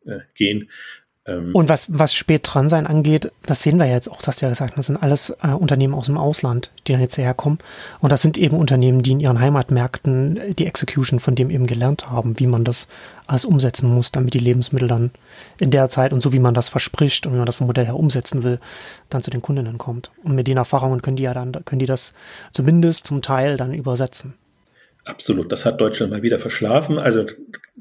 äh, 0.05 0.11
äh, 0.11 0.19
gehen, 0.33 0.69
ähm, 1.27 1.51
und 1.53 1.69
was, 1.69 1.87
was 1.89 2.13
spät 2.13 2.41
dran 2.43 2.69
sein 2.69 2.85
angeht, 2.85 3.31
das 3.45 3.63
sehen 3.63 3.79
wir 3.79 3.87
jetzt 3.87 4.09
auch, 4.09 4.17
das 4.17 4.27
hast 4.27 4.41
du 4.41 4.45
ja 4.45 4.49
gesagt, 4.49 4.77
das 4.77 4.85
sind 4.85 5.01
alles 5.01 5.35
äh, 5.41 5.47
Unternehmen 5.47 5.95
aus 5.95 6.05
dem 6.05 6.17
Ausland, 6.17 6.69
die 6.85 6.91
dann 6.91 7.01
jetzt 7.01 7.17
herkommen. 7.17 7.59
Und 7.99 8.11
das 8.11 8.21
sind 8.21 8.37
eben 8.37 8.57
Unternehmen, 8.57 9.01
die 9.01 9.11
in 9.11 9.19
ihren 9.19 9.39
Heimatmärkten 9.39 10.55
die 10.55 10.67
Execution 10.67 11.19
von 11.19 11.35
dem 11.35 11.49
eben 11.49 11.65
gelernt 11.65 12.09
haben, 12.09 12.39
wie 12.39 12.47
man 12.47 12.63
das 12.63 12.87
alles 13.25 13.45
umsetzen 13.45 13.91
muss, 13.91 14.11
damit 14.11 14.35
die 14.35 14.39
Lebensmittel 14.39 14.87
dann 14.87 15.11
in 15.57 15.71
der 15.71 15.89
Zeit 15.89 16.13
und 16.13 16.21
so 16.21 16.31
wie 16.31 16.39
man 16.39 16.53
das 16.53 16.69
verspricht 16.69 17.25
und 17.25 17.33
wie 17.33 17.37
man 17.37 17.47
das 17.47 17.55
vom 17.55 17.67
Modell 17.67 17.85
her 17.85 17.95
umsetzen 17.95 18.43
will, 18.43 18.59
dann 19.09 19.23
zu 19.23 19.31
den 19.31 19.41
Kundinnen 19.41 19.79
kommt. 19.79 20.11
Und 20.23 20.35
mit 20.35 20.47
den 20.47 20.57
Erfahrungen 20.57 21.01
können 21.01 21.17
die 21.17 21.23
ja 21.23 21.33
dann, 21.33 21.51
können 21.65 21.79
die 21.79 21.87
das 21.87 22.13
zumindest 22.51 23.07
zum 23.07 23.23
Teil 23.23 23.57
dann 23.57 23.73
übersetzen. 23.73 24.35
Absolut, 25.05 25.51
das 25.51 25.65
hat 25.65 25.81
Deutschland 25.81 26.11
mal 26.11 26.23
wieder 26.23 26.39
verschlafen. 26.39 26.97
Also 26.97 27.25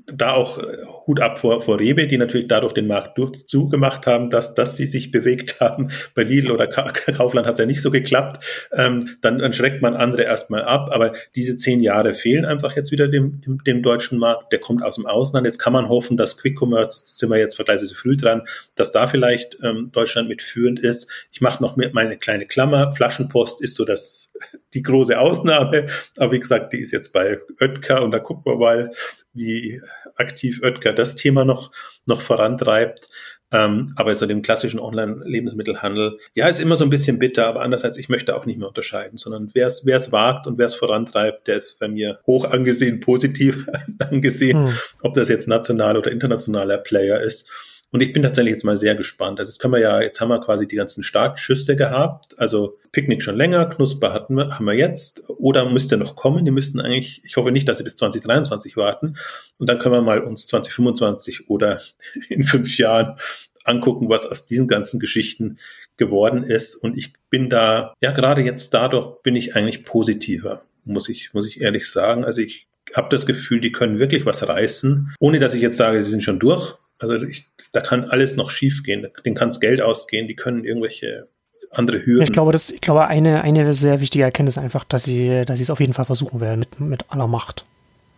da 0.06 0.32
auch 0.32 0.58
äh, 0.58 0.76
Hut 1.06 1.20
ab 1.20 1.38
vor, 1.38 1.60
vor 1.60 1.78
Rewe, 1.78 2.06
die 2.06 2.18
natürlich 2.18 2.48
dadurch 2.48 2.72
den 2.72 2.86
Markt 2.86 3.16
durch, 3.16 3.46
zugemacht 3.46 4.06
haben, 4.06 4.28
dass, 4.28 4.54
dass 4.54 4.76
sie 4.76 4.86
sich 4.86 5.10
bewegt 5.12 5.60
haben. 5.60 5.90
Bei 6.14 6.22
Lidl 6.22 6.50
oder 6.50 6.66
Kaufland 6.66 7.46
hat 7.46 7.54
es 7.54 7.60
ja 7.60 7.66
nicht 7.66 7.80
so 7.80 7.90
geklappt. 7.90 8.44
Ähm, 8.72 9.16
dann, 9.20 9.38
dann 9.38 9.52
schreckt 9.52 9.82
man 9.82 9.94
andere 9.94 10.22
erstmal 10.22 10.64
ab. 10.64 10.90
Aber 10.92 11.12
diese 11.36 11.56
zehn 11.56 11.80
Jahre 11.80 12.14
fehlen 12.14 12.44
einfach 12.44 12.74
jetzt 12.76 12.90
wieder 12.90 13.08
dem, 13.08 13.40
dem, 13.40 13.62
dem 13.64 13.82
deutschen 13.82 14.18
Markt. 14.18 14.52
Der 14.52 14.58
kommt 14.58 14.82
aus 14.82 14.96
dem 14.96 15.06
Ausland. 15.06 15.46
Jetzt 15.46 15.58
kann 15.58 15.72
man 15.72 15.88
hoffen, 15.88 16.16
dass 16.16 16.36
Quick 16.38 16.60
Commerce, 16.60 17.04
sind 17.06 17.30
wir 17.30 17.38
jetzt 17.38 17.54
vergleichsweise 17.54 17.94
früh 17.94 18.16
dran, 18.16 18.42
dass 18.74 18.92
da 18.92 19.06
vielleicht 19.06 19.58
ähm, 19.62 19.90
Deutschland 19.92 20.28
mitführend 20.28 20.82
ist. 20.82 21.08
Ich 21.30 21.40
mache 21.40 21.62
noch 21.62 21.76
mit 21.76 21.94
meine 21.94 22.16
kleine 22.16 22.46
Klammer. 22.46 22.92
Flaschenpost 22.92 23.62
ist 23.62 23.74
so 23.74 23.84
das, 23.84 24.32
die 24.74 24.82
große 24.82 25.18
Ausnahme. 25.18 25.86
Aber 26.16 26.32
wie 26.32 26.40
gesagt, 26.40 26.72
die 26.72 26.80
ist 26.80 26.90
jetzt 26.90 27.12
bei 27.12 27.38
Oetker 27.60 28.02
und 28.02 28.10
da 28.10 28.18
gucken 28.18 28.44
wir 28.44 28.56
mal, 28.56 28.90
wie 29.34 29.80
aktiv 30.16 30.60
Oetker 30.62 30.92
das 30.92 31.16
Thema 31.16 31.44
noch, 31.44 31.72
noch 32.06 32.20
vorantreibt. 32.20 33.08
Ähm, 33.52 33.92
aber 33.96 34.14
so 34.14 34.26
dem 34.26 34.42
klassischen 34.42 34.80
Online-Lebensmittelhandel, 34.80 36.18
ja, 36.34 36.48
ist 36.48 36.58
immer 36.58 36.74
so 36.74 36.84
ein 36.84 36.90
bisschen 36.90 37.20
bitter, 37.20 37.46
aber 37.46 37.62
andererseits, 37.62 37.98
ich 37.98 38.08
möchte 38.08 38.34
auch 38.34 38.46
nicht 38.46 38.58
mehr 38.58 38.66
unterscheiden, 38.66 39.16
sondern 39.16 39.50
wer 39.54 39.68
es 39.68 40.12
wagt 40.12 40.46
und 40.46 40.58
wer 40.58 40.66
es 40.66 40.74
vorantreibt, 40.74 41.46
der 41.46 41.56
ist 41.56 41.78
bei 41.78 41.86
mir 41.86 42.18
hoch 42.26 42.46
angesehen, 42.46 42.98
positiv 42.98 43.68
angesehen, 43.98 44.66
hm. 44.66 44.78
ob 45.02 45.14
das 45.14 45.28
jetzt 45.28 45.46
national 45.46 45.96
oder 45.96 46.10
internationaler 46.10 46.78
Player 46.78 47.20
ist. 47.20 47.50
Und 47.94 48.00
ich 48.00 48.12
bin 48.12 48.24
tatsächlich 48.24 48.50
jetzt 48.50 48.64
mal 48.64 48.76
sehr 48.76 48.96
gespannt. 48.96 49.38
Also 49.38 49.50
jetzt 49.50 49.60
können 49.60 49.74
wir 49.74 49.78
ja, 49.78 50.00
jetzt 50.02 50.20
haben 50.20 50.28
wir 50.28 50.40
quasi 50.40 50.66
die 50.66 50.74
ganzen 50.74 51.04
Startschüsse 51.04 51.76
gehabt. 51.76 52.36
Also 52.40 52.76
Picknick 52.90 53.22
schon 53.22 53.36
länger, 53.36 53.66
Knusper 53.66 54.12
hatten 54.12 54.34
wir, 54.34 54.58
haben 54.58 54.64
wir 54.64 54.74
jetzt. 54.74 55.22
Oder 55.28 55.70
müsste 55.70 55.96
noch 55.96 56.16
kommen. 56.16 56.44
Die 56.44 56.50
müssten 56.50 56.80
eigentlich, 56.80 57.22
ich 57.24 57.36
hoffe 57.36 57.52
nicht, 57.52 57.68
dass 57.68 57.78
sie 57.78 57.84
bis 57.84 57.94
2023 57.94 58.76
warten. 58.76 59.16
Und 59.60 59.70
dann 59.70 59.78
können 59.78 59.94
wir 59.94 60.02
mal 60.02 60.18
uns 60.18 60.48
2025 60.48 61.48
oder 61.48 61.80
in 62.30 62.42
fünf 62.42 62.76
Jahren 62.78 63.14
angucken, 63.62 64.08
was 64.08 64.26
aus 64.26 64.44
diesen 64.44 64.66
ganzen 64.66 64.98
Geschichten 64.98 65.58
geworden 65.96 66.42
ist. 66.42 66.74
Und 66.74 66.98
ich 66.98 67.12
bin 67.30 67.48
da, 67.48 67.94
ja, 68.00 68.10
gerade 68.10 68.42
jetzt 68.42 68.74
dadurch 68.74 69.22
bin 69.22 69.36
ich 69.36 69.54
eigentlich 69.54 69.84
positiver, 69.84 70.64
muss 70.84 71.08
ich, 71.08 71.32
muss 71.32 71.48
ich 71.48 71.60
ehrlich 71.60 71.88
sagen. 71.88 72.24
Also 72.24 72.40
ich 72.40 72.66
habe 72.92 73.08
das 73.10 73.24
Gefühl, 73.24 73.60
die 73.60 73.70
können 73.70 74.00
wirklich 74.00 74.26
was 74.26 74.48
reißen, 74.48 75.14
ohne 75.20 75.38
dass 75.38 75.54
ich 75.54 75.62
jetzt 75.62 75.76
sage, 75.76 76.02
sie 76.02 76.10
sind 76.10 76.24
schon 76.24 76.40
durch. 76.40 76.74
Also 77.10 77.26
ich, 77.26 77.50
da 77.72 77.80
kann 77.80 78.04
alles 78.04 78.36
noch 78.36 78.50
schief 78.50 78.82
gehen. 78.82 79.06
Den 79.24 79.34
kann 79.34 79.50
es 79.50 79.60
Geld 79.60 79.80
ausgehen, 79.80 80.28
die 80.28 80.36
können 80.36 80.64
irgendwelche 80.64 81.28
andere 81.70 82.04
Hürden. 82.04 82.22
Ich 82.22 82.32
glaube, 82.32 82.52
das, 82.52 82.70
ich 82.70 82.80
glaube, 82.80 83.06
eine, 83.08 83.42
eine 83.42 83.74
sehr 83.74 84.00
wichtige 84.00 84.24
Erkenntnis 84.24 84.56
ist 84.56 84.62
einfach, 84.62 84.84
dass 84.84 85.04
sie, 85.04 85.44
dass 85.44 85.58
sie 85.58 85.64
es 85.64 85.70
auf 85.70 85.80
jeden 85.80 85.92
Fall 85.92 86.04
versuchen 86.04 86.40
werden, 86.40 86.60
mit, 86.60 86.80
mit 86.80 87.10
aller 87.10 87.26
Macht. 87.26 87.64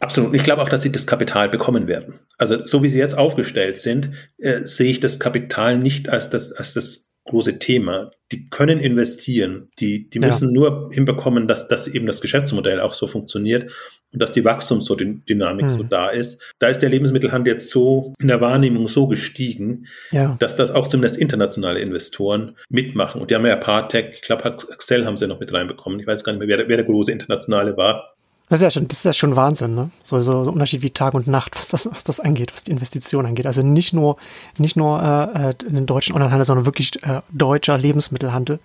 Absolut. 0.00 0.34
Ich 0.34 0.42
glaube 0.42 0.62
auch, 0.62 0.68
dass 0.68 0.82
sie 0.82 0.92
das 0.92 1.06
Kapital 1.06 1.48
bekommen 1.48 1.86
werden. 1.86 2.20
Also 2.36 2.62
so 2.62 2.82
wie 2.82 2.88
sie 2.88 2.98
jetzt 2.98 3.16
aufgestellt 3.16 3.78
sind, 3.78 4.12
äh, 4.38 4.60
sehe 4.62 4.90
ich 4.90 5.00
das 5.00 5.18
Kapital 5.18 5.78
nicht 5.78 6.10
als 6.10 6.28
das, 6.28 6.52
als 6.52 6.74
das 6.74 7.05
große 7.26 7.58
Thema. 7.58 8.10
Die 8.32 8.48
können 8.48 8.80
investieren. 8.80 9.68
Die, 9.78 10.08
die 10.08 10.18
müssen 10.18 10.48
ja. 10.48 10.54
nur 10.54 10.90
hinbekommen, 10.92 11.46
dass, 11.46 11.68
dass 11.68 11.86
eben 11.86 12.06
das 12.06 12.20
Geschäftsmodell 12.20 12.80
auch 12.80 12.92
so 12.92 13.06
funktioniert 13.06 13.70
und 14.12 14.22
dass 14.22 14.32
die 14.32 14.44
Wachstumsdynamik 14.44 15.66
hm. 15.66 15.68
so 15.68 15.82
da 15.82 16.08
ist. 16.08 16.42
Da 16.58 16.68
ist 16.68 16.80
der 16.80 16.90
Lebensmittelhandel 16.90 17.52
jetzt 17.52 17.70
so 17.70 18.14
in 18.18 18.28
der 18.28 18.40
Wahrnehmung 18.40 18.88
so 18.88 19.06
gestiegen, 19.06 19.86
ja. 20.10 20.36
dass 20.40 20.56
das 20.56 20.70
auch 20.70 20.88
zumindest 20.88 21.20
internationale 21.20 21.80
Investoren 21.80 22.56
mitmachen. 22.68 23.20
Und 23.20 23.30
die 23.30 23.34
haben 23.34 23.46
ja 23.46 23.56
Partec, 23.56 24.14
ich 24.14 24.22
glaube, 24.22 24.44
Axel 24.44 25.06
haben 25.06 25.16
sie 25.16 25.26
noch 25.26 25.40
mit 25.40 25.52
reinbekommen. 25.52 26.00
Ich 26.00 26.06
weiß 26.06 26.24
gar 26.24 26.32
nicht 26.32 26.40
mehr, 26.40 26.48
wer, 26.48 26.68
wer 26.68 26.76
der 26.76 26.86
große 26.86 27.12
internationale 27.12 27.76
war. 27.76 28.15
Das 28.48 28.60
ist 28.60 28.62
ja 28.62 28.70
schon, 28.70 28.86
das 28.86 28.98
ist 28.98 29.04
ja 29.04 29.12
schon 29.12 29.34
Wahnsinn, 29.34 29.74
ne? 29.74 29.90
So, 30.04 30.20
so, 30.20 30.44
so 30.44 30.52
Unterschied 30.52 30.82
wie 30.82 30.90
Tag 30.90 31.14
und 31.14 31.26
Nacht, 31.26 31.58
was 31.58 31.66
das, 31.66 31.90
was 31.90 32.04
das 32.04 32.20
angeht, 32.20 32.52
was 32.54 32.62
die 32.62 32.70
Investition 32.70 33.26
angeht. 33.26 33.46
Also 33.46 33.62
nicht 33.62 33.92
nur, 33.92 34.16
nicht 34.56 34.76
nur 34.76 35.02
äh, 35.02 35.54
den 35.54 35.86
deutschen 35.86 36.14
Onlinehandel, 36.14 36.44
sondern 36.44 36.64
wirklich 36.64 37.02
äh, 37.02 37.22
deutscher 37.30 37.76
Lebensmittelhandel. 37.76 38.60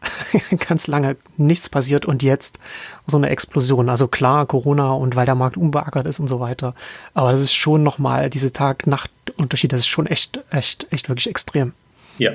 Ganz 0.68 0.86
lange 0.86 1.16
nichts 1.36 1.68
passiert 1.68 2.06
und 2.06 2.22
jetzt 2.22 2.58
so 3.06 3.18
eine 3.18 3.28
Explosion. 3.28 3.90
Also 3.90 4.08
klar, 4.08 4.46
Corona 4.46 4.92
und 4.92 5.14
weil 5.14 5.26
der 5.26 5.34
Markt 5.34 5.58
unbeackert 5.58 6.06
ist 6.06 6.20
und 6.20 6.28
so 6.28 6.40
weiter. 6.40 6.74
Aber 7.12 7.30
das 7.30 7.42
ist 7.42 7.54
schon 7.54 7.82
nochmal, 7.82 8.30
diese 8.30 8.52
Tag-Nacht-Unterschied, 8.52 9.74
das 9.74 9.80
ist 9.80 9.88
schon 9.88 10.06
echt, 10.06 10.40
echt, 10.50 10.86
echt 10.90 11.10
wirklich 11.10 11.28
extrem. 11.28 11.74
Ja 12.16 12.32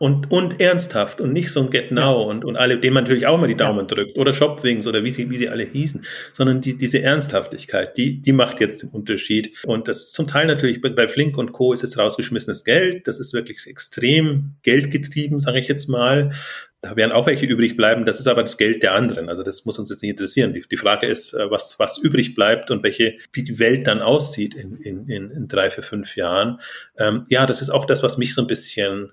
und, 0.00 0.30
und 0.30 0.62
ernsthaft 0.62 1.20
und 1.20 1.34
nicht 1.34 1.52
so 1.52 1.60
ein 1.60 1.68
Get 1.68 1.92
Now 1.92 2.00
ja. 2.00 2.10
und, 2.30 2.46
und 2.46 2.56
alle, 2.56 2.78
dem 2.78 2.94
man 2.94 3.04
natürlich 3.04 3.26
auch 3.26 3.38
mal 3.38 3.46
die 3.46 3.54
Daumen 3.54 3.80
ja. 3.80 3.84
drückt 3.84 4.16
oder 4.16 4.32
Shopwings 4.32 4.86
oder 4.86 5.04
wie 5.04 5.10
sie, 5.10 5.28
wie 5.28 5.36
sie 5.36 5.50
alle 5.50 5.64
hießen, 5.64 6.06
sondern 6.32 6.62
die, 6.62 6.78
diese 6.78 7.02
Ernsthaftigkeit, 7.02 7.98
die, 7.98 8.18
die 8.18 8.32
macht 8.32 8.60
jetzt 8.60 8.82
den 8.82 8.88
Unterschied. 8.88 9.52
Und 9.66 9.88
das 9.88 9.98
ist 9.98 10.14
zum 10.14 10.26
Teil 10.26 10.46
natürlich 10.46 10.80
bei, 10.80 10.88
bei 10.88 11.06
Flink 11.06 11.36
und 11.36 11.52
Co. 11.52 11.74
ist 11.74 11.84
es 11.84 11.98
rausgeschmissenes 11.98 12.64
Geld. 12.64 13.06
Das 13.06 13.20
ist 13.20 13.34
wirklich 13.34 13.66
extrem 13.66 14.54
geldgetrieben, 14.62 15.38
sage 15.38 15.58
ich 15.58 15.68
jetzt 15.68 15.86
mal. 15.86 16.30
Da 16.80 16.96
werden 16.96 17.12
auch 17.12 17.26
welche 17.26 17.44
übrig 17.44 17.76
bleiben. 17.76 18.06
Das 18.06 18.18
ist 18.18 18.26
aber 18.26 18.40
das 18.40 18.56
Geld 18.56 18.82
der 18.82 18.94
anderen. 18.94 19.28
Also 19.28 19.42
das 19.42 19.66
muss 19.66 19.78
uns 19.78 19.90
jetzt 19.90 20.00
nicht 20.00 20.12
interessieren. 20.12 20.54
Die, 20.54 20.62
die 20.62 20.78
Frage 20.78 21.08
ist, 21.08 21.34
äh, 21.34 21.50
was, 21.50 21.78
was 21.78 21.98
übrig 21.98 22.34
bleibt 22.34 22.70
und 22.70 22.82
welche, 22.82 23.18
wie 23.34 23.42
die 23.42 23.58
Welt 23.58 23.86
dann 23.86 24.00
aussieht 24.00 24.54
in, 24.54 24.78
in, 24.78 25.06
in, 25.08 25.30
in 25.30 25.46
drei, 25.46 25.68
vier, 25.68 25.84
fünf 25.84 26.16
Jahren. 26.16 26.58
Ähm, 26.96 27.26
ja, 27.28 27.44
das 27.44 27.60
ist 27.60 27.68
auch 27.68 27.84
das, 27.84 28.02
was 28.02 28.16
mich 28.16 28.32
so 28.32 28.40
ein 28.40 28.46
bisschen 28.46 29.12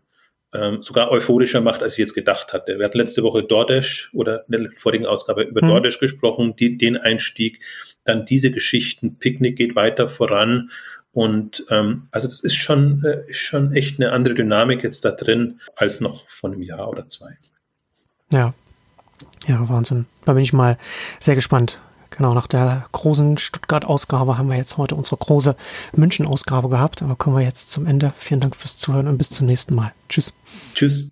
ähm, 0.53 0.81
sogar 0.81 1.11
euphorischer 1.11 1.61
macht, 1.61 1.83
als 1.83 1.93
ich 1.93 1.99
jetzt 1.99 2.13
gedacht 2.13 2.53
hatte. 2.53 2.77
Wir 2.77 2.85
hatten 2.85 2.97
letzte 2.97 3.23
Woche 3.23 3.43
DoorDash 3.43 4.11
oder 4.13 4.45
in 4.49 4.63
der 4.63 4.71
vorigen 4.77 5.05
Ausgabe 5.05 5.43
über 5.43 5.63
mhm. 5.63 5.69
DoorDash 5.69 5.99
gesprochen, 5.99 6.55
die, 6.55 6.77
den 6.77 6.97
Einstieg, 6.97 7.61
dann 8.03 8.25
diese 8.25 8.51
Geschichten, 8.51 9.17
Picknick 9.17 9.57
geht 9.57 9.75
weiter 9.75 10.07
voran. 10.07 10.71
Und 11.11 11.65
ähm, 11.69 12.07
also 12.11 12.27
das 12.27 12.41
ist 12.41 12.55
schon, 12.55 13.03
äh, 13.03 13.29
ist 13.29 13.39
schon 13.39 13.73
echt 13.73 13.99
eine 13.99 14.11
andere 14.11 14.35
Dynamik 14.35 14.83
jetzt 14.83 15.03
da 15.03 15.11
drin 15.11 15.59
als 15.75 15.99
noch 15.99 16.29
von 16.29 16.53
einem 16.53 16.61
Jahr 16.61 16.89
oder 16.89 17.07
zwei. 17.07 17.37
Ja. 18.31 18.53
Ja, 19.47 19.67
Wahnsinn. 19.67 20.05
Da 20.25 20.33
bin 20.33 20.43
ich 20.43 20.53
mal 20.53 20.77
sehr 21.19 21.35
gespannt, 21.35 21.79
Genau, 22.09 22.33
nach 22.33 22.47
der 22.47 22.85
großen 22.91 23.37
Stuttgart-Ausgabe 23.37 24.37
haben 24.37 24.49
wir 24.49 24.57
jetzt 24.57 24.77
heute 24.77 24.95
unsere 24.95 25.17
große 25.17 25.55
München-Ausgabe 25.95 26.69
gehabt, 26.69 27.01
aber 27.01 27.15
kommen 27.15 27.37
wir 27.37 27.43
jetzt 27.43 27.69
zum 27.69 27.85
Ende. 27.85 28.13
Vielen 28.17 28.39
Dank 28.39 28.55
fürs 28.55 28.77
Zuhören 28.77 29.07
und 29.07 29.17
bis 29.17 29.29
zum 29.29 29.47
nächsten 29.47 29.75
Mal. 29.75 29.93
Tschüss. 30.09 30.33
Tschüss. 30.73 31.11